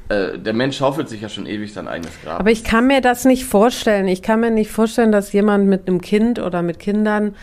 äh, 0.10 0.38
der 0.38 0.54
Mensch 0.54 0.80
schaufelt 0.80 1.08
sich 1.08 1.22
ja 1.22 1.30
schon 1.30 1.46
ewig 1.46 1.72
sein 1.72 1.88
eigenes 1.88 2.12
Grab. 2.22 2.42
Aber 2.42 2.52
ich 2.52 2.66
kann 2.66 2.88
mir 2.88 3.00
das 3.00 3.24
nicht 3.24 3.46
vorstellen. 3.46 4.10
Ich 4.10 4.22
kann 4.22 4.42
mir 4.42 4.52
nicht 4.52 4.70
vorstellen, 4.70 5.14
dass 5.14 5.32
jemand 5.32 5.68
mit 5.68 5.88
einem 5.88 6.02
Kind 6.02 6.40
oder 6.40 6.62
mit 6.62 6.80
Kindern, 6.80 7.36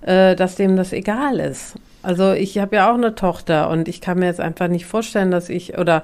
äh, 0.00 0.34
dass 0.34 0.56
dem 0.56 0.74
das 0.74 0.92
egal 0.92 1.38
ist. 1.38 1.76
Also 2.02 2.32
ich 2.32 2.58
habe 2.58 2.76
ja 2.76 2.90
auch 2.90 2.94
eine 2.94 3.14
Tochter 3.14 3.70
und 3.70 3.88
ich 3.88 4.00
kann 4.00 4.18
mir 4.18 4.26
jetzt 4.26 4.40
einfach 4.40 4.68
nicht 4.68 4.86
vorstellen, 4.86 5.30
dass 5.30 5.48
ich 5.48 5.78
oder 5.78 6.02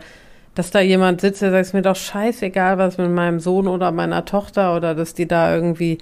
dass 0.54 0.70
da 0.70 0.80
jemand 0.80 1.20
sitzt, 1.20 1.42
der 1.42 1.50
sagt, 1.50 1.66
es 1.66 1.72
mir 1.72 1.82
doch 1.82 1.96
scheißegal, 1.96 2.78
was 2.78 2.98
mit 2.98 3.10
meinem 3.10 3.40
Sohn 3.40 3.66
oder 3.66 3.90
meiner 3.90 4.24
Tochter 4.24 4.76
oder 4.76 4.94
dass 4.94 5.14
die 5.14 5.26
da 5.26 5.52
irgendwie, 5.54 5.98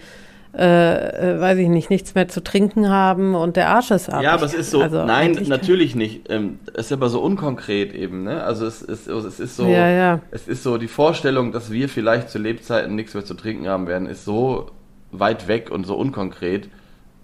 äh, 0.55 1.37
äh, 1.37 1.41
weiß 1.41 1.59
ich 1.59 1.69
nicht, 1.69 1.89
nichts 1.89 2.15
mehr 2.15 2.29
zu 2.29 2.43
trinken 2.43 2.91
haben 2.91 3.35
und 3.35 3.57
der 3.57 3.71
Arsch 3.71 3.91
ist 3.91 4.11
ab. 4.11 4.23
Ja, 4.23 4.35
aber 4.35 4.45
es 4.45 4.53
ist 4.53 4.71
so, 4.71 4.83
Also 4.83 5.05
nein, 5.05 5.39
natürlich 5.47 5.95
nicht. 5.95 6.29
Ähm, 6.31 6.59
es 6.75 6.87
ist 6.87 6.93
aber 6.93 7.09
so 7.09 7.21
unkonkret 7.23 7.95
eben, 7.95 8.25
ne? 8.25 8.43
Also 8.45 8.67
es 8.67 8.83
ist, 8.83 9.09
es 9.09 9.41
ist 9.41 9.57
so, 9.57 9.67
Ja, 9.67 9.89
ja. 9.89 10.21
es 10.31 10.47
ist 10.49 10.63
so, 10.63 10.77
die 10.77 10.89
Vorstellung, 10.89 11.53
dass 11.53 11.71
wir 11.71 11.89
vielleicht 11.89 12.29
zu 12.29 12.39
Lebzeiten 12.39 12.95
nichts 12.95 13.15
mehr 13.15 13.25
zu 13.25 13.35
trinken 13.35 13.69
haben 13.69 13.87
werden, 13.87 14.07
ist 14.07 14.27
so 14.27 14.71
weit 15.13 15.49
weg 15.49 15.71
und 15.71 15.87
so 15.87 15.95
unkonkret, 15.95 16.69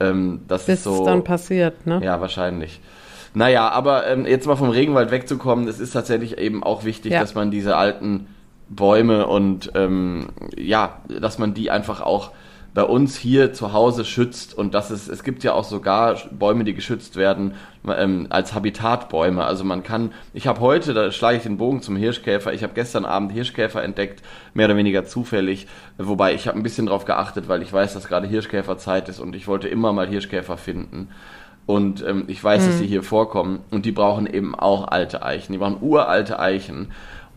ähm, 0.01 0.41
dass 0.49 0.67
bis 0.67 0.79
es 0.79 0.85
so. 0.85 0.99
es 1.01 1.05
dann 1.05 1.25
passiert, 1.25 1.87
ne? 1.87 2.01
Ja, 2.03 2.21
wahrscheinlich. 2.21 2.81
Naja, 3.35 3.69
aber 3.69 4.07
ähm, 4.07 4.27
jetzt 4.27 4.47
mal 4.47 4.57
vom 4.57 4.71
Regenwald 4.71 5.11
wegzukommen, 5.11 5.69
es 5.69 5.81
ist 5.81 5.93
tatsächlich 5.93 6.39
eben 6.39 6.63
auch 6.63 6.85
wichtig, 6.85 7.13
Ja. 7.13 7.21
dass 7.21 7.35
man 7.35 7.51
diese 7.51 7.77
alten 7.77 8.27
Bäume 8.69 9.27
und 9.27 9.71
ähm, 9.75 10.29
ja, 10.57 10.99
dass 11.09 11.39
man 11.39 11.55
die 11.55 11.71
einfach 11.71 12.01
auch 12.01 12.31
bei 12.74 12.83
uns 12.83 13.16
hier 13.16 13.52
zu 13.52 13.72
Hause 13.72 14.04
schützt 14.04 14.57
und 14.57 14.74
dass 14.74 14.90
es, 14.90 15.09
es 15.09 15.24
gibt 15.24 15.42
ja 15.42 15.52
auch 15.52 15.64
sogar 15.64 16.16
Bäume, 16.31 16.64
die 16.64 16.74
geschützt 16.74 17.16
werden 17.16 17.54
ähm, 17.88 18.26
als 18.31 18.54
Habitatbäume. 18.54 19.44
Also 19.44 19.64
man 19.64 19.83
kann, 19.83 20.12
ich 20.35 20.46
habe 20.46 20.61
heute, 20.61 20.94
da 20.94 21.11
schlage 21.11 21.38
ich 21.38 21.42
den 21.42 21.57
Bogen 21.57 21.83
zum 21.83 21.96
Hirschkäfer, 21.96 22.52
ich 22.52 22.62
habe 22.62 22.74
gestern 22.74 23.04
Abend 23.04 23.33
Hirschkäfer 23.33 23.83
entdeckt, 23.83 24.22
mehr 24.54 24.66
oder 24.66 24.76
weniger 24.76 25.04
zufällig, 25.04 25.66
wobei 25.96 26.35
ich 26.35 26.46
habe 26.46 26.59
ein 26.59 26.62
bisschen 26.62 26.87
drauf 26.87 27.04
geachtet, 27.04 27.48
weil 27.48 27.62
ich 27.62 27.72
weiß, 27.72 27.94
dass 27.94 28.07
gerade 28.07 28.28
Hirschkäferzeit 28.28 29.09
ist 29.09 29.18
und 29.18 29.35
ich 29.35 29.48
wollte 29.48 29.68
immer 29.68 29.92
mal 29.92 30.07
Hirschkäfer 30.07 30.57
finden. 30.57 31.09
Und 31.66 32.02
ähm, 32.07 32.24
ich 32.28 32.42
weiß, 32.42 32.64
dass 32.64 32.78
die 32.78 32.87
hier 32.87 33.02
vorkommen 33.02 33.61
und 33.70 33.85
die 33.85 33.92
brauchen 33.92 34.26
eben 34.26 34.54
auch 34.54 34.88
alte 34.88 35.22
Eichen. 35.22 35.52
Die 35.52 35.59
brauchen 35.59 35.83
uralte 35.83 36.38
Eichen. 36.38 36.92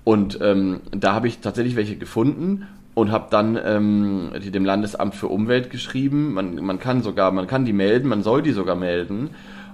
Und 0.06 0.40
ähm, 0.42 0.80
da 0.92 1.14
habe 1.14 1.28
ich 1.28 1.40
tatsächlich 1.40 1.76
welche 1.76 1.98
gefunden 1.98 2.66
und 2.94 3.12
habe 3.12 3.28
dann 3.30 3.58
ähm, 3.64 4.32
dem 4.54 4.66
Landesamt 4.66 5.16
für 5.16 5.28
Umwelt 5.28 5.70
geschrieben. 5.70 6.34
Man, 6.34 6.56
man 6.56 6.80
kann 6.80 7.02
sogar, 7.02 7.32
man 7.32 7.48
kann 7.48 7.66
die 7.66 7.74
melden, 7.74 8.10
man 8.10 8.24
soll 8.24 8.42
die 8.42 8.52
sogar 8.52 8.76
melden. 8.76 9.30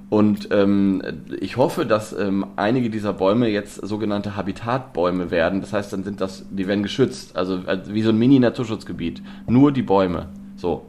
Und 0.10 0.50
ähm, 0.52 1.02
ich 1.40 1.58
hoffe, 1.58 1.86
dass 1.86 2.18
ähm, 2.18 2.46
einige 2.56 2.90
dieser 2.90 3.12
Bäume 3.12 3.50
jetzt 3.50 3.76
sogenannte 3.86 4.38
Habitatbäume 4.38 5.32
werden. 5.32 5.60
Das 5.60 5.74
heißt, 5.74 5.92
dann 5.92 6.04
sind 6.04 6.22
das, 6.22 6.46
die 6.50 6.68
werden 6.68 6.84
geschützt, 6.84 7.36
also 7.36 7.60
wie 7.88 8.02
so 8.02 8.10
ein 8.10 8.18
Mini-Naturschutzgebiet. 8.18 9.22
Nur 9.48 9.74
die 9.74 9.82
Bäume. 9.82 10.30
So. 10.56 10.86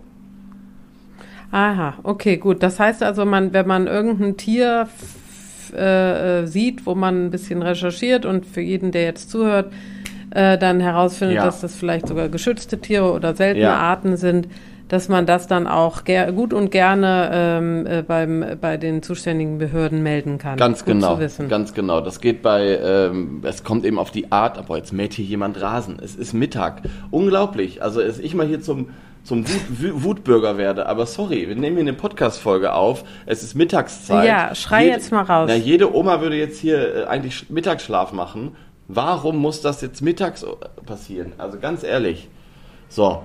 Aha, 1.51 1.95
okay, 2.05 2.37
gut. 2.37 2.63
Das 2.63 2.79
heißt 2.79 3.03
also, 3.03 3.25
man, 3.25 3.53
wenn 3.53 3.67
man 3.67 3.89
irgendein 3.89 4.37
Tier 4.37 4.89
äh, 5.75 6.43
äh, 6.43 6.47
sieht, 6.47 6.87
wo 6.87 6.95
man 6.95 7.27
ein 7.27 7.31
bisschen 7.31 7.63
recherchiert 7.63 8.25
und 8.25 8.47
für 8.47 8.61
jeden, 8.61 8.93
der 8.93 9.03
jetzt 9.03 9.31
zuhört, 9.31 9.73
äh, 10.31 10.59
dann 10.59 10.81
herausfindet, 10.81 11.37
Ja. 11.37 11.45
dass 11.45 11.61
das 11.61 11.75
vielleicht 11.75 12.09
sogar 12.09 12.29
geschützte 12.29 12.79
Tiere 12.79 13.13
oder 13.13 13.35
seltene 13.35 13.65
Ja. 13.67 13.77
Arten 13.79 14.17
sind, 14.17 14.49
dass 14.89 15.11
man 15.11 15.27
das 15.27 15.47
dann 15.47 15.67
auch 15.67 16.03
gut 16.35 16.55
und 16.55 16.71
gerne 16.71 17.29
ähm, 17.31 17.87
äh, 17.87 18.03
beim, 18.03 18.43
bei 18.59 18.79
den 18.79 19.03
zuständigen 19.03 19.59
Behörden 19.59 20.03
melden 20.03 20.39
kann. 20.39 20.57
Ganz 20.57 20.79
gut 20.85 20.95
genau, 20.95 21.17
Zu 21.17 21.21
wissen. 21.21 21.49
ganz 21.51 21.75
genau. 21.75 22.01
Das 22.01 22.21
geht 22.21 22.41
bei, 22.41 22.79
ähm, 22.83 23.43
es 23.45 23.65
kommt 23.65 23.85
eben 23.85 23.99
auf 23.99 24.11
die 24.11 24.33
Art, 24.33 24.57
aber 24.57 24.79
jetzt 24.79 24.95
mäht 24.95 25.13
hier 25.13 25.27
jemand 25.27 25.61
Rasen. 25.61 25.99
Es 26.03 26.15
ist 26.17 26.33
Mittag. 26.33 26.81
Unglaublich. 27.11 27.83
Also, 27.83 28.01
als 28.01 28.19
ich 28.19 28.35
mal 28.35 28.47
hier 28.47 28.63
zum, 28.63 28.89
zum 29.25 29.47
Wut, 29.47 29.61
Wut- 29.69 30.05
Wutbürger 30.05 30.57
werde, 30.57 30.87
aber 30.87 31.05
sorry, 31.05 31.47
wir 31.49 31.55
nehmen 31.57 31.77
hier 31.77 31.85
eine 31.85 31.93
Podcast-Folge 31.93 32.73
auf. 32.73 33.05
Es 33.27 33.43
ist 33.43 33.55
Mittagszeit. 33.55 34.27
Ja, 34.27 34.55
schrei 34.55 34.87
jetzt 34.87 35.13
mal 35.13 35.21
raus. 35.23 35.51
Na, 35.51 35.57
jede 35.57 35.95
Oma 35.95 36.23
würde 36.23 36.37
jetzt 36.37 36.59
hier 36.61 36.97
äh, 36.97 37.05
eigentlich 37.05 37.35
Sch- 37.35 37.45
Mittagsschlaf 37.51 38.13
machen. 38.13 38.53
Warum 38.89 39.37
muss 39.37 39.61
das 39.61 39.81
jetzt 39.83 40.01
mittags 40.03 40.43
äh, 40.43 40.47
passieren? 40.87 41.33
Also 41.39 41.59
ganz 41.59 41.83
ehrlich. 41.85 42.29
So. 42.89 43.23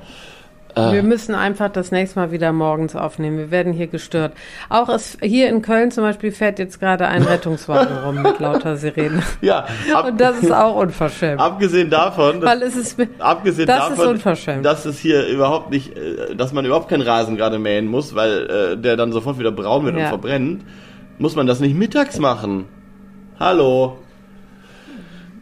Wir 0.76 1.04
müssen 1.04 1.36
einfach 1.36 1.70
das 1.70 1.92
nächste 1.92 2.18
Mal 2.20 2.32
wieder 2.32 2.52
morgens 2.52 2.96
aufnehmen. 2.96 3.38
Wir 3.38 3.52
werden 3.52 3.74
hier 3.74 3.86
gestört. 3.86 4.34
Auch 4.70 4.90
es, 4.90 5.20
hier 5.22 5.48
in 5.50 5.62
Köln 5.62 5.92
zum 5.92 6.04
Beispiel 6.04 6.32
fährt 6.32 6.58
jetzt 6.58 6.80
gerade 6.80 7.08
ein 7.08 7.22
Rettungswagen 7.28 7.96
rum 8.00 8.24
mit 8.24 8.40
lauter 8.40 8.76
Sirenen. 8.76 9.22
Ja, 9.42 9.68
ab, 9.94 10.06
Und 10.08 10.20
das 10.20 10.40
ist 10.40 10.52
auch 10.52 10.76
unverschämt. 10.76 11.40
abgesehen 11.40 11.92
davon, 11.92 12.42
dass- 12.42 12.50
Weil 12.50 12.64
es 12.64 12.76
ist, 12.76 12.98
Abgesehen 13.20 13.68
Das 13.68 13.90
ist 13.92 14.00
davon, 14.00 14.14
unverschämt. 14.16 14.66
dass 14.66 14.86
es 14.86 14.98
hier 14.98 15.28
überhaupt 15.28 15.70
nicht, 15.70 15.96
äh, 15.96 16.36
dass 16.36 16.54
man 16.54 16.66
überhaupt 16.66 16.90
keinen 16.90 17.04
Rasen 17.04 17.38
gerade 17.38 17.60
mähen 17.60 17.86
muss, 17.86 18.16
weil 18.16 18.48
äh, 18.74 18.76
der 18.76 18.98
dann 18.98 19.12
sofort 19.12 19.38
wieder 19.38 19.52
braun 19.52 19.86
wird 19.86 19.96
Ja. 19.96 20.06
und 20.06 20.10
verbrennt, 20.10 20.66
muss 21.20 21.36
man 21.36 21.46
das 21.46 21.60
nicht 21.60 21.76
mittags 21.78 22.18
machen. 22.18 22.66
Hallo. 23.40 24.00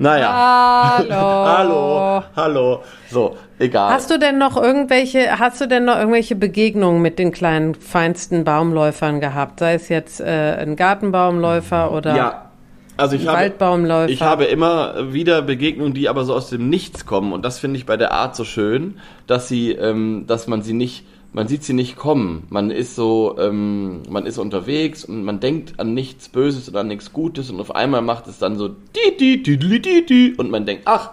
Naja. 0.01 0.97
Hallo. 0.97 1.15
Hallo. 1.57 2.23
Hallo. 2.35 2.83
So, 3.11 3.37
egal. 3.59 3.93
Hast 3.93 4.09
du 4.09 4.17
denn 4.17 4.39
noch 4.39 4.57
irgendwelche, 4.57 5.37
hast 5.37 5.61
du 5.61 5.67
denn 5.67 5.85
noch 5.85 5.97
irgendwelche 5.97 6.35
Begegnungen 6.35 7.03
mit 7.03 7.19
den 7.19 7.31
kleinen 7.31 7.75
feinsten 7.75 8.43
Baumläufern 8.43 9.19
gehabt? 9.19 9.59
Sei 9.59 9.75
es 9.75 9.89
jetzt 9.89 10.19
äh, 10.19 10.57
ein 10.59 10.75
Gartenbaumläufer 10.75 11.91
oder 11.91 12.15
ja. 12.15 12.51
Also 12.97 13.15
ich 13.15 13.21
ein 13.21 13.27
habe, 13.27 13.37
Waldbaumläufer? 13.37 14.11
ich 14.11 14.21
habe 14.21 14.45
immer 14.45 15.13
wieder 15.13 15.43
Begegnungen, 15.43 15.93
die 15.93 16.09
aber 16.09 16.25
so 16.25 16.33
aus 16.33 16.49
dem 16.49 16.67
Nichts 16.67 17.05
kommen. 17.05 17.31
Und 17.31 17.45
das 17.45 17.59
finde 17.59 17.77
ich 17.77 17.85
bei 17.85 17.95
der 17.95 18.11
Art 18.11 18.35
so 18.35 18.43
schön, 18.43 18.99
dass 19.27 19.47
sie, 19.47 19.71
ähm, 19.71 20.25
dass 20.25 20.47
man 20.47 20.63
sie 20.63 20.73
nicht, 20.73 21.05
man 21.34 21.48
sieht 21.48 21.63
sie 21.63 21.74
nicht 21.74 21.96
kommen. 21.96 22.46
Man 22.50 22.72
ist 22.72 22.96
so, 22.96 23.36
ähm, 23.39 24.04
man 24.10 24.26
ist 24.26 24.38
unterwegs 24.38 25.06
und 25.06 25.24
man 25.24 25.39
denkt 25.39 25.80
an 25.80 25.94
nichts 25.94 26.28
Böses 26.30 26.67
oder 26.70 26.82
an 26.82 26.88
nichts 26.88 27.13
Gutes 27.13 27.50
und 27.50 27.60
auf 27.62 27.74
einmal 27.74 28.02
macht 28.02 28.28
es 28.28 28.38
dann 28.39 28.58
so 28.58 28.67
di 28.67 29.17
di 29.20 29.41
di 29.41 29.58
di 29.58 29.80
di 29.82 30.06
di 30.06 30.34
und 30.38 30.50
man 30.52 30.65
denkt, 30.65 30.84
ach, 30.86 31.12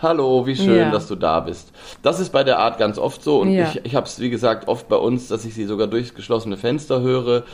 hallo, 0.00 0.46
wie 0.46 0.56
schön, 0.56 0.76
Ja. 0.76 0.90
dass 0.90 1.06
du 1.08 1.14
da 1.14 1.40
bist. 1.40 1.72
Das 2.02 2.18
ist 2.20 2.30
bei 2.32 2.42
der 2.42 2.58
Art 2.58 2.78
ganz 2.78 2.98
oft 2.98 3.22
so 3.22 3.40
und 3.40 3.50
Ja. 3.52 3.68
ich, 3.70 3.80
ich 3.84 3.94
habe 3.94 4.06
es 4.06 4.18
wie 4.18 4.30
gesagt 4.30 4.66
oft 4.66 4.88
bei 4.88 4.96
uns, 4.96 5.28
dass 5.28 5.44
ich 5.44 5.54
sie 5.54 5.66
sogar 5.66 5.86
durchs 5.86 6.14
geschlossene 6.14 6.56
Fenster 6.56 7.00
höre 7.02 7.44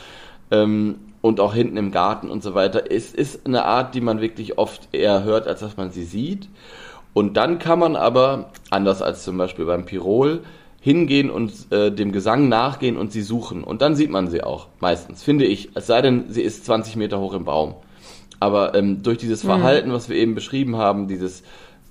ähm, 0.49 0.95
und 1.21 1.39
auch 1.39 1.53
hinten 1.53 1.77
im 1.77 1.91
Garten 1.91 2.29
und 2.29 2.41
so 2.41 2.55
weiter. 2.55 2.89
Es 2.89 3.13
ist 3.13 3.45
eine 3.45 3.65
Art, 3.65 3.93
die 3.95 4.01
man 4.01 4.21
wirklich 4.21 4.57
oft 4.57 4.87
eher 4.91 5.23
hört, 5.23 5.45
als 5.47 5.59
dass 5.59 5.75
man 5.77 5.91
sie 5.91 6.05
sieht. 6.05 6.47
Und 7.13 7.35
dann 7.35 7.59
kann 7.59 7.79
man 7.79 7.95
aber, 7.95 8.51
anders 8.69 9.01
als 9.01 9.23
zum 9.23 9.37
Beispiel 9.37 9.65
beim 9.65 9.85
Pirol, 9.85 10.41
hingehen 10.81 11.29
und 11.29 11.71
äh, 11.71 11.91
dem 11.91 12.11
Gesang 12.11 12.49
nachgehen 12.49 12.97
und 12.97 13.11
sie 13.11 13.21
suchen. 13.21 13.63
Und 13.63 13.81
dann 13.81 13.95
sieht 13.95 14.09
man 14.09 14.29
sie 14.29 14.43
auch, 14.43 14.67
meistens, 14.79 15.23
finde 15.23 15.45
ich. 15.45 15.69
Es 15.75 15.87
sei 15.87 16.01
denn, 16.01 16.25
sie 16.29 16.41
ist 16.41 16.65
20 16.65 16.95
Meter 16.95 17.19
hoch 17.19 17.33
im 17.33 17.45
Baum. 17.45 17.75
Aber 18.39 18.75
ähm, 18.75 19.01
durch 19.01 19.17
dieses 19.17 19.41
Verhalten, 19.41 19.91
was 19.91 20.09
wir 20.09 20.15
eben 20.15 20.35
beschrieben 20.35 20.75
haben, 20.77 21.07
dieses 21.07 21.43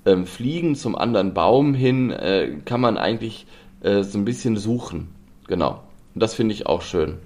ähm, 0.05 0.27
Fliegen 0.27 0.77
zum 0.77 0.95
anderen 0.95 1.35
Baum 1.35 1.75
hin, 1.75 2.11
äh, 2.11 2.59
kann 2.65 2.81
man 2.81 2.97
eigentlich 2.97 3.47
äh, 3.81 4.03
so 4.03 4.19
ein 4.19 4.25
bisschen 4.25 4.57
suchen. 4.57 5.09
Genau. 5.49 5.83
Und 6.15 6.23
das 6.23 6.35
finde 6.35 6.55
ich 6.55 6.67
auch 6.67 6.83
schön. 6.83 7.19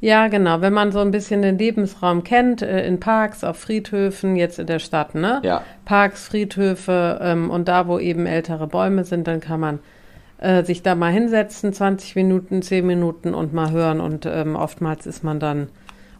Ja, 0.00 0.28
genau. 0.28 0.60
Wenn 0.60 0.72
man 0.72 0.92
so 0.92 1.00
ein 1.00 1.10
bisschen 1.10 1.42
den 1.42 1.58
Lebensraum 1.58 2.22
kennt, 2.22 2.62
äh, 2.62 2.86
in 2.86 3.00
Parks, 3.00 3.42
auf 3.42 3.58
Friedhöfen, 3.58 4.36
jetzt 4.36 4.58
in 4.58 4.66
der 4.66 4.78
Stadt, 4.78 5.14
ne? 5.14 5.40
Ja. 5.42 5.62
Parks, 5.84 6.28
Friedhöfe 6.28 7.18
ähm, 7.20 7.50
und 7.50 7.66
da, 7.66 7.88
wo 7.88 7.98
eben 7.98 8.26
ältere 8.26 8.68
Bäume 8.68 9.04
sind, 9.04 9.26
dann 9.26 9.40
kann 9.40 9.58
man 9.58 9.80
äh, 10.38 10.62
sich 10.62 10.82
da 10.82 10.94
mal 10.94 11.12
hinsetzen, 11.12 11.72
20 11.72 12.14
Minuten, 12.14 12.62
10 12.62 12.86
Minuten 12.86 13.34
und 13.34 13.52
mal 13.52 13.72
hören. 13.72 14.00
Und 14.00 14.24
ähm, 14.24 14.54
oftmals 14.54 15.06
ist 15.06 15.24
man 15.24 15.40
dann, 15.40 15.68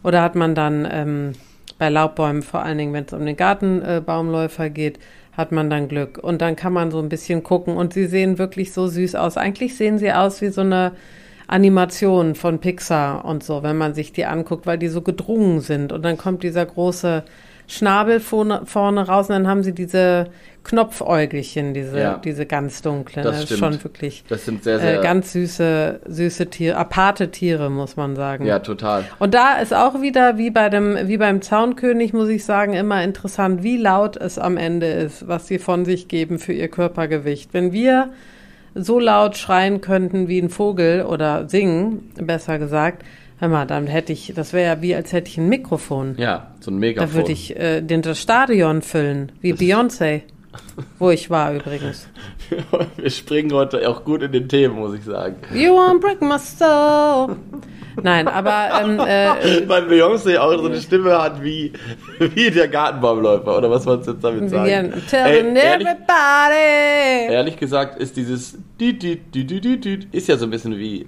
oder 0.03 0.21
hat 0.21 0.35
man 0.35 0.55
dann 0.55 0.87
ähm, 0.91 1.33
bei 1.77 1.87
Laubbäumen, 1.87 2.43
vor 2.43 2.61
allen 2.63 2.77
Dingen, 2.77 2.91
wenn 2.91 3.05
es 3.05 3.13
um 3.13 3.25
den 3.25 3.37
Gartenbaumläufer 3.37 4.65
äh, 4.65 4.69
geht, 4.69 4.99
hat 5.31 5.53
man 5.53 5.69
dann 5.69 5.87
Glück. 5.87 6.17
Und 6.17 6.41
dann 6.41 6.57
kann 6.57 6.73
man 6.73 6.91
so 6.91 6.99
ein 6.99 7.07
bisschen 7.07 7.43
gucken. 7.43 7.77
Und 7.77 7.93
sie 7.93 8.07
sehen 8.07 8.37
wirklich 8.39 8.73
so 8.73 8.87
süß 8.87 9.15
aus. 9.15 9.37
Eigentlich 9.37 9.77
sehen 9.77 9.97
sie 9.97 10.11
aus 10.11 10.41
wie 10.41 10.49
so 10.49 10.61
eine 10.61 10.91
Animation 11.49 12.35
von 12.35 12.59
Pixar 12.59 13.25
und 13.25 13.43
so, 13.43 13.63
wenn 13.63 13.77
man 13.77 13.93
sich 13.93 14.11
die 14.13 14.25
anguckt, 14.25 14.65
weil 14.67 14.77
die 14.77 14.87
so 14.87 15.01
gedrungen 15.01 15.61
sind. 15.61 15.91
Und 15.91 16.03
dann 16.03 16.17
kommt 16.17 16.43
dieser 16.43 16.65
große 16.65 17.23
Schnabel 17.67 18.19
vorne, 18.19 18.61
vorne 18.65 19.07
raus 19.07 19.29
und 19.29 19.33
dann 19.35 19.47
haben 19.47 19.63
sie 19.63 19.73
diese 19.73 20.27
Knopfäugelchen, 20.63 21.73
diese, 21.73 21.99
Ja. 21.99 22.17
diese 22.23 22.45
ganz 22.45 22.81
dunklen. 22.81 23.23
Das 23.23 23.41
Das, 23.41 23.51
ist 23.51 23.57
schon 23.59 23.83
wirklich 23.83 24.23
Das 24.29 24.45
sind 24.45 24.63
sehr, 24.63 24.79
sehr. 24.79 24.99
äh, 24.99 25.03
ganz 25.03 25.33
süße, 25.33 26.01
süße 26.07 26.47
Tiere, 26.47 26.77
aparte 26.77 27.29
Tiere, 27.31 27.69
muss 27.69 27.95
man 27.97 28.15
sagen. 28.15 28.45
ja, 28.45 28.59
total. 28.59 29.03
Und 29.19 29.33
da 29.33 29.57
ist 29.57 29.73
auch 29.73 30.01
wieder, 30.01 30.37
wie 30.37 30.49
bei 30.51 30.69
dem, 30.69 30.97
wie 31.07 31.17
beim 31.17 31.41
Zaunkönig, 31.41 32.13
muss 32.13 32.29
ich 32.29 32.45
sagen, 32.45 32.73
immer 32.73 33.03
interessant, 33.03 33.63
wie 33.63 33.77
laut 33.77 34.17
es 34.17 34.37
am 34.39 34.57
Ende 34.57 34.87
ist, 34.87 35.27
was 35.27 35.47
sie 35.47 35.59
von 35.59 35.85
sich 35.85 36.07
geben 36.07 36.39
für 36.39 36.53
ihr 36.53 36.67
Körpergewicht. 36.69 37.53
Wenn 37.53 37.71
wir 37.71 38.09
so 38.83 38.99
laut 38.99 39.37
schreien 39.37 39.81
könnten 39.81 40.27
wie 40.27 40.39
ein 40.39 40.49
Vogel 40.49 41.05
oder 41.05 41.47
singen, 41.49 42.11
besser 42.15 42.59
gesagt, 42.59 43.03
hör 43.39 43.47
mal, 43.47 43.65
dann 43.65 43.87
hätte 43.87 44.13
ich, 44.13 44.33
das 44.35 44.53
wäre 44.53 44.75
ja 44.75 44.81
wie, 44.81 44.95
als 44.95 45.13
hätte 45.13 45.29
ich 45.29 45.37
ein 45.37 45.49
Mikrofon. 45.49 46.15
Ja, 46.17 46.51
so 46.59 46.71
ein 46.71 46.77
Megafon. 46.77 47.09
Da 47.09 47.15
würde 47.15 47.31
ich 47.31 47.55
äh, 47.55 47.81
den, 47.81 48.01
das 48.01 48.19
Stadion 48.19 48.81
füllen, 48.81 49.31
wie 49.41 49.53
Beyoncé, 49.53 50.21
wo 50.99 51.09
ich 51.09 51.29
war 51.29 51.53
übrigens. 51.53 52.07
Wir 52.97 53.09
springen 53.09 53.53
heute 53.53 53.87
auch 53.87 54.03
gut 54.03 54.23
in 54.23 54.31
den 54.31 54.49
Themen, 54.49 54.75
muss 54.75 54.95
ich 54.95 55.03
sagen. 55.03 55.35
You 55.53 55.71
won't 55.71 55.99
break 55.99 56.21
my 56.21 56.37
soul. 56.39 57.37
Nein, 58.03 58.27
aber 58.27 58.69
ähm, 58.81 58.99
äh, 58.99 59.67
Weil 59.67 59.83
Beyoncé 59.83 60.37
auch 60.37 60.51
so 60.57 60.65
eine 60.65 60.79
Stimme 60.81 61.21
hat 61.21 61.43
wie, 61.43 61.71
wie 62.19 62.51
der 62.51 62.67
Gartenbaumläufer, 62.67 63.57
oder 63.57 63.69
was 63.69 63.85
du 64.05 64.11
jetzt 64.11 64.23
damit 64.23 64.49
sagen? 64.49 64.65
wir 64.65 64.93
Ey, 64.93 65.01
telling 65.09 65.55
ehrlich, 65.55 65.87
everybody. 65.87 67.33
ehrlich 67.33 67.57
gesagt 67.57 67.99
ist 67.99 68.17
dieses 68.17 68.57
ist 70.11 70.27
ja 70.27 70.37
so 70.37 70.45
ein 70.45 70.51
bisschen 70.51 70.77
wie 70.77 71.05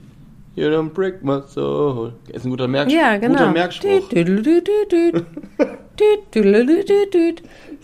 You 0.53 0.67
don't 0.67 0.89
break 0.89 1.23
my 1.23 1.41
soul. 1.47 2.11
Ist 2.27 2.43
ein 2.43 2.49
guter 2.49 2.67
Merkspruch. 2.67 3.01
Ja, 3.01 3.15
genau. 3.17 3.37
Guter 3.37 3.51
Merkspruch. 3.51 4.09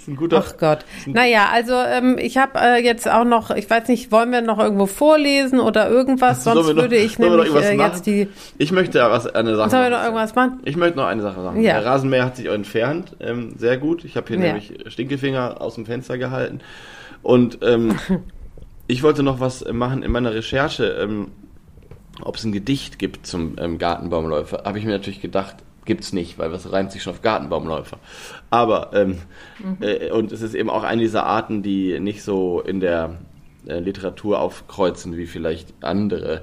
Ein 0.08 0.16
guter. 0.16 0.44
Ach 0.46 0.56
Gott. 0.58 0.80
Naja, 1.06 1.50
also 1.52 1.74
ähm, 1.74 2.18
ich 2.18 2.38
habe 2.38 2.58
äh, 2.60 2.84
jetzt 2.84 3.10
auch 3.10 3.26
noch, 3.26 3.52
ich 3.52 3.70
weiß 3.70 3.90
nicht, 3.90 4.12
wollen 4.12 4.32
wir 4.32 4.42
noch 4.42 4.58
irgendwo 4.58 4.86
vorlesen 4.86 5.60
oder 5.60 5.90
irgendwas? 5.90 6.44
Sollen 6.46 6.56
Sonst 6.58 6.70
noch- 6.76 6.82
würde 6.84 6.96
ich 6.96 7.20
nämlich 7.20 7.54
äh, 7.54 7.76
jetzt 7.78 8.06
die. 8.06 8.30
Ich 8.58 8.72
möchte 8.72 9.00
ja 9.00 9.12
was, 9.12 9.28
eine 9.28 9.56
Sache 9.58 9.70
Sollen 9.70 9.84
wir 9.84 9.90
noch 9.98 10.04
irgendwas 10.04 10.34
machen? 10.36 10.62
Ich 10.64 10.78
möchte 10.78 10.98
noch 10.98 11.08
eine 11.08 11.22
Sache 11.22 11.42
sagen. 11.42 11.62
Ja. 11.62 11.74
Der 11.82 11.86
Rasenmäher 11.86 12.26
hat 12.26 12.38
sich 12.38 12.46
entfernt. 12.48 13.16
Ähm, 13.20 13.56
sehr 13.58 13.78
gut. 13.78 14.06
Ich 14.06 14.16
habe 14.16 14.28
hier 14.28 14.38
Ja. 14.38 14.44
nämlich 14.54 14.74
Stinkefinger 14.88 15.60
aus 15.62 15.76
dem 15.76 15.86
Fenster 15.86 16.18
gehalten. 16.18 16.60
Und 17.22 17.60
ähm, 17.62 17.96
ich 18.88 19.04
wollte 19.04 19.24
noch 19.24 19.40
was 19.42 19.66
machen 19.72 20.04
in 20.04 20.12
meiner 20.12 20.34
Recherche, 20.34 20.86
ähm, 21.02 21.32
ob 22.22 22.38
es 22.38 22.46
ein 22.46 22.52
Gedicht 22.54 22.98
gibt 22.98 23.28
zum 23.28 23.58
ähm, 23.60 23.78
Gartenbaumläufer. 23.78 24.64
Habe 24.66 24.80
ich 24.80 24.86
mir 24.86 24.92
natürlich 24.92 25.22
gedacht, 25.22 25.58
gibt's 25.88 26.14
nicht, 26.14 26.38
weil 26.38 26.52
was 26.52 26.72
reimt 26.72 26.92
sich 26.92 27.02
schon 27.02 27.14
auf 27.14 27.24
Gartenbaumläufer. 27.24 27.98
Aber, 28.52 28.92
ähm, 28.94 29.18
äh, 29.82 30.12
und 30.12 30.32
es 30.32 30.44
ist 30.44 30.54
eben 30.54 30.70
auch 30.70 30.84
eine 30.84 31.02
dieser 31.02 31.26
Arten, 31.26 31.64
die 31.64 32.00
nicht 32.00 32.22
so 32.22 32.62
in 32.62 32.80
der 32.80 33.16
äh, 33.68 33.80
Literatur 33.80 34.40
aufkreuzen 34.40 35.18
wie 35.18 35.26
vielleicht 35.26 35.74
andere, 35.82 36.42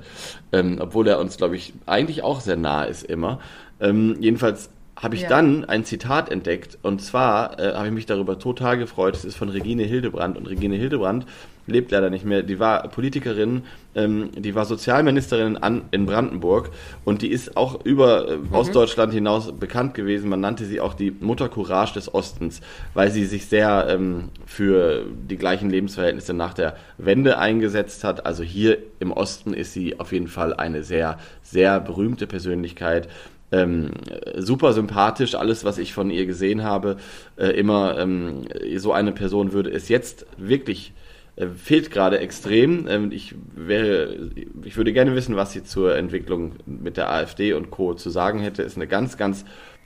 ähm, 0.52 0.78
obwohl 0.80 1.06
er 1.06 1.20
uns, 1.20 1.36
glaube 1.36 1.54
ich, 1.54 1.72
eigentlich 1.86 2.22
auch 2.24 2.40
sehr 2.40 2.56
nah 2.56 2.82
ist 2.82 3.04
immer. 3.04 3.38
Ähm, 3.80 4.16
jedenfalls 4.20 4.70
habe 4.96 5.14
ich 5.16 5.22
Ja. 5.22 5.28
dann 5.28 5.64
ein 5.64 5.84
Zitat 5.84 6.30
entdeckt 6.30 6.78
und 6.82 7.02
zwar 7.02 7.58
äh, 7.58 7.74
habe 7.74 7.86
ich 7.88 7.92
mich 7.92 8.06
darüber 8.06 8.38
total 8.38 8.78
gefreut. 8.78 9.14
Es 9.16 9.24
ist 9.24 9.36
von 9.36 9.48
Regine 9.48 9.82
Hildebrand 9.84 10.36
und 10.36 10.46
Regine 10.46 10.76
Hildebrand 10.76 11.26
lebt 11.66 11.90
leider 11.90 12.10
nicht 12.10 12.24
mehr. 12.24 12.42
Die 12.42 12.58
war 12.58 12.88
Politikerin, 12.88 13.62
ähm, 13.94 14.30
die 14.36 14.54
war 14.54 14.64
Sozialministerin 14.64 15.56
an, 15.56 15.82
in 15.90 16.06
Brandenburg 16.06 16.70
und 17.04 17.22
die 17.22 17.28
ist 17.30 17.56
auch 17.56 17.84
über 17.84 18.28
äh, 18.28 18.38
Ostdeutschland 18.52 19.12
hinaus 19.12 19.52
bekannt 19.52 19.94
gewesen. 19.94 20.28
Man 20.28 20.40
nannte 20.40 20.64
sie 20.64 20.80
auch 20.80 20.94
die 20.94 21.10
Mutter 21.10 21.48
Courage 21.48 21.94
des 21.94 22.12
Ostens, 22.12 22.60
weil 22.92 23.10
sie 23.10 23.24
sich 23.24 23.46
sehr 23.46 23.86
ähm, 23.88 24.30
für 24.46 25.04
die 25.28 25.36
gleichen 25.36 25.70
Lebensverhältnisse 25.70 26.34
nach 26.34 26.54
der 26.54 26.76
Wende 26.98 27.38
eingesetzt 27.38 28.04
hat. 28.04 28.26
Also 28.26 28.42
hier 28.42 28.78
im 29.00 29.12
Osten 29.12 29.54
ist 29.54 29.72
sie 29.72 29.98
auf 29.98 30.12
jeden 30.12 30.28
Fall 30.28 30.54
eine 30.54 30.82
sehr, 30.82 31.18
sehr 31.42 31.80
berühmte 31.80 32.26
Persönlichkeit. 32.26 33.08
Ähm, 33.52 33.90
super 34.36 34.72
sympathisch, 34.72 35.34
alles, 35.36 35.64
was 35.64 35.78
ich 35.78 35.94
von 35.94 36.10
ihr 36.10 36.26
gesehen 36.26 36.64
habe. 36.64 36.96
Äh, 37.36 37.50
immer 37.50 37.98
ähm, 37.98 38.42
so 38.76 38.92
eine 38.92 39.12
Person 39.12 39.52
würde 39.52 39.70
es 39.70 39.88
jetzt 39.88 40.26
wirklich 40.36 40.92
äh, 41.36 41.46
fehlt 41.48 41.90
gerade 41.90 42.18
extrem. 42.18 42.86
Ähm, 42.88 43.12
ich 43.12 43.34
wäre, 43.54 44.30
ich 44.64 44.76
würde 44.76 44.92
gerne 44.92 45.14
wissen, 45.14 45.36
was 45.36 45.52
sie 45.52 45.64
zur 45.64 45.96
Entwicklung 45.96 46.52
mit 46.66 46.96
der 46.96 47.10
AfD 47.10 47.52
und 47.52 47.70
Co. 47.70 47.94
zu 47.94 48.10
sagen 48.10 48.40
hätte. 48.40 48.62
Ist 48.62 48.76
eine 48.76 48.86
ganz, 48.86 49.16
ganz 49.16 49.44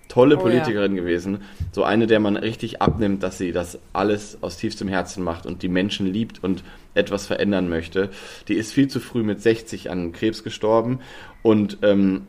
tolle 0.08 0.36
Oh 0.36 0.38
ja. 0.38 0.42
Politikerin 0.44 0.94
gewesen. 0.96 1.42
So 1.72 1.84
eine, 1.84 2.06
der 2.06 2.20
man 2.20 2.36
richtig 2.36 2.80
abnimmt, 2.82 3.22
dass 3.22 3.38
sie 3.38 3.52
das 3.52 3.78
alles 3.92 4.38
aus 4.42 4.56
tiefstem 4.56 4.88
Herzen 4.88 5.22
macht 5.22 5.46
und 5.46 5.62
die 5.62 5.68
Menschen 5.68 6.06
liebt 6.06 6.42
und 6.42 6.64
etwas 6.94 7.26
verändern 7.26 7.68
möchte. 7.68 8.10
Die 8.48 8.54
ist 8.54 8.72
viel 8.72 8.88
zu 8.88 9.00
früh 9.00 9.22
mit 9.22 9.42
60 9.42 9.90
an 9.90 10.12
Krebs 10.12 10.42
gestorben 10.44 11.00
und 11.42 11.78
ähm, 11.82 12.22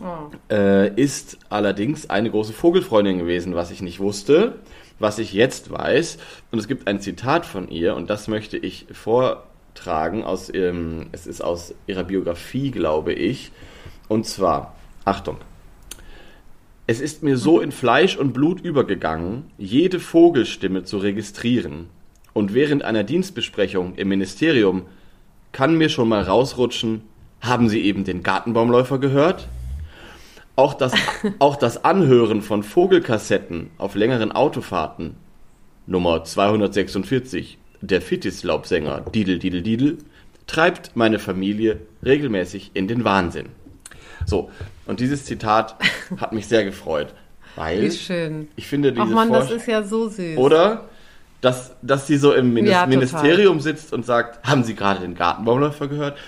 Oh. 0.00 0.30
äh, 0.54 0.94
ist 0.94 1.38
allerdings 1.50 2.08
eine 2.08 2.30
große 2.30 2.52
Vogelfreundin 2.52 3.18
gewesen, 3.18 3.56
was 3.56 3.72
ich 3.72 3.82
nicht 3.82 3.98
wusste, 3.98 4.54
was 5.00 5.18
ich 5.18 5.32
jetzt 5.32 5.70
weiß. 5.72 6.18
Und 6.52 6.60
es 6.60 6.68
gibt 6.68 6.86
ein 6.86 7.00
Zitat 7.00 7.44
von 7.44 7.68
ihr 7.68 7.96
und 7.96 8.08
das 8.08 8.28
möchte 8.28 8.56
ich 8.56 8.86
vortragen. 8.92 10.22
Aus, 10.22 10.48
ihrem, 10.50 11.08
es 11.10 11.26
ist 11.26 11.40
aus 11.40 11.74
ihrer 11.88 12.04
Biografie, 12.04 12.70
glaube 12.70 13.12
ich. 13.12 13.50
Und 14.06 14.26
zwar, 14.26 14.76
Achtung. 15.04 15.38
Es 16.86 17.00
ist 17.00 17.22
mir 17.22 17.36
so 17.36 17.60
in 17.60 17.72
Fleisch 17.72 18.16
und 18.16 18.32
Blut 18.32 18.60
übergegangen, 18.60 19.44
jede 19.58 20.00
Vogelstimme 20.00 20.84
zu 20.84 20.98
registrieren. 20.98 21.88
Und 22.32 22.52
während 22.54 22.84
einer 22.84 23.04
Dienstbesprechung 23.04 23.94
im 23.94 24.08
Ministerium 24.08 24.86
kann 25.52 25.76
mir 25.76 25.88
schon 25.88 26.08
mal 26.08 26.22
rausrutschen, 26.22 27.02
haben 27.40 27.68
Sie 27.68 27.80
eben 27.82 28.04
den 28.04 28.22
Gartenbaumläufer 28.22 28.98
gehört? 28.98 29.48
Auch 30.56 30.74
das, 30.74 30.92
auch 31.38 31.56
das 31.56 31.84
Anhören 31.84 32.42
von 32.42 32.62
Vogelkassetten 32.62 33.70
auf 33.78 33.94
längeren 33.94 34.32
Autofahrten, 34.32 35.16
Nummer 35.86 36.22
246, 36.24 37.58
der 37.80 38.02
Fittislaubsänger 38.02 39.00
Didel 39.14 39.38
Didel 39.38 39.62
Didel, 39.62 39.98
treibt 40.46 40.96
meine 40.96 41.18
Familie 41.18 41.80
regelmäßig 42.04 42.72
in 42.74 42.88
den 42.88 43.04
Wahnsinn. 43.04 43.46
So, 44.26 44.50
und 44.86 45.00
dieses 45.00 45.24
Zitat 45.24 45.76
hat 46.18 46.32
mich 46.32 46.46
sehr 46.46 46.64
gefreut, 46.64 47.14
weil 47.56 47.82
Wie 47.82 47.90
schön. 47.90 48.48
ich 48.56 48.66
finde 48.66 48.94
Ach 48.98 49.04
diese 49.04 49.14
man, 49.14 49.32
das 49.32 49.50
ist 49.50 49.66
ja 49.66 49.82
so 49.82 50.08
süß. 50.08 50.36
oder 50.36 50.84
dass, 51.40 51.72
dass 51.80 52.06
sie 52.06 52.18
so 52.18 52.34
im 52.34 52.52
Minis 52.52 52.72
Ja. 52.72 52.86
Ministerium 52.86 53.60
sitzt 53.60 53.94
und 53.94 54.04
sagt, 54.04 54.46
haben 54.46 54.62
Sie 54.62 54.74
gerade 54.74 55.00
den 55.00 55.14
Gartenbaumläufer 55.14 55.88
gehört? 55.88 56.18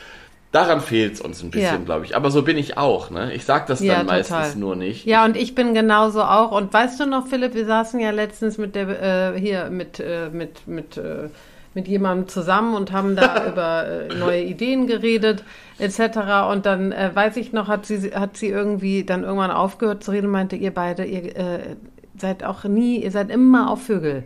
Daran 0.53 0.81
fehlt 0.83 1.15
es 1.15 1.21
uns 1.23 1.43
ein 1.43 1.51
bisschen, 1.51 1.67
Ja. 1.81 1.85
glaube 1.85 2.05
ich. 2.05 2.15
Aber 2.15 2.31
so 2.31 2.43
bin 2.43 2.59
ich 2.59 2.77
auch. 2.77 3.11
Ne? 3.11 3.33
Ich 3.33 3.45
sage 3.47 3.65
das 3.69 3.81
Ja, 3.81 3.97
dann 3.97 4.07
meistens 4.07 4.37
total. 4.37 4.57
nur 4.57 4.77
nicht. 4.77 5.07
Ja, 5.07 5.25
und 5.25 5.37
ich 5.37 5.55
bin 5.55 5.73
genauso 5.75 6.23
auch. 6.23 6.53
Und 6.53 6.73
weißt 6.73 7.01
du 7.01 7.07
noch, 7.07 7.27
Philipp, 7.27 7.55
wir 7.55 7.65
saßen 7.65 7.99
ja 8.01 8.11
letztens 8.11 8.59
mit 8.59 8.75
der 8.75 9.33
äh, 9.35 9.41
hier 9.41 9.71
mit 9.71 9.99
äh, 9.99 10.29
mit 10.31 10.69
mit 10.69 10.99
äh, 10.99 11.29
mit 11.75 11.89
jemandem 11.89 12.29
zusammen 12.29 12.75
und 12.75 12.93
haben 12.93 13.17
da 13.17 13.47
über 13.51 13.87
äh, 13.87 14.15
neue 14.15 14.43
Ideen 14.43 14.87
geredet 14.87 15.43
etc. 15.79 16.51
Und 16.51 16.67
dann 16.67 16.93
äh, 16.93 17.11
weiß 17.15 17.39
ich 17.39 17.55
noch, 17.55 17.69
hat 17.69 17.87
sie 17.87 18.13
hat 18.15 18.37
sie 18.37 18.49
irgendwie 18.49 19.05
dann 19.05 19.25
irgendwann 19.25 19.51
aufgehört 19.51 20.05
zu 20.05 20.11
reden 20.11 20.27
und 20.27 20.33
meinte, 20.33 20.57
ihr 20.57 20.73
beide, 20.75 21.07
ihr 21.07 21.35
äh, 21.35 21.77
seid 22.19 22.45
auch 22.45 22.65
nie, 22.65 23.03
ihr 23.03 23.11
seid 23.11 23.31
immer 23.31 23.71
auf 23.71 23.85
Vögel 23.85 24.23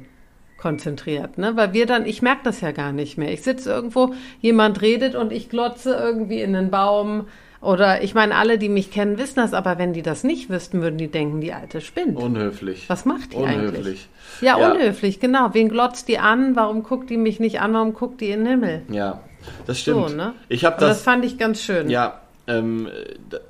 konzentriert, 0.59 1.39
ne? 1.39 1.57
Weil 1.57 1.73
wir 1.73 1.87
dann, 1.87 2.07
ich 2.07 2.23
merke 2.23 2.41
das 2.45 2.61
ja 2.61 2.73
gar 2.73 2.93
nicht 2.93 3.19
mehr. 3.19 3.33
Ich 3.33 3.43
sitze 3.43 3.71
irgendwo, 3.71 4.15
jemand 4.41 4.81
redet 4.83 5.15
und 5.15 5.33
ich 5.33 5.49
glotze 5.49 5.95
irgendwie 5.95 6.41
in 6.41 6.53
den 6.53 6.71
Baum. 6.71 7.27
Oder 7.63 8.03
ich 8.03 8.15
meine, 8.15 8.37
alle, 8.37 8.59
die 8.59 8.69
mich 8.69 8.91
kennen, 8.91 9.19
wissen 9.19 9.37
das, 9.37 9.53
aber 9.55 9.79
wenn 9.79 9.93
die 9.93 10.03
das 10.03 10.25
nicht 10.25 10.51
wüssten, 10.51 10.83
würden 10.83 10.99
die 10.99 11.09
denken, 11.09 11.41
die 11.41 11.53
alte 11.53 11.81
spinnt. 11.81 12.17
Unhöflich. 12.17 12.89
Was 12.89 13.05
macht 13.07 13.33
die 13.33 13.37
Unhöflich. 13.39 13.75
eigentlich? 13.79 14.09
Ja, 14.41 14.59
Ja. 14.59 14.71
unhöflich, 14.73 15.21
genau. 15.21 15.49
Wen 15.53 15.69
glotzt 15.69 16.07
die 16.09 16.19
an? 16.19 16.55
Warum 16.55 16.83
guckt 16.83 17.11
die 17.11 17.17
mich 17.17 17.41
nicht 17.41 17.61
an? 17.61 17.73
Warum 17.73 17.95
guckt 17.95 18.21
die 18.21 18.31
in 18.31 18.41
den 18.45 18.49
Himmel? 18.49 18.83
Ja, 18.91 19.21
das 19.67 19.81
stimmt. 19.81 20.11
So, 20.11 20.15
ne? 20.15 20.35
Ich 20.49 20.65
habe 20.65 20.77
das 20.79 20.89
das, 20.99 21.03
fand 21.03 21.25
ich 21.25 21.39
ganz 21.39 21.61
schön. 21.63 21.89
ja, 21.91 22.21
ähm, 22.47 22.89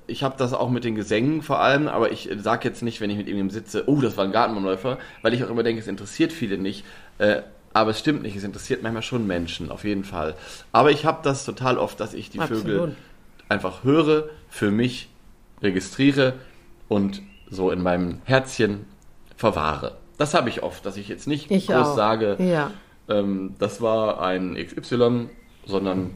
ich 0.06 0.22
habe 0.22 0.36
das 0.38 0.52
auch 0.52 0.70
mit 0.70 0.84
den 0.84 0.94
Gesängen 0.94 1.42
vor 1.42 1.60
allem, 1.60 1.88
aber 1.88 2.12
ich 2.12 2.28
sage 2.38 2.68
jetzt 2.68 2.82
nicht, 2.82 3.00
wenn 3.00 3.10
ich 3.10 3.16
mit 3.16 3.28
ihm 3.28 3.50
sitze, 3.50 3.84
oh, 3.88 4.00
das 4.00 4.16
war 4.16 4.24
ein 4.24 4.32
Gartenbaumläufer, 4.32 4.98
weil 5.22 5.34
ich 5.34 5.44
auch 5.44 5.50
immer 5.50 5.62
denke, 5.62 5.80
es 5.80 5.88
interessiert 5.88 6.32
viele 6.32 6.58
nicht. 6.58 6.84
Äh, 7.18 7.42
aber 7.72 7.90
es 7.90 7.98
stimmt 7.98 8.22
nicht, 8.22 8.34
es 8.36 8.44
interessiert 8.44 8.82
manchmal 8.82 9.02
schon 9.02 9.26
Menschen, 9.26 9.70
auf 9.70 9.84
jeden 9.84 10.04
Fall. 10.04 10.34
Aber 10.72 10.90
ich 10.90 11.04
habe 11.04 11.18
das 11.22 11.44
total 11.44 11.76
oft, 11.76 12.00
dass 12.00 12.14
ich 12.14 12.30
die 12.30 12.38
Vögel 12.38 12.56
Absolut. 12.76 12.96
einfach 13.50 13.84
höre, 13.84 14.30
für 14.48 14.70
mich 14.70 15.10
registriere 15.62 16.34
und 16.88 17.20
so 17.50 17.70
in 17.70 17.82
meinem 17.82 18.20
Herzchen 18.24 18.86
verwahre. 19.36 19.98
Das 20.18 20.32
habe 20.32 20.48
ich 20.48 20.62
oft, 20.62 20.86
dass 20.86 20.96
ich 20.96 21.08
jetzt 21.08 21.26
nicht 21.26 21.50
Ich 21.50 21.66
groß 21.66 21.76
auch. 21.88 21.96
sage, 21.96 22.36
Ja. 22.40 22.70
ähm, 23.10 23.54
das 23.58 23.82
war 23.82 24.22
ein 24.22 24.54
XY, 24.56 25.28
sondern 25.66 26.12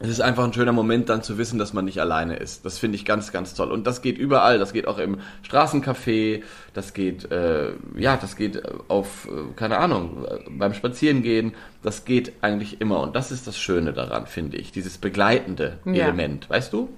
es 0.00 0.08
ist 0.08 0.20
einfach 0.20 0.44
ein 0.44 0.52
schöner 0.52 0.72
Moment, 0.72 1.08
dann 1.08 1.22
zu 1.22 1.38
wissen, 1.38 1.58
dass 1.58 1.72
man 1.72 1.84
nicht 1.84 2.00
alleine 2.00 2.36
ist. 2.36 2.64
Das 2.64 2.78
finde 2.78 2.96
ich 2.96 3.04
ganz, 3.04 3.32
ganz 3.32 3.54
toll. 3.54 3.72
Und 3.72 3.86
das 3.86 4.00
geht 4.00 4.16
überall. 4.16 4.58
Das 4.58 4.72
geht 4.72 4.86
auch 4.86 4.98
im 4.98 5.18
Straßencafé. 5.42 6.42
Das 6.72 6.94
geht, 6.94 7.30
äh, 7.32 7.72
ja, 7.96 8.16
das 8.16 8.36
geht 8.36 8.62
auf, 8.88 9.26
äh, 9.26 9.52
keine 9.56 9.78
Ahnung, 9.78 10.24
äh, 10.28 10.38
beim 10.50 10.72
Spazierengehen. 10.74 11.54
Das 11.82 12.04
geht 12.04 12.32
eigentlich 12.42 12.80
immer. 12.80 13.00
Und 13.00 13.16
das 13.16 13.32
ist 13.32 13.46
das 13.46 13.58
Schöne 13.58 13.92
daran, 13.92 14.26
finde 14.26 14.56
ich. 14.56 14.70
Dieses 14.72 14.98
begleitende 14.98 15.78
Ja. 15.84 16.04
Element. 16.04 16.48
Weißt 16.48 16.72
du? 16.72 16.88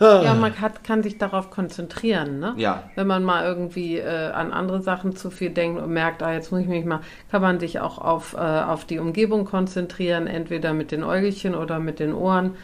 Ja, 0.00 0.34
man 0.34 0.60
hat, 0.60 0.84
kann 0.84 1.02
sich 1.02 1.18
darauf 1.18 1.50
konzentrieren, 1.50 2.38
ne? 2.38 2.54
Ja. 2.56 2.84
Wenn 2.94 3.06
man 3.06 3.24
mal 3.24 3.44
irgendwie 3.44 3.98
äh, 3.98 4.30
an 4.30 4.52
andere 4.52 4.80
Sachen 4.80 5.16
zu 5.16 5.30
viel 5.30 5.50
denkt 5.50 5.82
und 5.82 5.92
merkt, 5.92 6.22
ah, 6.22 6.32
jetzt 6.32 6.52
muss 6.52 6.60
ich 6.60 6.68
mich 6.68 6.84
mal, 6.84 7.00
kann 7.30 7.42
man 7.42 7.58
sich 7.58 7.80
auch 7.80 7.98
auf, 7.98 8.34
äh, 8.34 8.38
auf 8.38 8.84
die 8.84 9.00
Umgebung 9.00 9.44
konzentrieren, 9.44 10.28
entweder 10.28 10.72
mit 10.72 10.92
den 10.92 11.02
Äugelchen 11.02 11.54
oder 11.54 11.80
mit 11.80 11.98
den 11.98 12.14
Ohren 12.14 12.54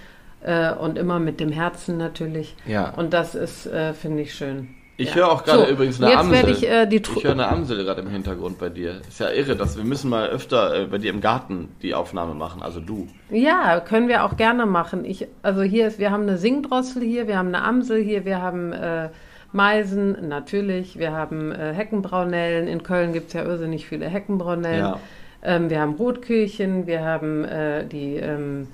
äh, 0.42 0.72
und 0.72 0.96
immer 0.96 1.18
mit 1.18 1.40
dem 1.40 1.50
Herzen 1.50 1.96
natürlich. 1.96 2.54
Ja. 2.66 2.90
Und 2.90 3.12
das 3.12 3.34
ist, 3.34 3.66
äh, 3.66 3.94
finde 3.94 4.22
ich, 4.22 4.34
schön. 4.34 4.68
Ich 4.96 5.08
Ja. 5.08 5.14
höre 5.16 5.32
auch 5.32 5.42
gerade 5.44 5.64
So, 5.66 5.70
übrigens 5.72 6.00
eine 6.00 6.10
jetzt 6.10 6.20
Amsel. 6.20 6.34
werde 6.36 6.50
ich, 6.52 6.68
äh, 6.68 6.86
die 6.86 7.00
Tru- 7.00 7.16
ich 7.18 7.24
höre 7.24 7.32
eine 7.32 7.48
Amsel 7.48 7.84
gerade 7.84 8.00
im 8.02 8.08
Hintergrund 8.10 8.58
bei 8.58 8.68
dir. 8.68 9.00
Ist 9.08 9.18
ja 9.18 9.30
irre, 9.30 9.56
dass 9.56 9.76
wir 9.76 9.82
müssen 9.84 10.08
mal 10.08 10.28
öfter 10.28 10.82
äh, 10.82 10.86
bei 10.86 10.98
dir 10.98 11.10
im 11.10 11.20
Garten 11.20 11.68
die 11.82 11.94
Aufnahme 11.94 12.34
machen. 12.34 12.62
Also 12.62 12.78
du. 12.80 13.08
Ja, 13.30 13.80
können 13.80 14.06
wir 14.06 14.24
auch 14.24 14.36
gerne 14.36 14.66
machen. 14.66 15.04
Ich, 15.04 15.26
also 15.42 15.62
hier 15.62 15.88
ist, 15.88 15.98
wir 15.98 16.12
haben 16.12 16.22
eine 16.22 16.38
Singdrossel 16.38 17.02
hier, 17.02 17.26
wir 17.26 17.38
haben 17.38 17.48
eine 17.48 17.62
Amsel 17.64 18.00
hier, 18.02 18.24
wir 18.24 18.40
haben 18.40 18.72
äh, 18.72 19.08
Meisen, 19.52 20.28
natürlich, 20.28 20.98
wir 20.98 21.10
haben 21.12 21.50
äh, 21.52 21.72
Heckenbraunellen. 21.72 22.68
In 22.68 22.82
Köln 22.84 23.12
gibt 23.12 23.28
es 23.28 23.32
ja 23.34 23.42
irrsinnig 23.44 23.86
viele 23.86 24.06
Heckenbraunellen. 24.06 24.78
Ja. 24.84 24.98
Ähm, 25.42 25.70
wir 25.70 25.80
haben 25.80 25.94
Rotküchen, 25.94 26.86
wir 26.86 27.04
haben 27.04 27.44
äh, 27.44 27.84
die, 27.86 28.16
ähm, 28.16 28.68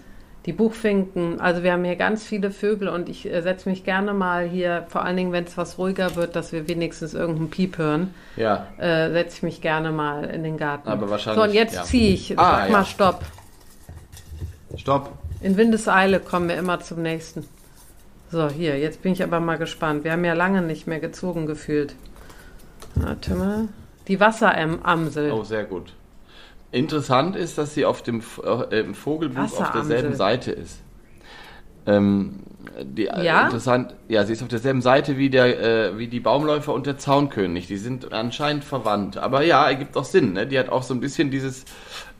die 0.47 0.53
Buchfinken. 0.53 1.41
Also 1.41 1.63
wir 1.63 1.73
haben 1.73 1.85
hier 1.85 1.97
ganz 1.97 2.25
viele 2.25 2.51
Vögel 2.51 2.89
und 2.89 3.09
ich 3.09 3.31
äh, 3.31 3.43
setze 3.43 3.69
mich 3.69 3.85
gerne 3.85 4.15
mal 4.15 4.47
hier, 4.49 4.87
vor 4.89 5.05
allen 5.05 5.17
Dingen, 5.17 5.33
wenn 5.33 5.45
es 5.45 5.57
was 5.59 5.77
ruhiger 5.79 6.17
wird, 6.17 6.35
dass 6.37 6.53
wir 6.53 6.67
wenigstens 6.69 7.13
irgendeinen 7.15 7.51
Piep 7.51 7.77
hören, 7.79 8.15
Ja. 8.37 8.67
äh, 8.79 9.11
setze 9.11 9.37
ich 9.37 9.43
mich 9.43 9.61
gerne 9.61 9.93
mal 9.93 10.25
in 10.25 10.43
den 10.43 10.57
Garten. 10.57 10.89
Aber 10.89 11.11
wahrscheinlich, 11.11 11.43
So, 11.43 11.49
und 11.49 11.55
jetzt 11.55 11.75
ja. 11.75 11.83
ziehe 11.83 12.15
ich. 12.15 12.39
Ah, 12.39 12.61
Sag 12.61 12.67
ja. 12.67 12.73
mal 12.73 12.85
Stopp. 12.85 13.21
Stopp. 14.77 15.13
In 15.43 15.57
Windeseile 15.57 16.21
kommen 16.21 16.49
wir 16.49 16.57
immer 16.57 16.81
zum 16.81 17.03
nächsten. 17.03 17.47
So, 18.31 18.49
hier, 18.49 18.79
jetzt 18.79 19.03
bin 19.03 19.13
ich 19.13 19.23
aber 19.23 19.41
mal 19.41 19.59
gespannt. 19.59 20.05
Wir 20.05 20.13
haben 20.13 20.25
ja 20.25 20.35
lange 20.35 20.63
nicht 20.63 20.87
mehr 20.87 21.01
gezogen 21.01 21.47
gefühlt. 21.47 21.95
Warte 22.95 23.35
mal. 23.35 23.69
Die 24.09 24.21
Wasseramsel. 24.21 25.33
Oh, 25.33 25.43
sehr 25.43 25.65
gut. 25.65 25.93
Interessant 26.73 27.37
ist, 27.37 27.59
dass 27.59 27.75
sie 27.75 27.85
auf 27.85 28.03
dem 28.03 28.23
äh, 28.45 28.81
im 28.81 28.95
Vogelbuch 28.95 29.61
auf 29.61 29.73
derselben 29.73 30.15
Seite 30.15 30.53
ist. 30.53 30.81
Ähm, 31.87 32.41
die, 32.83 33.07
äh, 33.07 33.25
Ja? 33.25 33.45
Interessant. 33.45 33.95
Ja, 34.09 34.25
sie 34.25 34.33
ist 34.35 34.43
auf 34.43 34.49
derselben 34.49 34.83
Seite 34.83 35.17
wie 35.19 35.31
der, 35.31 35.61
äh, 35.61 35.99
wie 35.99 36.07
die 36.07 36.21
Baumläufer 36.21 36.73
und 36.73 36.87
der 36.87 36.99
Zaunkönig. 36.99 37.67
Die 37.67 37.77
sind 37.77 38.13
anscheinend 38.13 38.65
verwandt. 38.65 39.17
Aber 39.17 39.43
ja, 39.43 39.67
ergibt 39.67 39.97
auch 39.97 40.05
Sinn. 40.05 40.35
Ne? 40.35 40.47
Die 40.47 40.59
hat 40.59 40.69
auch 40.69 40.83
so 40.83 40.95
ein 40.95 41.01
bisschen 41.01 41.31
dieses. 41.31 41.65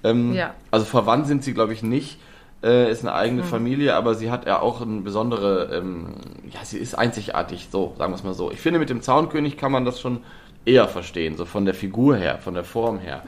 Ähm, 0.03 0.33
Ja. 0.35 0.55
Also 0.71 0.85
verwandt 0.87 1.27
sind 1.27 1.45
sie, 1.45 1.55
glaube 1.55 1.73
ich, 1.73 1.83
nicht. 1.83 2.19
Äh, 2.63 2.91
ist 2.91 3.03
eine 3.03 3.15
eigene 3.15 3.43
Familie, 3.43 3.95
aber 3.95 4.15
sie 4.15 4.31
hat 4.31 4.47
ja 4.47 4.61
auch 4.61 4.83
eine 4.83 5.01
besondere. 5.01 5.71
Ähm, 5.73 6.09
ja, 6.51 6.65
sie 6.65 6.79
ist 6.79 6.95
einzigartig. 6.99 7.69
So, 7.71 7.95
sagen 7.97 8.13
wir 8.13 8.17
es 8.17 8.25
mal 8.25 8.35
so. 8.35 8.51
Ich 8.51 8.61
finde, 8.61 8.79
mit 8.79 8.91
dem 8.91 9.01
Zaunkönig 9.01 9.57
kann 9.57 9.73
man 9.73 9.85
das 9.85 10.01
schon 10.01 10.21
eher 10.67 10.89
verstehen, 10.89 11.37
so 11.37 11.47
von 11.47 11.65
der 11.65 11.75
Figur 11.75 12.17
her, 12.17 12.39
von 12.39 12.55
der 12.55 12.65
Form 12.65 12.99
her. 12.99 13.23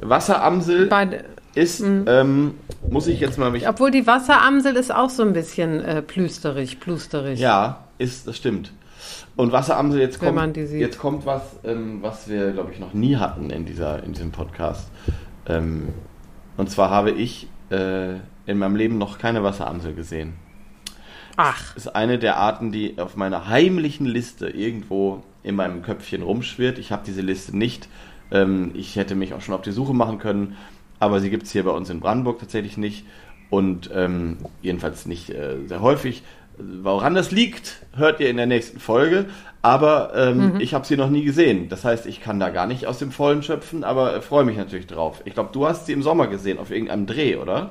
Wasseramsel 0.00 0.86
Bei, 0.86 1.24
ist, 1.54 1.80
ähm, 1.80 2.54
muss 2.88 3.06
ich 3.06 3.20
jetzt 3.20 3.38
mal 3.38 3.50
mich. 3.50 3.68
obwohl 3.68 3.90
die 3.90 4.06
Wasseramsel 4.06 4.76
ist 4.76 4.94
auch 4.94 5.10
so 5.10 5.22
ein 5.22 5.32
bisschen 5.32 5.80
äh, 5.80 6.02
plüsterig, 6.02 6.80
plusterig. 6.80 7.38
Ja, 7.40 7.84
ist, 7.98 8.26
das 8.26 8.36
stimmt. 8.36 8.72
Und 9.36 9.52
Wasseramsel, 9.52 10.00
jetzt 10.00 10.20
Wenn 10.20 10.34
kommt, 10.34 10.56
jetzt 10.56 10.98
kommt 10.98 11.26
was, 11.26 11.42
ähm, 11.64 11.98
was 12.02 12.28
wir, 12.28 12.52
glaube 12.52 12.72
ich, 12.72 12.80
noch 12.80 12.94
nie 12.94 13.16
hatten 13.16 13.50
in, 13.50 13.64
dieser, 13.64 14.02
in 14.02 14.12
diesem 14.12 14.32
Podcast. 14.32 14.88
Ähm, 15.46 15.88
und 16.56 16.70
zwar 16.70 16.90
habe 16.90 17.10
ich 17.12 17.48
äh, 17.70 18.14
in 18.46 18.58
meinem 18.58 18.76
Leben 18.76 18.98
noch 18.98 19.18
keine 19.18 19.42
Wasseramsel 19.42 19.94
gesehen. 19.94 20.34
Ach, 21.36 21.76
ist 21.76 21.94
eine 21.94 22.18
der 22.18 22.36
Arten, 22.36 22.72
die 22.72 22.98
auf 22.98 23.14
meiner 23.14 23.48
heimlichen 23.48 24.06
Liste 24.06 24.48
irgendwo 24.48 25.22
in 25.44 25.54
meinem 25.54 25.82
Köpfchen 25.82 26.22
rumschwirrt. 26.22 26.78
Ich 26.78 26.90
habe 26.90 27.04
diese 27.06 27.20
Liste 27.20 27.56
nicht. 27.56 27.88
Ähm, 28.30 28.72
ich 28.74 28.96
hätte 28.96 29.14
mich 29.14 29.34
auch 29.34 29.40
schon 29.40 29.54
auf 29.54 29.62
die 29.62 29.72
Suche 29.72 29.94
machen 29.94 30.18
können, 30.18 30.56
aber 30.98 31.20
sie 31.20 31.30
gibt 31.30 31.44
es 31.44 31.52
hier 31.52 31.64
bei 31.64 31.70
uns 31.70 31.90
in 31.90 32.00
Brandenburg 32.00 32.38
tatsächlich 32.38 32.76
nicht 32.76 33.04
und 33.50 33.90
ähm, 33.94 34.38
jedenfalls 34.62 35.06
nicht 35.06 35.30
äh, 35.30 35.56
sehr 35.66 35.80
häufig. 35.80 36.22
Woran 36.58 37.14
das 37.14 37.30
liegt, 37.30 37.86
hört 37.94 38.18
ihr 38.18 38.28
in 38.28 38.36
der 38.36 38.46
nächsten 38.46 38.80
Folge. 38.80 39.26
Aber 39.62 40.12
ähm, 40.14 40.54
ich 40.60 40.72
habe 40.74 40.86
sie 40.86 40.96
noch 40.96 41.10
nie 41.10 41.24
gesehen. 41.24 41.68
Das 41.68 41.84
heißt, 41.84 42.06
ich 42.06 42.20
kann 42.20 42.38
da 42.38 42.50
gar 42.50 42.66
nicht 42.66 42.86
aus 42.86 42.98
dem 42.98 43.10
Vollen 43.10 43.42
schöpfen, 43.42 43.84
aber 43.84 44.14
äh, 44.14 44.20
freue 44.20 44.44
mich 44.44 44.56
natürlich 44.56 44.86
drauf. 44.86 45.22
Ich 45.24 45.34
glaube, 45.34 45.50
du 45.52 45.66
hast 45.66 45.86
sie 45.86 45.92
im 45.92 46.02
Sommer 46.02 46.28
gesehen, 46.28 46.58
auf 46.58 46.70
irgendeinem 46.70 47.06
Dreh, 47.06 47.36
oder? 47.36 47.70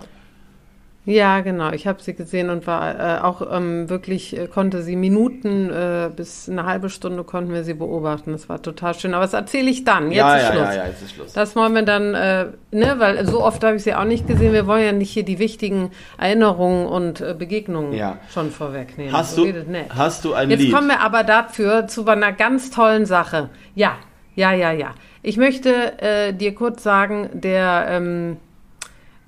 Ja, 1.09 1.39
genau. 1.39 1.71
Ich 1.71 1.87
habe 1.87 2.03
sie 2.03 2.13
gesehen 2.13 2.49
und 2.49 2.67
war 2.67 3.19
äh, 3.19 3.21
auch 3.21 3.41
ähm, 3.49 3.89
wirklich, 3.89 4.37
äh, 4.37 4.47
konnte 4.47 4.81
sie 4.81 4.97
Minuten 4.97 5.69
äh, 5.69 6.09
bis 6.13 6.49
eine 6.49 6.65
halbe 6.65 6.89
Stunde 6.89 7.23
konnten 7.23 7.53
wir 7.53 7.63
sie 7.63 7.75
beobachten. 7.75 8.33
Das 8.33 8.49
war 8.49 8.61
total 8.61 8.93
schön. 8.93 9.13
Aber 9.13 9.23
das 9.23 9.31
erzähle 9.31 9.69
ich 9.69 9.85
dann. 9.85 10.11
Jetzt 10.11 10.17
ja, 10.17 10.35
ist 10.35 10.43
ja, 10.43 10.51
Schluss. 10.51 10.67
ja, 10.67 10.73
ja, 10.73 10.87
jetzt 10.87 11.01
ist 11.01 11.15
Schluss. 11.15 11.31
Das 11.31 11.55
wollen 11.55 11.73
wir 11.75 11.83
dann, 11.83 12.13
äh, 12.13 12.47
ne, 12.71 12.95
weil 12.97 13.25
so 13.25 13.41
oft 13.41 13.63
habe 13.63 13.77
ich 13.77 13.83
sie 13.83 13.95
auch 13.95 14.03
nicht 14.03 14.27
gesehen. 14.27 14.51
Wir 14.51 14.67
wollen 14.67 14.83
ja 14.83 14.91
nicht 14.91 15.11
hier 15.11 15.23
die 15.23 15.39
wichtigen 15.39 15.91
Erinnerungen 16.17 16.85
und 16.87 17.21
äh, 17.21 17.33
Begegnungen 17.33 17.93
Ja. 17.93 18.17
schon 18.33 18.51
vorwegnehmen. 18.51 19.13
Hast 19.13 19.35
so 19.35 19.45
du, 19.45 19.53
hast 19.95 20.25
du 20.25 20.33
ein 20.33 20.49
Jetzt 20.51 20.59
Lied? 20.59 20.73
kommen 20.73 20.89
wir 20.89 20.99
aber 20.99 21.23
dafür 21.23 21.87
zu 21.87 22.05
einer 22.05 22.33
ganz 22.33 22.69
tollen 22.69 23.05
Sache. 23.05 23.49
Ja, 23.75 23.93
ja, 24.35 24.51
ja, 24.51 24.73
ja. 24.73 24.93
Ich 25.23 25.37
möchte 25.37 25.99
äh, 26.01 26.33
dir 26.33 26.53
kurz 26.53 26.83
sagen, 26.83 27.29
der 27.33 27.85
ähm, 27.89 28.37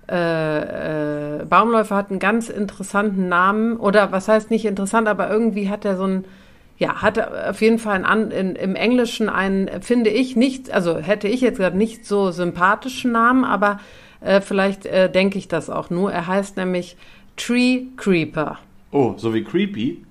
äh, 0.10 1.42
äh, 1.42 1.46
Baumläufer 1.46 1.96
hat 1.96 2.10
einen 2.10 2.20
ganz 2.20 2.50
interessanten 2.50 3.30
Namen. 3.30 3.78
Oder 3.78 4.12
was 4.12 4.28
heißt 4.28 4.50
nicht 4.50 4.66
interessant, 4.66 5.08
aber 5.08 5.30
irgendwie 5.30 5.70
hat 5.70 5.86
er 5.86 5.98
so 5.98 6.04
einen, 6.04 6.26
ja, 6.78 7.02
hat 7.02 7.20
auf 7.20 7.62
jeden 7.62 7.78
Fall 7.78 8.04
einen, 8.04 8.32
in, 8.32 8.56
im 8.56 8.76
Englischen 8.76 9.30
einen, 9.30 9.82
finde 9.82 10.10
ich, 10.10 10.36
nicht, 10.36 10.72
also 10.72 10.98
hätte 10.98 11.28
ich 11.28 11.42
jetzt 11.42 11.58
gesagt, 11.58 11.76
nicht 11.76 12.06
so 12.06 12.32
sympathischen 12.32 13.12
Namen, 13.12 13.44
aber 13.44 13.80
äh, 14.22 14.42
vielleicht 14.42 14.86
äh, 14.86 15.12
denke 15.12 15.38
ich 15.38 15.48
das 15.48 15.70
auch 15.70 15.90
nur. 15.90 16.12
Er 16.12 16.28
heißt 16.28 16.58
nämlich 16.58 16.98
Tree 17.38 17.84
Creeper. 17.96 18.58
Oh, 18.92 19.14
so 19.18 19.34
wie 19.34 19.44
Creepy. 19.44 20.04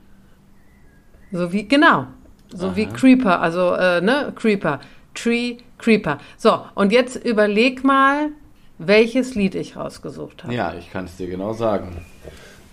So 1.33 1.53
wie, 1.53 1.67
genau. 1.67 2.07
So 2.51 2.77
wie 2.77 2.87
Creeper, 2.87 3.43
also, 3.43 3.75
äh, 3.75 4.01
ne, 4.01 4.33
Creeper. 4.35 4.81
Tree 5.15 5.59
Creeper. 5.77 6.19
So, 6.37 6.61
und 6.75 6.93
jetzt 6.93 7.17
überleg 7.17 7.85
mal, 7.85 8.31
welches 8.79 9.35
Lied 9.35 9.55
ich 9.55 9.77
rausgesucht 9.77 10.45
habe. 10.45 10.55
Ja, 10.55 10.75
ich 10.79 10.91
kann 10.93 11.05
es 11.07 11.17
dir 11.17 11.27
genau 11.29 11.53
sagen. 11.53 12.05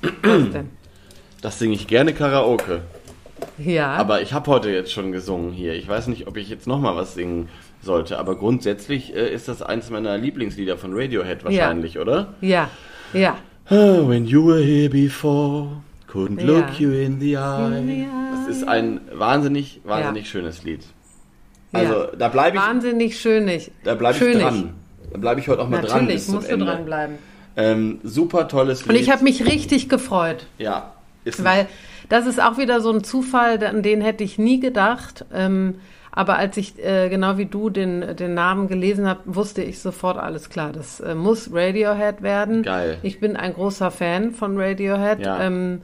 Was 0.02 0.50
denn? 0.52 0.70
Das 1.42 1.60
singe 1.60 1.74
ich 1.76 1.88
gerne 1.88 2.14
Karaoke. 2.14 2.82
Ja. 3.58 3.94
Aber 3.94 4.22
ich 4.22 4.34
habe 4.34 4.50
heute 4.50 4.70
jetzt 4.70 4.92
schon 4.92 5.12
gesungen 5.12 5.52
hier. 5.52 5.74
Ich 5.74 5.88
weiß 5.88 6.08
nicht, 6.08 6.28
ob 6.28 6.38
ich 6.38 6.50
jetzt 6.50 6.68
nochmal 6.68 6.96
was 6.96 7.14
singen 7.16 7.50
sollte. 7.82 8.18
Aber 8.18 8.36
grundsätzlich 8.38 9.16
äh, 9.16 9.34
ist 9.34 9.48
das 9.48 9.62
eins 9.62 9.90
meiner 9.90 10.18
Lieblingslieder 10.18 10.78
von 10.78 10.92
Radiohead 10.94 11.44
wahrscheinlich, 11.44 12.00
oder? 12.00 12.34
ja, 12.42 12.70
ja. 13.14 13.38
Oh, 13.70 14.08
when 14.08 14.26
you 14.26 14.46
were 14.46 14.62
here 14.64 14.90
before, 14.90 15.82
couldn't 16.12 16.40
Ja. 16.40 16.46
look 16.46 16.80
you 16.80 16.92
in 16.92 17.20
the 17.20 17.34
eye. 17.34 17.80
In 17.80 17.88
the 17.88 18.06
Das 18.48 18.56
ist 18.58 18.68
ein 18.68 19.02
wahnsinnig, 19.12 19.82
wahnsinnig 19.84 20.30
schönes 20.30 20.64
Lied. 20.64 20.82
Ja. 21.72 21.80
Also 21.80 22.08
da 22.18 22.28
bleibe 22.30 22.58
ich, 22.58 22.64
Wahnsinnig 22.64 23.20
schönig. 23.20 23.72
da 23.84 23.96
bleib 23.96 24.20
ich 24.22 24.38
dran. 24.40 24.74
Da 25.16 25.22
bleibe 25.22 25.40
ich 25.40 25.48
heute 25.48 25.62
auch 25.62 25.70
mal 25.70 25.80
dran 25.80 26.02
Natürlich, 26.02 26.16
bis 26.16 26.26
zum 26.26 26.36
musst 26.36 26.52
du 26.52 26.58
dranbleiben. 26.58 27.16
Ähm, 27.56 28.00
super 28.04 28.50
tolles 28.50 28.82
Lied. 28.82 28.90
Und 28.90 28.96
ich 28.98 29.10
habe 29.10 29.24
mich 29.24 29.46
richtig 29.46 29.88
gefreut. 29.88 30.46
ja, 30.58 30.92
ist 31.24 31.42
Weil 31.42 31.68
das 32.10 32.28
ist 32.28 32.44
auch 32.44 32.58
wieder 32.58 32.82
so 32.82 32.92
ein 32.92 33.02
Zufall, 33.02 33.64
an 33.64 33.82
den 33.82 34.02
hätte 34.02 34.26
ich 34.26 34.38
nie 34.38 34.60
gedacht. 34.60 35.24
Ähm, 35.34 35.76
aber 36.12 36.36
als 36.38 36.58
ich 36.58 36.84
äh, 36.84 37.08
genau 37.08 37.38
wie 37.38 37.46
du 37.46 37.70
den, 37.70 38.18
den 38.18 38.34
Namen 38.34 38.68
gelesen 38.68 39.08
habe, 39.08 39.22
wusste 39.24 39.64
ich 39.64 39.80
sofort, 39.80 40.18
alles 40.18 40.50
klar, 40.50 40.74
das 40.74 41.00
äh, 41.00 41.16
muss 41.16 41.50
Radiohead 41.54 42.22
werden. 42.22 42.64
Geil. 42.64 42.98
Ich 43.02 43.22
bin 43.22 43.38
ein 43.38 43.54
großer 43.54 43.92
Fan 43.92 44.34
von 44.34 44.60
Radiohead. 44.60 45.22
Ja. 45.22 45.44
Ähm, 45.44 45.82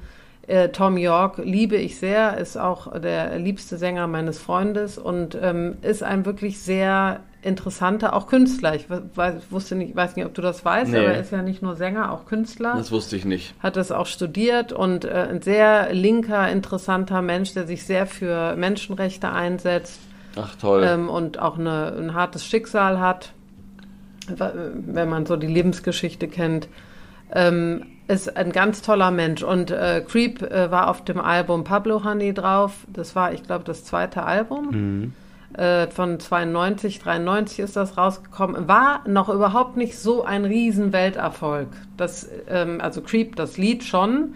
äh, 0.47 0.69
Tom 0.69 0.97
York 0.97 1.37
liebe 1.43 1.75
ich 1.75 1.97
sehr, 1.99 2.37
ist 2.37 2.57
auch 2.57 2.99
der 2.99 3.37
liebste 3.39 3.77
Sänger 3.77 4.07
meines 4.07 4.39
Freundes 4.39 4.97
und 4.97 5.37
ähm, 5.41 5.77
ist 5.81 6.03
ein 6.03 6.25
wirklich 6.25 6.59
sehr 6.59 7.19
interessanter, 7.43 8.13
auch 8.15 8.27
Künstler. 8.27 8.75
Ich 8.75 8.85
weiß, 8.89 9.33
wusste 9.49 9.75
nicht, 9.75 9.95
weiß 9.95 10.15
nicht, 10.15 10.25
ob 10.25 10.33
du 10.35 10.41
das 10.43 10.63
weißt, 10.63 10.91
Nee. 10.91 10.99
aber 10.99 11.07
er 11.13 11.21
ist 11.21 11.31
ja 11.31 11.41
nicht 11.41 11.61
nur 11.63 11.75
Sänger, 11.75 12.11
auch 12.11 12.25
Künstler 12.25 12.75
das 12.77 12.91
wusste 12.91 13.15
ich 13.15 13.25
nicht. 13.25 13.55
hat 13.59 13.75
das 13.77 13.91
auch 13.91 14.05
studiert 14.05 14.71
und 14.73 15.05
äh, 15.05 15.27
ein 15.29 15.41
sehr 15.41 15.91
linker, 15.93 16.51
interessanter 16.51 17.21
Mensch, 17.23 17.53
der 17.55 17.65
sich 17.65 17.83
sehr 17.85 18.05
für 18.05 18.55
Menschenrechte 18.55 19.31
einsetzt 19.31 19.99
Ach 20.35 20.55
toll. 20.55 20.83
ähm, 20.87 21.09
und 21.09 21.39
auch 21.39 21.57
eine, 21.57 21.93
ein 21.97 22.13
hartes 22.13 22.45
Schicksal 22.45 22.99
hat, 22.99 23.33
wenn 24.27 25.09
man 25.09 25.25
so 25.25 25.35
die 25.35 25.47
Lebensgeschichte 25.47 26.27
kennt. 26.27 26.67
Ähm, 27.33 27.85
ist 28.11 28.35
ein 28.35 28.51
ganz 28.51 28.81
toller 28.81 29.09
Mensch. 29.09 29.41
Und 29.41 29.71
äh, 29.71 30.03
Creep 30.05 30.41
äh, 30.41 30.69
war 30.69 30.89
auf 30.89 31.03
dem 31.03 31.19
Album 31.19 31.63
Pablo 31.63 32.03
Honey 32.03 32.33
drauf. 32.33 32.85
Das 32.91 33.15
war, 33.15 33.33
ich 33.33 33.43
glaube, 33.43 33.63
das 33.63 33.85
zweite 33.85 34.23
Album. 34.23 34.69
Mhm. 34.71 35.13
Äh, 35.57 35.87
von 35.87 36.19
92, 36.19 36.99
93 36.99 37.59
ist 37.59 37.75
das 37.75 37.97
rausgekommen. 37.97 38.67
War 38.67 39.01
noch 39.07 39.29
überhaupt 39.29 39.77
nicht 39.77 39.97
so 39.97 40.23
ein 40.23 40.45
riesen 40.45 40.93
Welterfolg. 40.93 41.69
Das, 41.97 42.29
ähm, 42.49 42.79
also 42.81 43.01
Creep, 43.01 43.35
das 43.35 43.57
Lied 43.57 43.83
schon, 43.83 44.35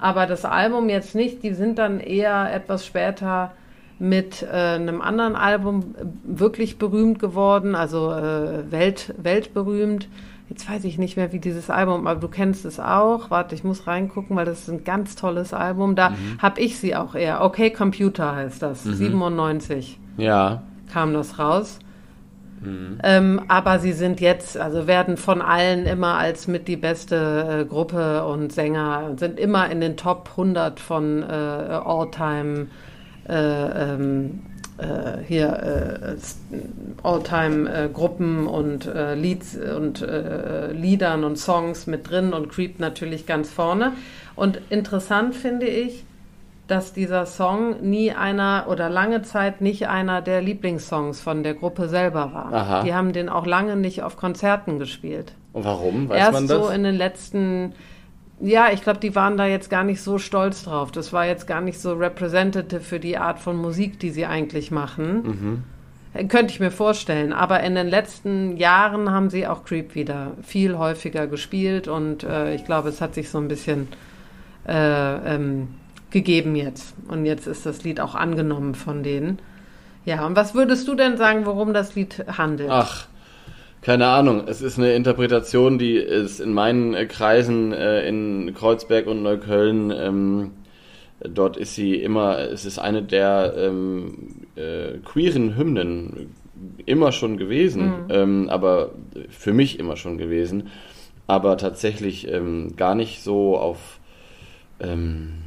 aber 0.00 0.26
das 0.26 0.44
Album 0.44 0.88
jetzt 0.88 1.14
nicht. 1.14 1.42
Die 1.42 1.54
sind 1.54 1.78
dann 1.78 2.00
eher 2.00 2.52
etwas 2.52 2.86
später 2.86 3.52
mit 3.98 4.42
äh, 4.42 4.46
einem 4.46 5.00
anderen 5.00 5.36
Album 5.36 5.94
wirklich 6.24 6.78
berühmt 6.78 7.18
geworden, 7.18 7.74
also 7.74 8.10
äh, 8.10 8.70
Welt, 8.70 9.14
weltberühmt. 9.18 10.08
Jetzt 10.54 10.70
weiß 10.70 10.84
ich 10.84 10.98
nicht 10.98 11.16
mehr, 11.16 11.32
wie 11.32 11.40
dieses 11.40 11.68
Album, 11.68 12.06
aber 12.06 12.20
du 12.20 12.28
kennst 12.28 12.64
es 12.64 12.78
auch. 12.78 13.28
Warte, 13.28 13.56
ich 13.56 13.64
muss 13.64 13.88
reingucken, 13.88 14.36
weil 14.36 14.44
das 14.44 14.60
ist 14.60 14.68
ein 14.68 14.84
ganz 14.84 15.16
tolles 15.16 15.52
Album. 15.52 15.96
Da 15.96 16.10
mhm. 16.10 16.38
habe 16.38 16.60
ich 16.60 16.78
sie 16.78 16.94
auch 16.94 17.16
eher. 17.16 17.42
Okay, 17.42 17.70
Computer 17.70 18.36
heißt 18.36 18.62
das. 18.62 18.84
Mhm. 18.84 18.94
97. 18.94 19.98
Ja. 20.16 20.62
Kam 20.92 21.12
das 21.12 21.40
raus. 21.40 21.80
Mhm. 22.60 23.00
Ähm, 23.02 23.40
aber 23.48 23.80
sie 23.80 23.92
sind 23.92 24.20
jetzt, 24.20 24.56
also 24.56 24.86
werden 24.86 25.16
von 25.16 25.42
allen 25.42 25.86
immer 25.86 26.18
als 26.18 26.46
mit 26.46 26.68
die 26.68 26.76
beste 26.76 27.62
äh, 27.62 27.64
Gruppe 27.64 28.24
und 28.24 28.52
Sänger, 28.52 29.14
sind 29.16 29.40
immer 29.40 29.68
in 29.72 29.80
den 29.80 29.96
Top 29.96 30.28
100 30.30 30.78
von 30.78 31.24
äh, 31.24 31.26
All-Time 31.26 32.68
äh, 33.28 33.34
ähm, 33.34 34.42
äh, 34.78 35.22
hier 35.26 35.48
äh, 35.48 36.16
All-Time-Gruppen 37.02 38.46
und 38.46 38.86
äh, 38.86 39.14
Lieds 39.14 39.56
und 39.56 40.02
äh, 40.02 40.72
Liedern 40.72 41.24
und 41.24 41.36
Songs 41.36 41.86
mit 41.86 42.10
drin 42.10 42.32
und 42.32 42.48
Creep 42.48 42.80
natürlich 42.80 43.26
ganz 43.26 43.50
vorne. 43.50 43.92
Und 44.34 44.60
interessant 44.70 45.34
finde 45.34 45.66
ich, 45.66 46.04
dass 46.66 46.92
dieser 46.92 47.26
Song 47.26 47.82
nie 47.82 48.12
einer 48.12 48.66
oder 48.68 48.88
lange 48.88 49.22
Zeit 49.22 49.60
nicht 49.60 49.86
einer 49.88 50.22
der 50.22 50.40
Lieblingssongs 50.40 51.20
von 51.20 51.42
der 51.42 51.54
Gruppe 51.54 51.88
selber 51.88 52.32
war. 52.32 52.52
Aha. 52.52 52.82
Die 52.82 52.94
haben 52.94 53.12
den 53.12 53.28
auch 53.28 53.46
lange 53.46 53.76
nicht 53.76 54.02
auf 54.02 54.16
Konzerten 54.16 54.78
gespielt. 54.78 55.34
Und 55.52 55.64
warum? 55.64 56.08
Weiß 56.08 56.18
Erst 56.18 56.32
man 56.32 56.48
das? 56.48 56.58
so 56.58 56.68
in 56.70 56.82
den 56.82 56.94
letzten 56.94 57.74
ja, 58.44 58.70
ich 58.72 58.82
glaube, 58.82 59.00
die 59.00 59.14
waren 59.14 59.36
da 59.36 59.46
jetzt 59.46 59.70
gar 59.70 59.84
nicht 59.84 60.02
so 60.02 60.18
stolz 60.18 60.64
drauf. 60.64 60.92
Das 60.92 61.12
war 61.12 61.26
jetzt 61.26 61.46
gar 61.46 61.62
nicht 61.62 61.80
so 61.80 61.94
representative 61.94 62.80
für 62.80 63.00
die 63.00 63.16
Art 63.16 63.38
von 63.38 63.56
Musik, 63.56 63.98
die 63.98 64.10
sie 64.10 64.26
eigentlich 64.26 64.70
machen. 64.70 65.64
Mhm. 66.12 66.28
Könnte 66.28 66.52
ich 66.52 66.60
mir 66.60 66.70
vorstellen. 66.70 67.32
Aber 67.32 67.60
in 67.60 67.74
den 67.74 67.88
letzten 67.88 68.56
Jahren 68.58 69.10
haben 69.10 69.30
sie 69.30 69.46
auch 69.46 69.64
Creep 69.64 69.94
wieder 69.94 70.32
viel 70.42 70.76
häufiger 70.76 71.26
gespielt 71.26 71.88
und 71.88 72.22
äh, 72.22 72.54
ich 72.54 72.64
glaube, 72.66 72.90
es 72.90 73.00
hat 73.00 73.14
sich 73.14 73.30
so 73.30 73.38
ein 73.38 73.48
bisschen 73.48 73.88
äh, 74.68 75.34
ähm, 75.34 75.68
gegeben 76.10 76.54
jetzt. 76.54 76.94
Und 77.08 77.24
jetzt 77.24 77.46
ist 77.46 77.64
das 77.64 77.82
Lied 77.82 77.98
auch 77.98 78.14
angenommen 78.14 78.74
von 78.74 79.02
denen. 79.02 79.38
Ja, 80.04 80.26
und 80.26 80.36
was 80.36 80.54
würdest 80.54 80.86
du 80.86 80.94
denn 80.94 81.16
sagen, 81.16 81.46
worum 81.46 81.72
das 81.72 81.94
Lied 81.94 82.26
handelt? 82.36 82.70
Ach, 82.70 83.06
keine 83.84 84.06
Ahnung, 84.06 84.44
es 84.46 84.62
ist 84.62 84.78
eine 84.78 84.94
Interpretation, 84.94 85.78
die 85.78 85.96
ist 85.96 86.40
in 86.40 86.54
meinen 86.54 86.94
äh, 86.94 87.04
Kreisen 87.04 87.72
äh, 87.72 88.08
in 88.08 88.54
Kreuzberg 88.54 89.06
und 89.06 89.22
Neukölln, 89.22 89.90
ähm, 89.90 90.50
dort 91.20 91.58
ist 91.58 91.74
sie 91.74 91.94
immer, 91.94 92.38
es 92.38 92.64
ist 92.64 92.78
eine 92.78 93.02
der 93.02 93.54
ähm, 93.56 94.46
äh, 94.56 94.98
queeren 95.04 95.56
Hymnen 95.56 96.34
immer 96.86 97.12
schon 97.12 97.36
gewesen, 97.36 97.84
mhm. 97.84 98.06
ähm, 98.08 98.48
aber 98.48 98.92
für 99.28 99.52
mich 99.52 99.78
immer 99.78 99.96
schon 99.96 100.16
gewesen, 100.16 100.68
aber 101.26 101.58
tatsächlich 101.58 102.26
ähm, 102.26 102.76
gar 102.76 102.94
nicht 102.94 103.22
so 103.22 103.58
auf, 103.58 104.00
ähm, 104.80 105.42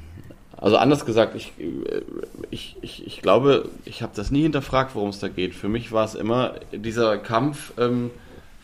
also 0.58 0.78
anders 0.78 1.08
gesagt, 1.08 1.36
ich, 1.36 1.54
äh, 1.60 2.02
ich, 2.52 2.76
ich, 2.82 3.08
ich 3.08 3.22
glaube, 3.24 3.70
ich 3.86 4.04
habe 4.04 4.14
das 4.16 4.30
nie 4.30 4.44
hinterfragt, 4.44 4.94
worum 4.94 5.10
es 5.10 5.20
da 5.20 5.28
geht. 5.28 5.56
Für 5.56 5.70
mich 5.70 5.92
war 5.92 6.06
es 6.06 6.14
immer 6.14 6.56
dieser 6.72 7.18
Kampf, 7.18 7.74
ähm, 7.80 8.12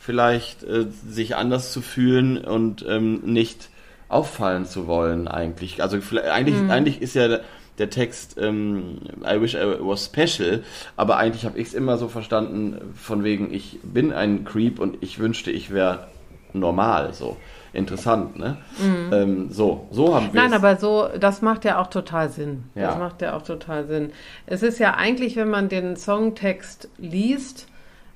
vielleicht 0.03 0.63
äh, 0.63 0.85
sich 1.07 1.35
anders 1.35 1.71
zu 1.71 1.81
fühlen 1.81 2.37
und 2.37 2.85
ähm, 2.87 3.21
nicht 3.23 3.69
auffallen 4.09 4.65
zu 4.65 4.85
wollen 4.85 5.27
eigentlich. 5.29 5.81
Also 5.81 5.97
eigentlich, 6.29 6.55
mhm. 6.55 6.69
eigentlich 6.69 7.01
ist 7.01 7.15
ja 7.15 7.39
der 7.77 7.89
Text 7.89 8.37
ähm, 8.37 8.99
I 9.25 9.39
wish 9.41 9.55
I 9.55 9.63
was 9.79 10.05
special, 10.05 10.61
aber 10.97 11.17
eigentlich 11.17 11.45
habe 11.45 11.57
ich 11.57 11.69
es 11.69 11.73
immer 11.73 11.97
so 11.97 12.09
verstanden 12.09 12.93
von 12.95 13.23
wegen 13.23 13.53
ich 13.53 13.79
bin 13.81 14.11
ein 14.11 14.43
Creep 14.43 14.79
und 14.79 14.97
ich 15.01 15.19
wünschte 15.19 15.51
ich 15.51 15.71
wäre 15.71 16.07
normal 16.51 17.13
so. 17.13 17.37
Interessant, 17.71 18.37
ne? 18.37 18.57
Mhm. 18.77 19.13
Ähm, 19.13 19.51
so, 19.51 19.87
so 19.89 20.13
haben 20.13 20.31
wir 20.31 20.39
Nein, 20.43 20.53
aber 20.53 20.77
so, 20.77 21.09
das 21.19 21.41
macht 21.41 21.65
ja 21.65 21.81
auch 21.81 21.87
total 21.87 22.29
Sinn. 22.29 22.65
Ja. 22.75 22.89
Das 22.89 22.99
macht 22.99 23.21
ja 23.23 23.35
auch 23.35 23.41
total 23.41 23.87
Sinn. 23.87 24.11
Es 24.45 24.61
ist 24.61 24.77
ja 24.77 24.93
eigentlich, 24.93 25.35
wenn 25.37 25.49
man 25.49 25.69
den 25.69 25.95
Songtext 25.95 26.87
liest, 26.99 27.65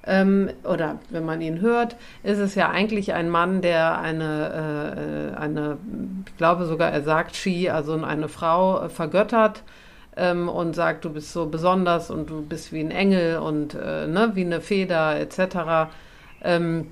ähm, 0.07 0.49
oder 0.63 0.99
wenn 1.09 1.25
man 1.25 1.41
ihn 1.41 1.61
hört, 1.61 1.97
ist 2.23 2.39
es 2.39 2.55
ja 2.55 2.69
eigentlich 2.69 3.13
ein 3.13 3.29
Mann, 3.29 3.61
der 3.61 3.99
eine, 3.99 5.33
äh, 5.35 5.37
eine 5.37 5.77
ich 6.25 6.37
glaube 6.37 6.65
sogar, 6.65 6.91
er 6.91 7.03
sagt 7.03 7.35
She, 7.35 7.69
also 7.69 7.93
eine 8.01 8.29
Frau 8.29 8.85
äh, 8.85 8.89
vergöttert 8.89 9.63
ähm, 10.15 10.49
und 10.49 10.75
sagt, 10.75 11.05
du 11.05 11.09
bist 11.09 11.33
so 11.33 11.47
besonders 11.47 12.09
und 12.09 12.29
du 12.29 12.41
bist 12.41 12.71
wie 12.71 12.79
ein 12.79 12.91
Engel 12.91 13.37
und 13.37 13.75
äh, 13.75 14.07
ne, 14.07 14.31
wie 14.33 14.45
eine 14.45 14.61
Feder 14.61 15.19
etc. 15.19 15.91
Ähm, 16.41 16.87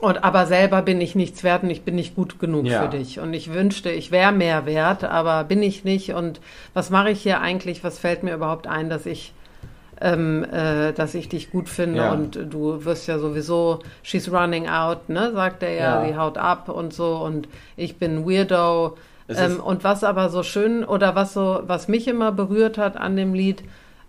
und 0.00 0.22
aber 0.22 0.46
selber 0.46 0.82
bin 0.82 1.00
ich 1.00 1.14
nichts 1.14 1.44
wert 1.44 1.62
und 1.62 1.70
ich 1.70 1.82
bin 1.82 1.94
nicht 1.94 2.14
gut 2.14 2.38
genug 2.38 2.66
ja. 2.66 2.82
für 2.82 2.88
dich. 2.88 3.20
Und 3.20 3.32
ich 3.32 3.52
wünschte, 3.52 3.90
ich 3.90 4.10
wäre 4.10 4.32
mehr 4.32 4.66
wert, 4.66 5.04
aber 5.04 5.44
bin 5.44 5.62
ich 5.62 5.84
nicht. 5.84 6.14
Und 6.14 6.40
was 6.72 6.90
mache 6.90 7.10
ich 7.10 7.22
hier 7.22 7.40
eigentlich? 7.40 7.84
Was 7.84 7.98
fällt 7.98 8.22
mir 8.22 8.34
überhaupt 8.34 8.66
ein, 8.66 8.90
dass 8.90 9.06
ich 9.06 9.32
ähm, 10.04 10.44
äh, 10.44 10.92
dass 10.92 11.14
ich 11.14 11.30
dich 11.30 11.50
gut 11.50 11.70
finde 11.70 12.00
ja. 12.00 12.12
und 12.12 12.38
du 12.50 12.84
wirst 12.84 13.08
ja 13.08 13.18
sowieso, 13.18 13.78
she's 14.02 14.30
running 14.30 14.68
out, 14.68 15.08
ne, 15.08 15.32
sagt 15.32 15.62
er 15.62 15.72
ja, 15.72 16.04
die 16.04 16.14
haut 16.14 16.36
ab 16.36 16.68
und 16.68 16.92
so 16.92 17.16
und 17.16 17.48
ich 17.76 17.96
bin 17.96 18.28
Weirdo. 18.28 18.96
Ähm, 19.26 19.58
und 19.58 19.82
was 19.82 20.04
aber 20.04 20.28
so 20.28 20.42
schön 20.42 20.84
oder 20.84 21.14
was 21.14 21.32
so, 21.32 21.62
was 21.66 21.88
mich 21.88 22.06
immer 22.06 22.30
berührt 22.32 22.76
hat 22.76 22.98
an 22.98 23.16
dem 23.16 23.32
Lied, 23.32 23.64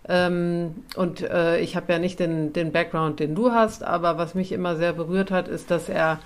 ähm, 0.08 0.84
und 0.94 1.22
äh, 1.22 1.58
ich 1.60 1.74
habe 1.74 1.92
ja 1.94 1.98
nicht 1.98 2.20
den, 2.20 2.52
den 2.52 2.70
Background, 2.70 3.18
den 3.18 3.34
du 3.34 3.52
hast, 3.52 3.82
aber 3.82 4.18
was 4.18 4.34
mich 4.34 4.52
immer 4.52 4.76
sehr 4.76 4.92
berührt 4.92 5.30
hat, 5.30 5.48
ist, 5.48 5.70
dass 5.70 5.88
er 5.88 6.18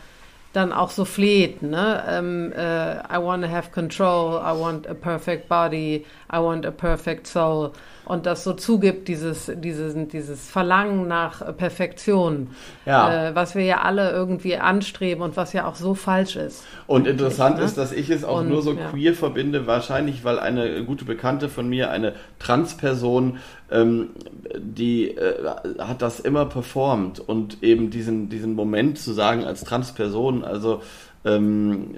dann 0.52 0.72
auch 0.72 0.90
so 0.90 1.04
fleht, 1.04 1.62
ne? 1.62 2.02
Um, 2.18 2.52
äh, 2.52 2.96
I 2.96 3.22
want 3.22 3.44
to 3.44 3.48
have 3.48 3.70
control, 3.70 4.40
I 4.42 4.60
want 4.60 4.88
a 4.88 4.94
perfect 4.94 5.48
body, 5.48 6.04
I 6.30 6.38
want 6.38 6.66
a 6.66 6.72
perfect 6.72 7.28
soul 7.28 7.70
und 8.04 8.26
das 8.26 8.44
so 8.44 8.52
zugibt, 8.52 9.08
dieses, 9.08 9.50
dieses, 9.54 9.94
dieses 10.08 10.48
Verlangen 10.48 11.08
nach 11.08 11.56
Perfektion, 11.56 12.48
ja. 12.86 13.28
äh, 13.28 13.34
was 13.34 13.54
wir 13.54 13.64
ja 13.64 13.82
alle 13.82 14.10
irgendwie 14.10 14.56
anstreben 14.56 15.22
und 15.22 15.36
was 15.36 15.52
ja 15.52 15.66
auch 15.66 15.74
so 15.74 15.94
falsch 15.94 16.36
ist. 16.36 16.64
Und 16.86 17.06
interessant 17.06 17.58
ne? 17.58 17.64
ist, 17.64 17.78
dass 17.78 17.92
ich 17.92 18.10
es 18.10 18.24
auch 18.24 18.40
und, 18.40 18.48
nur 18.48 18.62
so 18.62 18.72
ja. 18.72 18.88
queer 18.90 19.14
verbinde, 19.14 19.66
wahrscheinlich, 19.66 20.24
weil 20.24 20.38
eine 20.38 20.84
gute 20.84 21.04
Bekannte 21.04 21.48
von 21.48 21.68
mir, 21.68 21.90
eine 21.90 22.14
Transperson, 22.38 23.38
ähm, 23.70 24.10
die 24.58 25.10
äh, 25.10 25.44
hat 25.78 26.02
das 26.02 26.20
immer 26.20 26.46
performt 26.46 27.20
und 27.20 27.62
eben 27.62 27.90
diesen, 27.90 28.28
diesen 28.28 28.54
Moment 28.54 28.98
zu 28.98 29.12
sagen 29.12 29.44
als 29.44 29.64
Transperson, 29.64 30.44
also 30.44 30.82
ähm, 31.24 31.94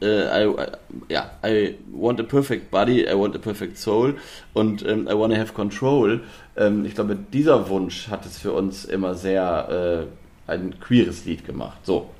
äh, 0.00 0.44
I, 0.44 0.54
ja, 1.08 1.30
I 1.44 1.76
want 1.92 2.20
a 2.20 2.22
perfect 2.22 2.70
body, 2.70 3.06
I 3.06 3.14
want 3.14 3.34
a 3.34 3.38
perfect 3.38 3.78
soul 3.78 4.16
und 4.54 4.86
ähm, 4.86 5.08
I 5.08 5.14
want 5.14 5.32
to 5.32 5.40
have 5.40 5.52
control. 5.52 6.20
Ähm, 6.56 6.84
ich 6.84 6.94
glaube, 6.94 7.16
dieser 7.16 7.68
Wunsch 7.68 8.08
hat 8.08 8.26
es 8.26 8.38
für 8.38 8.52
uns 8.52 8.84
immer 8.84 9.14
sehr 9.14 10.08
äh, 10.48 10.50
ein 10.50 10.78
queeres 10.80 11.24
Lied 11.24 11.44
gemacht. 11.44 11.78
So. 11.84 12.10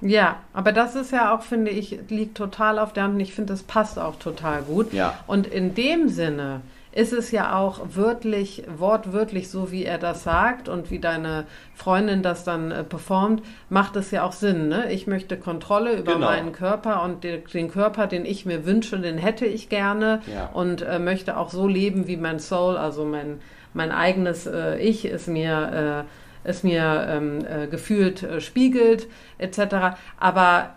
Ja, 0.00 0.40
aber 0.52 0.72
das 0.72 0.94
ist 0.94 1.12
ja 1.12 1.34
auch, 1.34 1.42
finde 1.42 1.70
ich, 1.70 1.98
liegt 2.08 2.36
total 2.36 2.78
auf 2.78 2.92
der 2.92 3.04
Hand 3.04 3.14
und 3.14 3.20
ich 3.20 3.32
finde, 3.32 3.52
das 3.52 3.62
passt 3.62 3.98
auch 3.98 4.16
total 4.16 4.62
gut. 4.62 4.92
Ja. 4.92 5.18
Und 5.26 5.46
in 5.46 5.74
dem 5.74 6.08
Sinne 6.08 6.60
ist 6.96 7.12
es 7.12 7.30
ja 7.30 7.54
auch 7.58 7.80
wörtlich, 7.94 8.64
wortwörtlich 8.74 9.50
so, 9.50 9.70
wie 9.70 9.84
er 9.84 9.98
das 9.98 10.24
sagt 10.24 10.66
und 10.66 10.90
wie 10.90 10.98
deine 10.98 11.44
Freundin 11.74 12.22
das 12.22 12.42
dann 12.42 12.70
äh, 12.70 12.84
performt, 12.84 13.42
macht 13.68 13.96
es 13.96 14.10
ja 14.10 14.22
auch 14.22 14.32
Sinn. 14.32 14.68
Ne? 14.68 14.90
Ich 14.90 15.06
möchte 15.06 15.36
Kontrolle 15.36 15.98
über 15.98 16.14
genau. 16.14 16.26
meinen 16.26 16.52
Körper 16.52 17.02
und 17.02 17.22
den, 17.22 17.42
den, 17.52 17.70
Körper, 17.70 18.06
den 18.06 18.24
ich 18.24 18.46
mir 18.46 18.64
wünsche, 18.64 18.98
den 18.98 19.18
hätte 19.18 19.44
ich 19.44 19.68
gerne 19.68 20.22
ja. 20.26 20.46
und 20.54 20.80
äh, 20.80 20.98
möchte 20.98 21.36
auch 21.36 21.50
so 21.50 21.68
leben, 21.68 22.06
wie 22.06 22.16
mein 22.16 22.40
Soul, 22.40 22.78
also 22.78 23.04
mein, 23.04 23.40
mein 23.74 23.92
eigenes 23.92 24.46
äh, 24.46 24.78
Ich 24.78 25.04
ist 25.04 25.28
mir, 25.28 26.06
äh, 26.46 26.48
ist 26.48 26.64
mir 26.64 27.08
ähm, 27.10 27.44
äh, 27.44 27.66
gefühlt 27.66 28.22
äh, 28.22 28.40
spiegelt, 28.40 29.06
etc. 29.36 29.98
Aber 30.18 30.70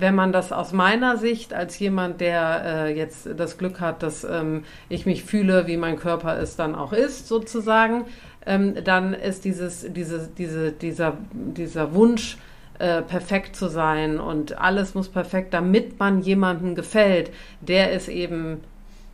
wenn 0.00 0.14
man 0.14 0.32
das 0.32 0.52
aus 0.52 0.72
meiner 0.72 1.16
Sicht 1.16 1.52
als 1.54 1.78
jemand, 1.78 2.20
der 2.20 2.62
äh, 2.64 2.96
jetzt 2.96 3.28
das 3.36 3.58
Glück 3.58 3.80
hat, 3.80 4.02
dass 4.02 4.24
ähm, 4.24 4.64
ich 4.88 5.06
mich 5.06 5.24
fühle, 5.24 5.66
wie 5.66 5.76
mein 5.76 5.98
Körper 5.98 6.38
es 6.38 6.56
dann 6.56 6.74
auch 6.74 6.92
ist, 6.92 7.28
sozusagen, 7.28 8.04
ähm, 8.46 8.74
dann 8.84 9.14
ist 9.14 9.44
dieses, 9.44 9.86
diese, 9.92 10.28
diese, 10.36 10.72
dieser, 10.72 11.16
dieser 11.32 11.94
Wunsch 11.94 12.38
äh, 12.78 13.02
perfekt 13.02 13.56
zu 13.56 13.68
sein 13.68 14.20
und 14.20 14.58
alles 14.58 14.94
muss 14.94 15.08
perfekt, 15.08 15.52
damit 15.52 15.98
man 15.98 16.20
jemandem 16.22 16.74
gefällt, 16.74 17.30
der 17.60 17.92
ist 17.92 18.08
eben 18.08 18.60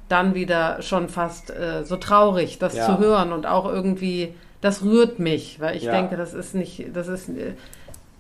dann 0.09 0.35
wieder 0.35 0.83
schon 0.83 1.09
fast 1.09 1.51
äh, 1.51 1.83
so 1.85 1.97
traurig, 1.97 2.59
das 2.59 2.75
Ja. 2.75 2.85
zu 2.87 2.99
hören 2.99 3.33
und 3.33 3.47
auch 3.47 3.65
irgendwie, 3.67 4.35
das 4.61 4.83
rührt 4.85 5.19
mich, 5.19 5.61
weil 5.61 5.77
ich 5.77 5.85
Ja. 5.85 5.93
denke, 5.93 6.17
das 6.17 6.35
ist 6.35 6.55
nicht, 6.55 6.95
das 6.95 7.09
ist, 7.09 7.31
äh, 7.31 7.55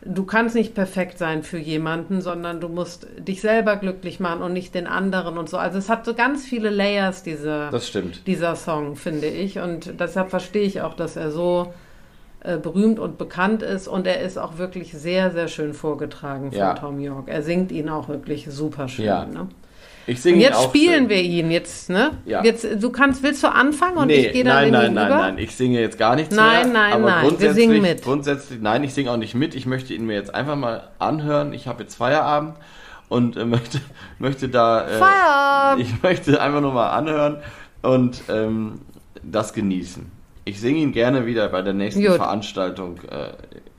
du 0.05 0.25
kannst 0.25 0.55
nicht 0.55 0.75
perfekt 0.75 1.19
sein 1.19 1.43
für 1.43 1.59
jemanden, 1.59 2.21
sondern 2.21 2.61
du 2.61 2.69
musst 2.69 3.07
dich 3.19 3.41
selber 3.41 3.77
glücklich 3.77 4.21
machen 4.21 4.43
und 4.43 4.53
nicht 4.53 4.75
den 4.75 4.87
anderen 4.87 5.39
und 5.39 5.49
so. 5.49 5.57
Also 5.57 5.79
es 5.79 5.89
hat 5.89 6.05
so 6.05 6.15
ganz 6.15 6.45
viele 6.45 6.71
Layers, 6.71 7.23
diese, 7.23 7.69
Das 7.71 7.89
stimmt. 7.89 8.27
dieser 8.27 8.57
Song, 8.57 8.97
finde 8.97 9.27
ich. 9.27 9.59
Und 9.59 9.99
deshalb 10.01 10.31
verstehe 10.31 10.65
ich 10.65 10.83
auch, 10.83 10.95
dass 10.95 11.17
er 11.17 11.31
so 11.31 11.73
äh, 12.41 12.59
berühmt 12.59 12.99
und 12.99 13.17
bekannt 13.19 13.63
ist. 13.63 13.89
Und 13.89 14.07
er 14.07 14.21
ist 14.21 14.39
auch 14.39 14.59
wirklich 14.59 14.93
sehr, 14.93 15.31
sehr 15.31 15.49
schön 15.49 15.73
vorgetragen 15.75 16.51
von 16.51 16.59
Ja. 16.59 16.75
Tom 16.75 17.01
York. 17.01 17.29
Er 17.29 17.43
singt 17.43 17.73
ihn 17.73 17.89
auch 17.89 18.09
wirklich 18.09 18.47
super 18.51 18.89
schön. 18.89 19.07
Ja. 19.07 19.25
Ne? 19.25 19.49
Ich 20.07 20.21
singe 20.21 20.37
Und 20.37 20.41
ihn 20.41 20.47
jetzt 20.47 20.57
auch 20.59 20.69
spielen 20.69 20.93
schön. 20.93 21.09
wir 21.09 21.23
ihn 21.23 21.51
jetzt, 21.51 21.89
ne? 21.91 22.13
Ja. 22.27 22.45
Jetzt, 22.45 22.67
du 22.81 22.91
kannst, 22.91 23.23
willst 23.23 23.43
du 23.43 23.49
anfangen 23.49 23.97
und 23.97 24.09
nee, 24.09 24.27
ich 24.27 24.33
gehe 24.33 24.45
dann 24.45 24.55
nein, 24.55 24.67
in 24.67 24.73
nein, 24.73 24.95
nein, 24.95 25.09
nein. 25.09 25.39
Ich 25.39 25.57
singe 25.57 25.81
jetzt 25.81 25.99
gar 25.99 26.15
nichts 26.17 26.35
Nein, 26.35 26.73
mehr. 26.73 26.83
nein, 26.83 26.93
aber 26.93 27.03
nein. 27.03 27.23
Wir 27.23 27.29
Grundsätzlich, 27.29 27.67
singen 27.67 27.83
mit. 27.83 28.03
Grundsätzlich, 28.03 28.61
nein, 28.61 28.85
ich 28.85 28.95
singe 28.95 29.11
auch 29.11 29.17
nicht 29.17 29.35
mit. 29.35 29.55
Ich 29.55 29.67
möchte 29.67 29.95
ihn 29.95 30.07
mir 30.07 30.15
jetzt 30.15 30.35
einfach 30.35 30.57
mal 30.57 30.89
anhören. 30.99 31.53
Ich 31.53 31.67
habe 31.67 31.83
jetzt 31.83 31.95
Feierabend 31.95 32.57
und 33.09 33.37
äh, 33.37 33.45
möchte, 33.47 33.81
möchte 34.19 34.49
da. 34.49 34.87
Äh, 34.87 34.99
Feierabend! 34.99 35.83
Ich 35.83 36.03
möchte 36.03 36.41
einfach 36.41 36.61
nur 36.61 36.73
mal 36.73 36.91
anhören 36.91 37.39
und 37.83 38.23
ähm, 38.29 38.81
das 39.23 39.53
genießen. 39.53 40.11
Ich 40.45 40.61
singe 40.61 40.81
ihn 40.81 40.93
gerne 40.93 41.25
wieder 41.25 41.49
bei 41.49 41.63
der 41.63 41.73
nächsten 41.73 42.03
Gut. 42.05 42.17
Veranstaltung 42.17 42.99
äh, 43.11 43.33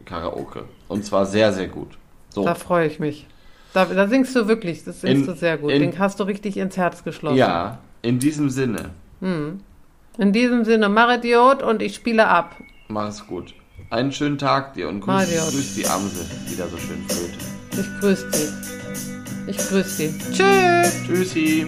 Karaoke. 0.05 0.63
Und 0.88 1.05
zwar 1.05 1.26
sehr, 1.26 1.53
sehr 1.53 1.67
gut. 1.67 1.97
So. 2.30 2.43
Da 2.43 2.55
freue 2.55 2.88
ich 2.88 2.99
mich. 2.99 3.28
Da, 3.76 3.84
da 3.84 4.07
singst 4.07 4.34
du 4.38 4.47
wirklich, 4.47 4.86
das 4.86 5.01
singst 5.01 5.23
In- 5.23 5.26
du 5.28 5.36
sehr 5.36 5.57
gut. 5.57 5.69
in- 5.71 5.82
Den 5.82 5.99
hast 5.99 6.17
du 6.21 6.23
richtig 6.23 6.55
ins 6.55 6.78
Herz 6.78 7.03
geschlossen. 7.03 7.36
Ja, 7.36 7.80
in 8.01 8.19
diesem 8.19 8.49
Sinne. 8.49 8.91
In 9.19 10.32
diesem 10.32 10.63
Sinne, 10.63 10.88
mach 10.88 11.13
Idiot 11.13 11.61
und 11.61 11.82
ich 11.82 11.93
spiele 11.95 12.26
ab. 12.26 12.55
Mach 12.88 13.09
es 13.09 13.28
gut. 13.28 13.53
Einen 13.89 14.13
schönen 14.13 14.38
Tag 14.38 14.76
dir 14.76 14.88
und 14.88 15.01
grüß, 15.01 15.28
grüß 15.28 15.76
die 15.76 15.86
Amse, 15.88 16.26
die 16.49 16.55
da 16.55 16.67
so 16.69 16.78
schön 16.78 17.03
flötet. 17.09 17.41
Ich 17.71 17.99
grüße 17.99 18.32
sie. 18.32 19.51
Ich 19.51 19.57
grüße 19.57 19.89
sie. 19.89 20.13
Tschüss! 20.32 21.03
Tschüssi. 21.05 21.67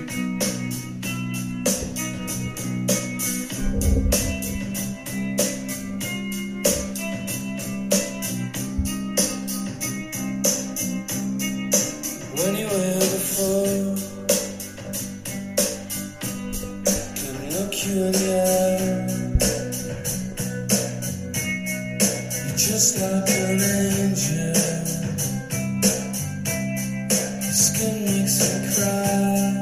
Makes 27.93 28.39
me 28.41 28.67
cry. 28.73 29.56